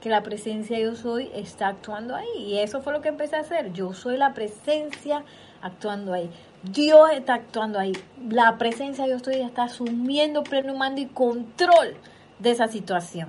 que 0.00 0.10
la 0.10 0.22
presencia 0.22 0.78
yo 0.78 0.94
soy 0.94 1.30
está 1.34 1.68
actuando 1.68 2.14
ahí. 2.14 2.28
Y 2.36 2.58
eso 2.58 2.82
fue 2.82 2.92
lo 2.92 3.00
que 3.00 3.08
empecé 3.08 3.36
a 3.36 3.40
hacer. 3.40 3.72
Yo 3.72 3.94
soy 3.94 4.16
la 4.16 4.34
presencia 4.34 5.24
actuando 5.62 6.12
ahí. 6.12 6.30
Dios 6.62 7.10
está 7.12 7.34
actuando 7.34 7.78
ahí. 7.78 7.92
La 8.28 8.58
presencia 8.58 9.06
yo 9.06 9.16
estoy 9.16 9.36
está 9.36 9.64
asumiendo 9.64 10.44
pleno 10.44 10.74
mando 10.74 11.00
y 11.00 11.06
control 11.06 11.96
de 12.38 12.50
esa 12.50 12.68
situación. 12.68 13.28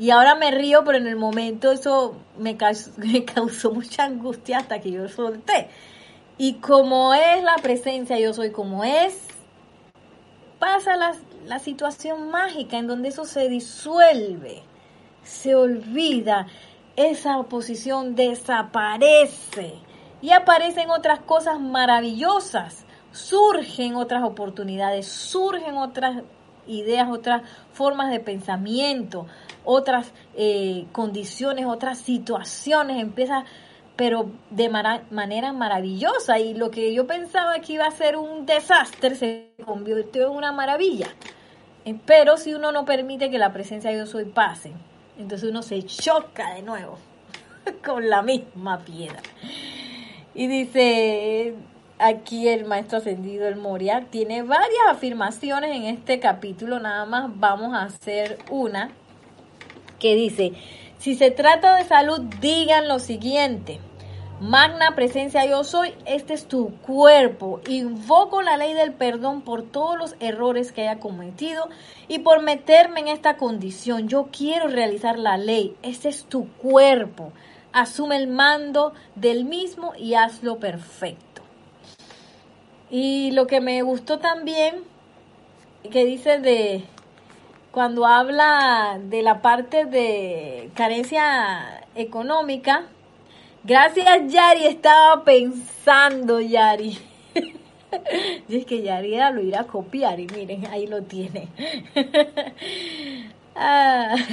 Y 0.00 0.10
ahora 0.10 0.34
me 0.34 0.50
río, 0.50 0.82
pero 0.84 0.98
en 0.98 1.06
el 1.06 1.16
momento 1.16 1.70
eso 1.70 2.16
me 2.38 2.56
causó, 2.56 2.90
me 2.96 3.24
causó 3.24 3.70
mucha 3.70 4.04
angustia 4.04 4.58
hasta 4.58 4.80
que 4.80 4.90
yo 4.90 5.08
solté. 5.08 5.68
Y 6.38 6.54
como 6.54 7.14
es 7.14 7.42
la 7.44 7.56
presencia 7.56 8.18
yo 8.18 8.32
soy, 8.32 8.50
como 8.50 8.82
es, 8.82 9.28
pasa 10.58 10.96
las, 10.96 11.18
la 11.46 11.58
situación 11.58 12.30
mágica 12.30 12.78
en 12.78 12.86
donde 12.86 13.08
eso 13.08 13.24
se 13.24 13.48
disuelve, 13.48 14.62
se 15.22 15.54
olvida, 15.54 16.46
esa 16.96 17.38
oposición 17.38 18.14
desaparece 18.14 19.74
y 20.20 20.30
aparecen 20.32 20.90
otras 20.90 21.20
cosas 21.20 21.60
maravillosas, 21.60 22.84
surgen 23.12 23.96
otras 23.96 24.22
oportunidades, 24.22 25.06
surgen 25.06 25.76
otras 25.76 26.22
ideas, 26.66 27.08
otras 27.10 27.42
formas 27.72 28.10
de 28.10 28.20
pensamiento, 28.20 29.26
otras 29.64 30.12
eh, 30.34 30.86
condiciones, 30.92 31.66
otras 31.66 31.98
situaciones, 31.98 33.00
empieza 33.00 33.44
pero 34.00 34.30
de 34.48 34.70
manera 34.70 35.52
maravillosa 35.52 36.38
y 36.38 36.54
lo 36.54 36.70
que 36.70 36.94
yo 36.94 37.06
pensaba 37.06 37.58
que 37.58 37.74
iba 37.74 37.84
a 37.84 37.90
ser 37.90 38.16
un 38.16 38.46
desastre 38.46 39.14
se 39.14 39.50
convirtió 39.62 40.28
en 40.28 40.36
una 40.38 40.52
maravilla. 40.52 41.08
Eh, 41.84 41.94
pero 42.06 42.38
si 42.38 42.54
uno 42.54 42.72
no 42.72 42.86
permite 42.86 43.30
que 43.30 43.36
la 43.36 43.52
presencia 43.52 43.90
de 43.90 43.96
Dios 43.96 44.08
soy 44.08 44.24
pase, 44.24 44.72
entonces 45.18 45.50
uno 45.50 45.60
se 45.60 45.82
choca 45.82 46.54
de 46.54 46.62
nuevo 46.62 46.96
con 47.84 48.08
la 48.08 48.22
misma 48.22 48.78
piedra. 48.78 49.20
Y 50.32 50.46
dice 50.46 51.52
aquí 51.98 52.48
el 52.48 52.64
maestro 52.64 52.96
ascendido, 52.96 53.46
el 53.48 53.56
Moria, 53.56 54.06
tiene 54.08 54.42
varias 54.42 54.80
afirmaciones 54.88 55.76
en 55.76 55.82
este 55.82 56.20
capítulo, 56.20 56.80
nada 56.80 57.04
más 57.04 57.38
vamos 57.38 57.74
a 57.74 57.82
hacer 57.82 58.38
una 58.48 58.92
que 59.98 60.14
dice, 60.14 60.54
si 60.96 61.16
se 61.16 61.30
trata 61.30 61.76
de 61.76 61.84
salud, 61.84 62.20
digan 62.40 62.88
lo 62.88 62.98
siguiente. 62.98 63.78
Magna 64.40 64.94
presencia 64.94 65.44
yo 65.44 65.64
soy, 65.64 65.92
este 66.06 66.32
es 66.32 66.46
tu 66.46 66.70
cuerpo. 66.78 67.60
Invoco 67.68 68.40
la 68.40 68.56
ley 68.56 68.72
del 68.72 68.94
perdón 68.94 69.42
por 69.42 69.62
todos 69.62 69.98
los 69.98 70.16
errores 70.18 70.72
que 70.72 70.88
haya 70.88 70.98
cometido 70.98 71.68
y 72.08 72.20
por 72.20 72.40
meterme 72.40 73.00
en 73.00 73.08
esta 73.08 73.36
condición. 73.36 74.08
Yo 74.08 74.28
quiero 74.32 74.68
realizar 74.68 75.18
la 75.18 75.36
ley. 75.36 75.76
Este 75.82 76.08
es 76.08 76.24
tu 76.24 76.48
cuerpo. 76.52 77.32
Asume 77.74 78.16
el 78.16 78.28
mando 78.28 78.94
del 79.14 79.44
mismo 79.44 79.92
y 79.98 80.14
hazlo 80.14 80.58
perfecto. 80.58 81.42
Y 82.88 83.32
lo 83.32 83.46
que 83.46 83.60
me 83.60 83.82
gustó 83.82 84.20
también, 84.20 84.84
que 85.92 86.06
dice 86.06 86.38
de 86.38 86.84
cuando 87.72 88.06
habla 88.06 88.98
de 89.02 89.22
la 89.22 89.42
parte 89.42 89.84
de 89.84 90.70
carencia 90.74 91.84
económica, 91.94 92.86
Gracias, 93.64 94.32
Yari. 94.32 94.66
Estaba 94.66 95.22
pensando, 95.24 96.40
Yari. 96.40 96.98
y 98.48 98.56
es 98.56 98.64
que 98.64 98.82
Yari 98.82 99.16
lo 99.32 99.42
irá 99.42 99.60
a 99.60 99.66
copiar 99.66 100.18
y 100.18 100.26
miren, 100.26 100.66
ahí 100.66 100.86
lo 100.86 101.02
tiene. 101.02 101.48
Ah. 103.62 104.14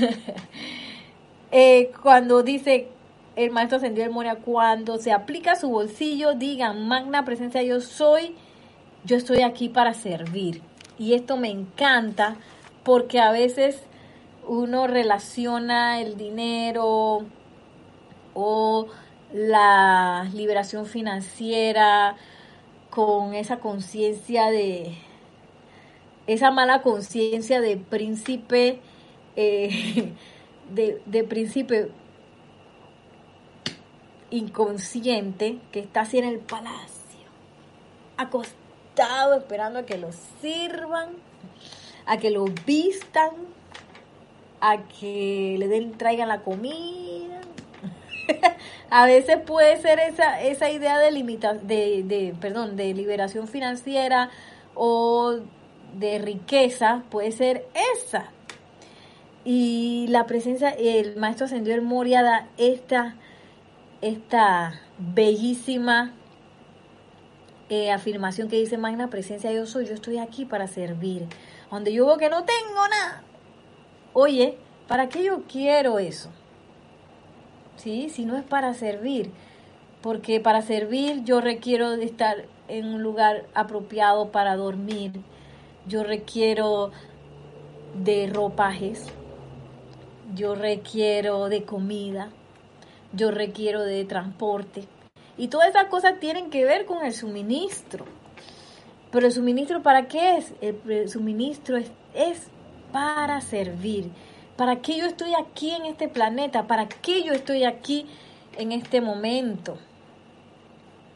Eh, 1.50 1.92
cuando 2.04 2.44
dice 2.44 2.90
el 3.38 3.52
maestro 3.52 3.78
ascendió 3.78 4.04
el 4.04 4.10
Moria, 4.10 4.36
cuando 4.36 4.98
se 4.98 5.12
aplica 5.14 5.56
su 5.56 5.70
bolsillo, 5.70 6.34
digan, 6.34 6.88
magna 6.88 7.24
presencia 7.24 7.62
yo 7.62 7.80
soy, 7.82 8.36
yo 9.06 9.16
estoy 9.16 9.44
aquí 9.44 9.70
para 9.70 9.94
servir. 9.94 10.62
Y 10.98 11.14
esto 11.14 11.38
me 11.38 11.50
encanta 11.50 12.36
porque 12.84 13.20
a 13.20 13.32
veces 13.32 13.80
uno 14.48 14.88
relaciona 14.88 16.02
el 16.02 16.18
dinero 16.18 17.26
o 18.34 18.88
la 19.34 20.30
liberación 20.34 20.86
financiera, 20.86 22.16
con 22.90 23.34
esa 23.36 23.58
conciencia 23.58 24.50
de, 24.50 24.98
esa 26.28 26.52
mala 26.52 26.82
conciencia 26.82 27.62
de 27.62 27.78
príncipe, 27.78 28.80
eh, 29.36 30.14
de, 30.72 31.02
de 31.06 31.24
príncipe 31.24 31.92
inconsciente 34.30 35.60
que 35.72 35.80
está 35.80 36.02
así 36.02 36.18
en 36.18 36.26
el 36.26 36.40
palacio, 36.40 37.28
acostado 38.18 39.36
esperando 39.36 39.80
a 39.80 39.86
que 39.86 39.98
lo 39.98 40.10
sirvan, 40.42 41.12
a 42.06 42.18
que 42.18 42.30
lo 42.30 42.46
vistan, 42.66 43.32
a 44.60 44.84
que 44.88 45.56
le 45.58 45.68
den, 45.68 45.98
traigan 45.98 46.28
la 46.28 46.42
comida. 46.42 47.42
a 48.90 49.06
veces 49.06 49.38
puede 49.38 49.78
ser 49.82 50.00
esa, 50.00 50.42
esa 50.42 50.70
idea 50.70 50.98
de, 51.00 51.12
limita, 51.12 51.54
de, 51.54 52.04
de, 52.04 52.36
perdón, 52.40 52.76
de 52.76 52.94
liberación 52.94 53.48
financiera 53.48 54.30
o 54.76 55.40
de 55.94 56.20
riqueza, 56.20 57.04
puede 57.10 57.32
ser 57.32 57.68
esa. 57.96 58.32
Y 59.44 60.08
la 60.10 60.26
presencia, 60.26 60.70
el 60.72 61.16
maestro 61.16 61.46
ascendió 61.46 61.74
el 61.74 61.82
Moria 61.82 62.22
da 62.22 62.50
esta, 62.58 63.16
esta 64.02 64.82
bellísima 64.98 66.14
eh, 67.70 67.92
afirmación 67.92 68.48
que 68.48 68.56
dice 68.56 68.78
Magna 68.78 69.10
Presencia 69.10 69.52
yo 69.52 69.66
soy, 69.66 69.86
yo 69.86 69.94
estoy 69.94 70.18
aquí 70.18 70.46
para 70.46 70.68
servir. 70.68 71.28
Donde 71.72 71.94
yo 71.94 72.06
veo 72.06 72.18
que 72.18 72.30
no 72.30 72.44
tengo 72.46 72.88
nada. 72.90 73.24
Oye, 74.14 74.58
¿para 74.88 75.10
qué 75.10 75.24
yo 75.24 75.44
quiero 75.48 76.00
eso? 76.00 76.30
¿Sí? 77.78 78.10
Si 78.10 78.26
no 78.26 78.38
es 78.38 78.44
para 78.44 78.74
servir. 78.74 79.32
Porque 80.02 80.40
para 80.40 80.62
servir 80.62 81.24
yo 81.24 81.42
requiero 81.42 81.96
de 81.98 82.06
estar 82.06 82.46
en 82.68 82.86
un 82.88 83.02
lugar 83.02 83.46
apropiado 83.54 84.32
para 84.32 84.56
dormir. 84.56 85.14
Yo 85.88 86.04
requiero 86.04 86.92
de 88.04 88.30
ropajes. 88.32 89.08
Yo 90.36 90.56
requiero 90.56 91.50
de 91.50 91.64
comida. 91.64 92.30
Yo 93.14 93.32
requiero 93.32 93.84
de 93.84 94.04
transporte. 94.06 94.84
Y 95.38 95.48
todas 95.48 95.70
esas 95.70 95.86
cosas 95.86 96.20
tienen 96.20 96.50
que 96.50 96.66
ver 96.66 96.86
con 96.86 97.06
el 97.06 97.14
suministro. 97.14 98.06
Pero 99.12 99.26
el 99.26 99.32
suministro 99.32 99.82
para 99.82 100.08
qué 100.08 100.38
es? 100.38 100.54
El 100.62 101.10
suministro 101.10 101.78
es, 101.78 101.92
es 102.14 102.48
para 102.92 103.40
servir. 103.42 104.10
¿Para 104.58 104.78
qué 104.78 104.98
yo 104.98 105.06
estoy 105.06 105.34
aquí 105.36 105.70
en 105.70 105.86
este 105.86 106.08
planeta? 106.08 106.66
¿Para 106.66 106.90
qué 106.90 107.24
yo 107.24 107.34
estoy 107.34 107.64
aquí 107.64 108.08
en 108.58 108.72
este 108.72 109.02
momento? 109.02 109.78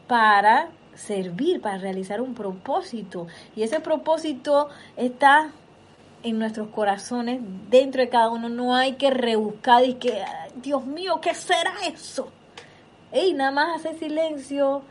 Para 0.06 0.70
servir, 0.94 1.60
para 1.60 1.78
realizar 1.78 2.20
un 2.20 2.34
propósito. 2.34 3.26
Y 3.56 3.64
ese 3.64 3.80
propósito 3.80 4.68
está 4.96 5.50
en 6.22 6.38
nuestros 6.38 6.68
corazones, 6.68 7.40
dentro 7.68 8.00
de 8.00 8.08
cada 8.08 8.30
uno. 8.30 8.48
No 8.48 8.76
hay 8.76 8.92
que 8.92 9.10
rebuscar 9.10 9.84
y 9.84 9.94
que, 9.94 10.22
Dios 10.62 10.86
mío, 10.86 11.20
¿qué 11.20 11.34
será 11.34 11.72
eso? 11.92 12.28
Ey, 13.10 13.34
nada 13.34 13.50
más 13.50 13.80
hacer 13.80 13.98
silencio 13.98 14.82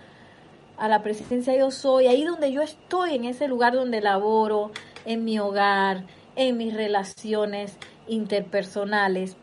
a 0.78 0.90
la 0.90 1.02
presencia 1.04 1.56
yo 1.56 1.72
soy, 1.72 2.08
ahí 2.08 2.26
donde 2.26 2.52
yo 2.52 2.62
estoy, 2.62 3.16
en 3.16 3.26
ese 3.26 3.48
lugar 3.48 3.74
donde 3.74 4.02
laboro, 4.02 4.72
en 5.06 5.24
mi 5.24 5.40
hogar, 5.40 6.04
en 6.36 6.58
mis 6.58 6.74
relaciones 6.74 7.78
interpersonales. 8.12 9.38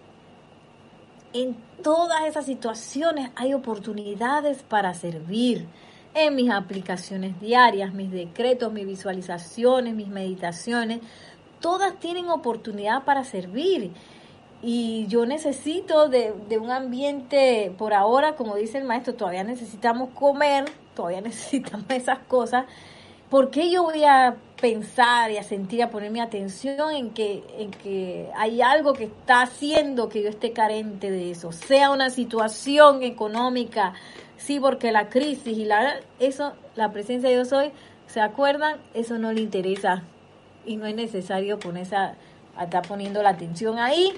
En 1.33 1.57
todas 1.83 2.27
esas 2.27 2.45
situaciones 2.45 3.31
hay 3.35 3.55
oportunidades 3.55 4.63
para 4.63 4.95
servir. 4.95 5.67
En 6.15 6.35
mis 6.35 6.51
aplicaciones 6.51 7.41
diarias, 7.41 7.93
mis 7.95 8.11
decretos, 8.11 8.73
mis 8.73 8.87
visualizaciones, 8.87 9.95
mis 9.95 10.09
meditaciones, 10.09 11.01
todas 11.61 11.99
tienen 11.99 12.29
oportunidad 12.29 13.05
para 13.05 13.25
servir. 13.25 13.93
Y 14.63 15.07
yo 15.07 15.25
necesito 15.25 16.09
de, 16.09 16.33
un 16.61 16.71
ambiente, 16.71 17.73
por 17.79 17.95
ahora, 17.95 18.37
como 18.37 18.57
dice 18.57 18.79
el 18.79 18.85
maestro, 18.85 19.15
todavía 19.15 19.45
necesitamos 19.45 20.11
comer, 20.11 20.65
todavía 20.95 21.21
necesitamos 21.23 21.87
esas 21.91 22.19
cosas. 22.21 22.67
¿Por 23.31 23.51
qué 23.51 23.71
yo 23.71 23.85
voy 23.85 24.05
a 24.05 24.37
pensar 24.61 25.31
y 25.31 25.37
a 25.37 25.43
sentir, 25.43 25.83
a 25.83 25.91
poner 25.91 26.11
mi 26.11 26.21
atención 26.21 26.91
en 26.93 27.11
que, 27.11 27.45
en 27.59 27.71
que 27.71 28.29
hay 28.37 28.61
algo 28.63 28.93
que 28.93 29.05
está 29.05 29.43
haciendo 29.43 30.09
que 30.09 30.23
yo 30.23 30.29
esté 30.29 30.53
carente 30.53 31.11
de 31.11 31.31
eso? 31.31 31.53
Sea 31.53 31.91
una 31.91 32.11
situación 32.11 33.03
económica, 33.03 33.95
sí, 34.37 34.61
porque 34.61 34.93
la 34.93 35.09
crisis 35.09 35.57
y 35.57 35.65
la, 35.65 36.01
eso, 36.19 36.55
la 36.77 36.93
presencia 36.93 37.31
de 37.31 37.37
yo 37.37 37.45
soy, 37.45 37.71
¿se 38.07 38.21
acuerdan? 38.21 38.77
Eso 38.95 39.19
no 39.19 39.33
le 39.33 39.41
interesa 39.41 40.03
y 40.67 40.77
no 40.77 40.87
es 40.87 40.95
necesario 40.95 41.59
ponerse 41.59 41.97
a 41.97 42.17
estar 42.61 42.87
poniendo 42.87 43.23
la 43.23 43.31
atención 43.31 43.79
ahí 43.79 44.13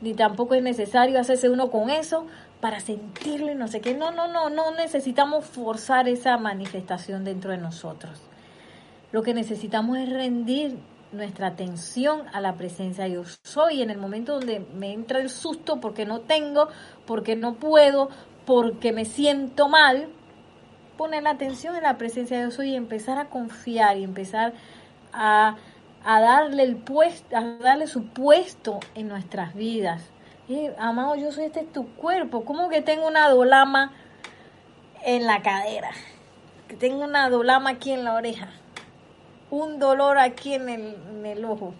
ni 0.00 0.14
tampoco 0.14 0.54
es 0.54 0.62
necesario 0.62 1.18
hacerse 1.18 1.48
uno 1.48 1.70
con 1.70 1.90
eso 1.90 2.26
para 2.60 2.80
sentirlo 2.80 3.50
y 3.50 3.54
no 3.54 3.68
sé 3.68 3.80
qué. 3.80 3.94
No, 3.94 4.10
no, 4.10 4.28
no, 4.28 4.50
no 4.50 4.72
necesitamos 4.72 5.44
forzar 5.44 6.08
esa 6.08 6.36
manifestación 6.38 7.24
dentro 7.24 7.50
de 7.50 7.58
nosotros. 7.58 8.20
Lo 9.12 9.22
que 9.22 9.34
necesitamos 9.34 9.98
es 9.98 10.10
rendir 10.10 10.78
nuestra 11.12 11.48
atención 11.48 12.22
a 12.32 12.40
la 12.40 12.56
presencia 12.56 13.04
de 13.04 13.12
yo 13.12 13.22
soy 13.44 13.80
en 13.80 13.90
el 13.90 13.98
momento 13.98 14.34
donde 14.34 14.60
me 14.74 14.92
entra 14.92 15.20
el 15.20 15.30
susto 15.30 15.80
porque 15.80 16.04
no 16.04 16.20
tengo, 16.20 16.68
porque 17.06 17.36
no 17.36 17.54
puedo, 17.54 18.10
porque 18.44 18.92
me 18.92 19.04
siento 19.04 19.68
mal, 19.68 20.08
poner 20.96 21.22
la 21.22 21.30
atención 21.30 21.76
en 21.76 21.84
la 21.84 21.96
presencia 21.96 22.44
de 22.44 22.50
soy 22.50 22.70
y 22.70 22.76
empezar 22.76 23.18
a 23.18 23.28
confiar 23.30 23.96
y 23.96 24.04
empezar 24.04 24.52
a 25.12 25.56
a 26.06 26.20
darle 26.20 26.62
el 26.62 26.76
puesto, 26.76 27.36
a 27.36 27.42
darle 27.42 27.88
su 27.88 28.06
puesto 28.06 28.78
en 28.94 29.08
nuestras 29.08 29.54
vidas. 29.54 30.02
Amado, 30.78 31.16
yo 31.16 31.32
soy 31.32 31.46
este 31.46 31.60
es 31.60 31.72
tu 31.72 31.88
cuerpo. 31.96 32.44
¿Cómo 32.44 32.68
que 32.68 32.80
tengo 32.80 33.08
una 33.08 33.28
dolama 33.28 33.92
en 35.04 35.26
la 35.26 35.42
cadera? 35.42 35.90
Que 36.68 36.76
tengo 36.76 37.02
una 37.02 37.28
dolama 37.28 37.70
aquí 37.70 37.90
en 37.90 38.04
la 38.04 38.14
oreja. 38.14 38.50
Un 39.50 39.78
dolor 39.78 40.18
aquí 40.18 40.54
en 40.54 40.68
el, 40.68 40.96
en 41.10 41.26
el 41.26 41.44
ojo. 41.44 41.74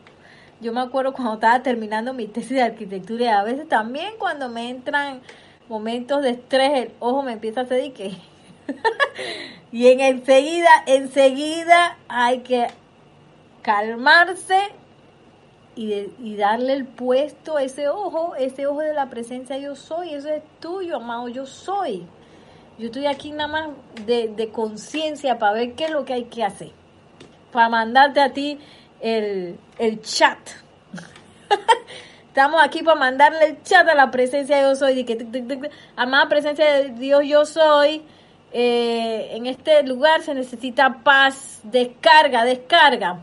Yo 0.61 0.73
me 0.73 0.81
acuerdo 0.81 1.13
cuando 1.13 1.35
estaba 1.35 1.63
terminando 1.63 2.15
mi 2.15 2.27
tesis 2.27 2.51
de 2.51 2.63
arquitectura 2.63 3.25
y 3.25 3.29
a 3.29 3.43
veces 3.43 3.69
también 3.69 4.15
cuando 4.19 4.49
me 4.49 4.71
entran 4.71 5.21
momentos 5.69 6.23
de 6.23 6.31
estrés, 6.31 6.87
el 6.87 6.93
ojo 6.99 7.23
me 7.23 7.33
empieza 7.33 7.61
a 7.61 7.65
hacer 7.65 7.85
y 7.85 7.91
que... 7.91 8.13
y 9.73 9.89
en 9.89 10.01
enseguida, 10.01 10.71
enseguida 10.87 11.99
hay 12.09 12.41
que 12.41 12.69
calmarse 13.63 14.59
y, 15.77 16.37
darle 16.37 16.73
el 16.73 16.87
puesto 16.87 17.59
a 17.59 17.63
ese 17.63 17.89
ojo, 17.89 18.35
ese 18.37 18.67
ojo 18.67 18.81
de 18.81 18.95
la 18.95 19.11
presencia 19.11 19.59
yo 19.59 19.77
soy, 19.77 20.15
eso 20.15 20.31
es 20.31 20.43
tuyo, 20.59 20.97
amado, 20.97 21.29
yo 21.29 21.45
soy. 21.45 22.07
Yo 22.79 22.87
estoy 22.87 23.07
aquí 23.07 23.31
nada 23.31 23.49
más 23.49 23.69
de, 24.07 24.29
de 24.29 24.49
conciencia 24.49 25.39
para 25.39 25.53
ver 25.53 25.75
qué 25.75 25.85
es 25.85 25.91
lo 25.91 26.05
que 26.05 26.15
hay 26.15 26.25
que 26.25 26.45
hacer. 26.45 26.71
Para 27.57 27.71
mandarte 27.71 28.21
a 28.21 28.35
ti 28.35 28.59
el, 29.01 29.59
el 29.79 30.03
chat. 30.03 30.37
Estamos 32.29 32.63
aquí 32.63 32.83
para 32.83 33.01
mandarle 33.01 33.47
el 33.47 33.63
chat 33.63 33.89
a 33.89 33.95
la 33.95 34.11
presencia 34.11 34.75
soy. 34.75 34.95
De 34.95 35.07
que, 35.07 35.71
amada 35.97 36.29
presencia 36.29 36.71
de 36.71 36.91
Dios 36.91 37.23
yo 37.25 37.47
soy. 37.47 38.03
Eh, 38.53 39.31
en 39.31 39.47
este 39.47 39.83
lugar 39.85 40.21
se 40.21 40.35
necesita 40.35 40.99
paz, 41.03 41.61
descarga, 41.63 42.45
descarga. 42.45 43.23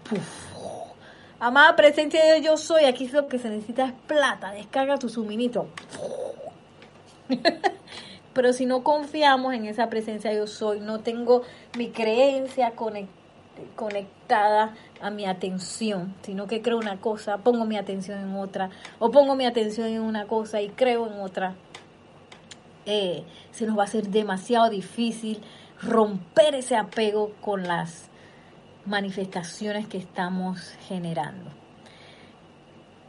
Amada 1.40 1.76
presencia 1.76 2.26
de 2.26 2.40
Dios, 2.40 2.44
yo 2.44 2.58
soy. 2.58 2.86
Aquí 2.86 3.08
lo 3.10 3.28
que 3.28 3.38
se 3.38 3.50
necesita 3.50 3.86
es 3.86 3.94
plata. 4.08 4.50
Descarga 4.54 4.98
tu 4.98 5.10
suministro. 5.10 5.68
Pero 8.34 8.52
si 8.52 8.66
no 8.66 8.84
confiamos 8.84 9.54
en 9.54 9.68
esa 9.68 9.92
presencia 9.92 10.34
yo 10.34 10.48
soy, 10.48 10.80
no 10.80 11.02
tengo 11.02 11.44
mi 11.78 11.92
creencia 11.92 12.72
conectada 12.72 13.23
a 15.02 15.10
mi 15.10 15.26
atención, 15.26 16.16
sino 16.24 16.48
que 16.48 16.62
creo 16.62 16.78
una 16.78 17.00
cosa, 17.00 17.38
pongo 17.38 17.66
mi 17.66 17.78
atención 17.78 18.20
en 18.20 18.36
otra, 18.36 18.70
o 19.00 19.12
pongo 19.12 19.36
mi 19.36 19.46
atención 19.46 19.88
en 19.88 20.02
una 20.02 20.26
cosa 20.26 20.62
y 20.62 20.70
creo 20.70 21.08
en 21.08 21.20
otra 21.20 21.56
eh, 22.86 23.24
se 23.52 23.66
nos 23.66 23.78
va 23.78 23.84
a 23.84 23.86
hacer 23.86 24.08
demasiado 24.10 24.70
difícil 24.70 25.42
romper 25.82 26.56
ese 26.56 26.76
apego 26.76 27.32
con 27.42 27.64
las 27.64 28.10
manifestaciones 28.86 29.88
que 29.88 29.98
estamos 29.98 30.76
generando. 30.88 31.52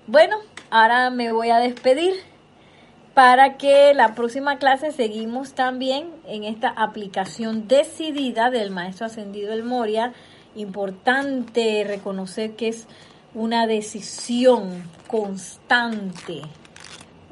Bueno, 0.07 0.37
ahora 0.71 1.11
me 1.11 1.33
voy 1.33 1.51
a 1.51 1.59
despedir 1.59 2.15
para 3.15 3.57
que 3.57 3.95
la 3.95 4.15
próxima 4.15 4.59
clase 4.59 4.91
seguimos 4.91 5.55
también 5.55 6.11
en 6.27 6.45
esta 6.45 6.69
aplicación 6.69 7.67
decidida 7.69 8.51
del 8.51 8.71
Maestro 8.71 9.07
Ascendido 9.07 9.53
El 9.53 9.65
Moria. 9.65 10.13
Importante 10.55 11.85
reconocer 11.87 12.57
que 12.57 12.69
es 12.69 12.87
una 13.35 13.67
decisión 13.67 14.85
constante 15.09 16.43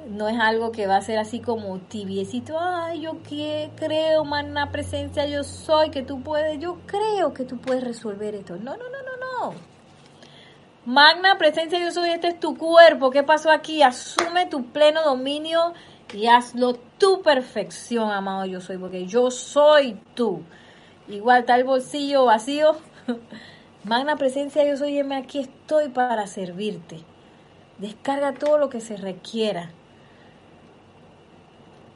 no 0.08 0.28
es 0.28 0.38
algo 0.38 0.72
que 0.72 0.86
va 0.86 0.96
a 0.96 1.02
ser 1.02 1.18
así 1.18 1.40
como 1.40 1.78
tibiecito, 1.78 2.58
ay, 2.58 3.02
yo 3.02 3.22
que 3.22 3.70
creo, 3.76 4.24
magna 4.24 4.70
presencia, 4.70 5.26
yo 5.26 5.44
soy, 5.44 5.90
que 5.90 6.02
tú 6.02 6.22
puedes, 6.22 6.58
yo 6.58 6.78
creo 6.86 7.32
que 7.32 7.44
tú 7.44 7.58
puedes 7.58 7.84
resolver 7.84 8.34
esto. 8.34 8.56
No, 8.56 8.76
no, 8.76 8.84
no, 8.84 8.98
no, 9.02 9.50
no. 9.50 9.54
Magna 10.84 11.38
presencia, 11.38 11.78
yo 11.78 11.92
soy, 11.92 12.10
este 12.10 12.28
es 12.28 12.40
tu 12.40 12.56
cuerpo, 12.56 13.10
¿qué 13.10 13.22
pasó 13.22 13.50
aquí? 13.50 13.82
Asume 13.82 14.46
tu 14.46 14.64
pleno 14.66 15.02
dominio 15.04 15.72
y 16.12 16.26
hazlo 16.26 16.74
tu 16.98 17.22
perfección, 17.22 18.10
amado 18.10 18.44
yo 18.46 18.60
soy, 18.60 18.78
porque 18.78 19.06
yo 19.06 19.30
soy 19.30 20.00
tú. 20.14 20.42
Igual 21.08 21.40
está 21.40 21.56
el 21.56 21.64
bolsillo 21.64 22.24
vacío. 22.24 22.76
Magna 23.84 24.16
presencia, 24.16 24.64
yo 24.64 24.76
soy, 24.76 24.98
aquí 24.98 25.40
estoy 25.40 25.88
para 25.88 26.26
servirte. 26.26 27.00
Descarga 27.78 28.34
todo 28.34 28.58
lo 28.58 28.68
que 28.68 28.80
se 28.80 28.96
requiera 28.96 29.70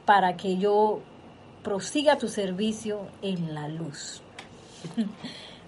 para 0.05 0.37
que 0.37 0.57
yo 0.57 1.01
prosiga 1.63 2.17
tu 2.17 2.27
servicio 2.27 3.01
en 3.21 3.53
la 3.53 3.67
luz. 3.67 4.21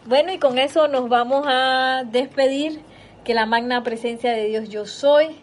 Bueno, 0.05 0.31
y 0.31 0.39
con 0.39 0.57
eso 0.57 0.87
nos 0.87 1.09
vamos 1.09 1.45
a 1.47 2.03
despedir. 2.09 2.81
Que 3.25 3.33
la 3.33 3.45
magna 3.45 3.83
presencia 3.83 4.31
de 4.31 4.45
Dios 4.45 4.69
yo 4.69 4.85
soy, 4.85 5.35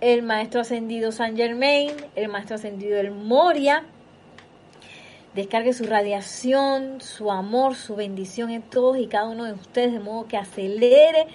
el 0.00 0.22
maestro 0.22 0.60
ascendido 0.60 1.12
San 1.12 1.36
Germain, 1.36 1.92
el 2.16 2.28
maestro 2.28 2.56
ascendido 2.56 2.98
El 2.98 3.12
Moria, 3.12 3.84
descargue 5.34 5.72
su 5.72 5.84
radiación, 5.84 7.00
su 7.00 7.30
amor, 7.30 7.74
su 7.74 7.96
bendición 7.96 8.50
en 8.50 8.62
todos 8.62 8.98
y 8.98 9.06
cada 9.06 9.28
uno 9.28 9.44
de 9.44 9.52
ustedes, 9.52 9.92
de 9.92 10.00
modo 10.00 10.26
que 10.26 10.36
acelere 10.36 11.26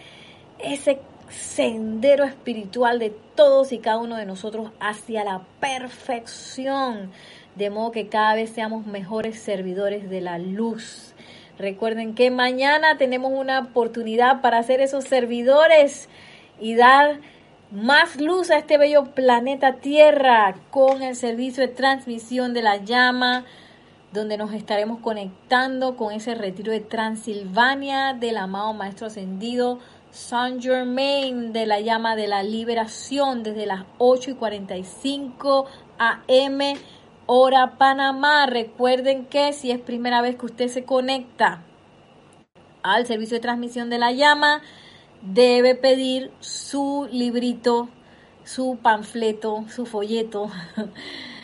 ese 0.59 0.99
sendero 1.29 2.23
espiritual 2.23 2.99
de 2.99 3.13
todos 3.35 3.71
y 3.71 3.79
cada 3.79 3.97
uno 3.97 4.15
de 4.15 4.25
nosotros 4.25 4.71
hacia 4.79 5.23
la 5.23 5.41
perfección, 5.59 7.11
de 7.55 7.69
modo 7.69 7.91
que 7.91 8.07
cada 8.07 8.35
vez 8.35 8.51
seamos 8.51 8.85
mejores 8.85 9.39
servidores 9.39 10.09
de 10.09 10.21
la 10.21 10.37
luz. 10.37 11.13
Recuerden 11.57 12.13
que 12.13 12.29
mañana 12.29 12.97
tenemos 12.97 13.31
una 13.33 13.59
oportunidad 13.59 14.41
para 14.41 14.61
ser 14.61 14.79
esos 14.79 15.05
servidores 15.05 16.07
y 16.59 16.75
dar 16.75 17.19
más 17.71 18.21
luz 18.21 18.51
a 18.51 18.59
este 18.59 18.77
bello 18.77 19.05
planeta 19.15 19.77
Tierra 19.77 20.55
con 20.69 21.01
el 21.01 21.15
servicio 21.15 21.65
de 21.67 21.73
transmisión 21.73 22.53
de 22.53 22.61
la 22.61 22.77
llama, 22.77 23.45
donde 24.11 24.37
nos 24.37 24.53
estaremos 24.53 24.99
conectando 24.99 25.95
con 25.95 26.13
ese 26.13 26.33
retiro 26.35 26.71
de 26.71 26.79
Transilvania 26.79 28.13
del 28.13 28.37
amado 28.37 28.73
Maestro 28.73 29.07
Ascendido 29.07 29.79
Saint 30.11 30.61
Germain 30.61 31.51
de 31.51 31.65
la 31.65 31.79
llama 31.81 32.15
de 32.15 32.27
la 32.27 32.41
liberación 32.41 33.43
desde 33.43 33.65
las 33.65 33.83
8 33.97 34.31
y 34.31 34.33
45 34.35 35.65
am 35.97 36.59
hora 37.25 37.77
Panamá. 37.77 38.45
Recuerden 38.45 39.25
que 39.25 39.53
si 39.53 39.71
es 39.71 39.79
primera 39.79 40.21
vez 40.21 40.37
que 40.37 40.45
usted 40.45 40.67
se 40.69 40.85
conecta 40.85 41.63
al 42.83 43.05
servicio 43.05 43.37
de 43.37 43.41
transmisión 43.41 43.89
de 43.89 43.99
la 43.99 44.13
llama, 44.13 44.61
debe 45.21 45.75
pedir 45.75 46.31
su 46.39 47.07
librito, 47.11 47.89
su 48.45 48.79
panfleto, 48.81 49.65
su 49.67 49.85
folleto 49.85 50.49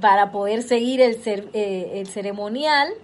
para 0.00 0.30
poder 0.30 0.62
seguir 0.62 1.00
el, 1.00 1.18
eh, 1.24 2.00
el 2.00 2.06
ceremonial 2.06 2.94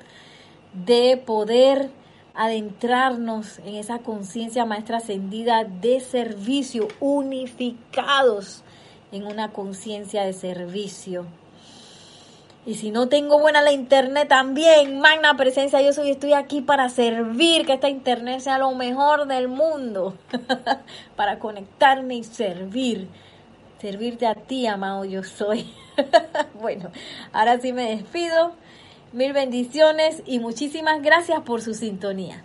de 0.72 1.22
poder 1.24 1.90
adentrarnos 2.38 3.58
en 3.58 3.74
esa 3.74 3.98
conciencia 3.98 4.64
maestra 4.64 4.98
ascendida 4.98 5.64
de 5.64 5.98
servicio, 5.98 6.86
unificados 7.00 8.62
en 9.10 9.26
una 9.26 9.50
conciencia 9.50 10.22
de 10.22 10.32
servicio. 10.32 11.26
Y 12.64 12.76
si 12.76 12.92
no 12.92 13.08
tengo 13.08 13.40
buena 13.40 13.60
la 13.60 13.72
internet 13.72 14.28
también, 14.28 15.00
magna 15.00 15.36
presencia, 15.36 15.82
yo 15.82 15.92
soy, 15.92 16.10
estoy 16.10 16.32
aquí 16.32 16.60
para 16.60 16.88
servir, 16.90 17.66
que 17.66 17.72
esta 17.72 17.88
internet 17.88 18.38
sea 18.38 18.58
lo 18.58 18.70
mejor 18.72 19.26
del 19.26 19.48
mundo, 19.48 20.14
para 21.16 21.40
conectarme 21.40 22.14
y 22.14 22.24
servir, 22.24 23.08
servirte 23.80 24.28
a 24.28 24.36
ti, 24.36 24.68
amado, 24.68 25.04
yo 25.04 25.24
soy. 25.24 25.68
bueno, 26.60 26.92
ahora 27.32 27.58
sí 27.58 27.72
me 27.72 27.96
despido. 27.96 28.52
Mil 29.12 29.32
bendiciones 29.32 30.22
y 30.26 30.38
muchísimas 30.38 31.02
gracias 31.02 31.40
por 31.40 31.62
su 31.62 31.72
sintonía. 31.72 32.44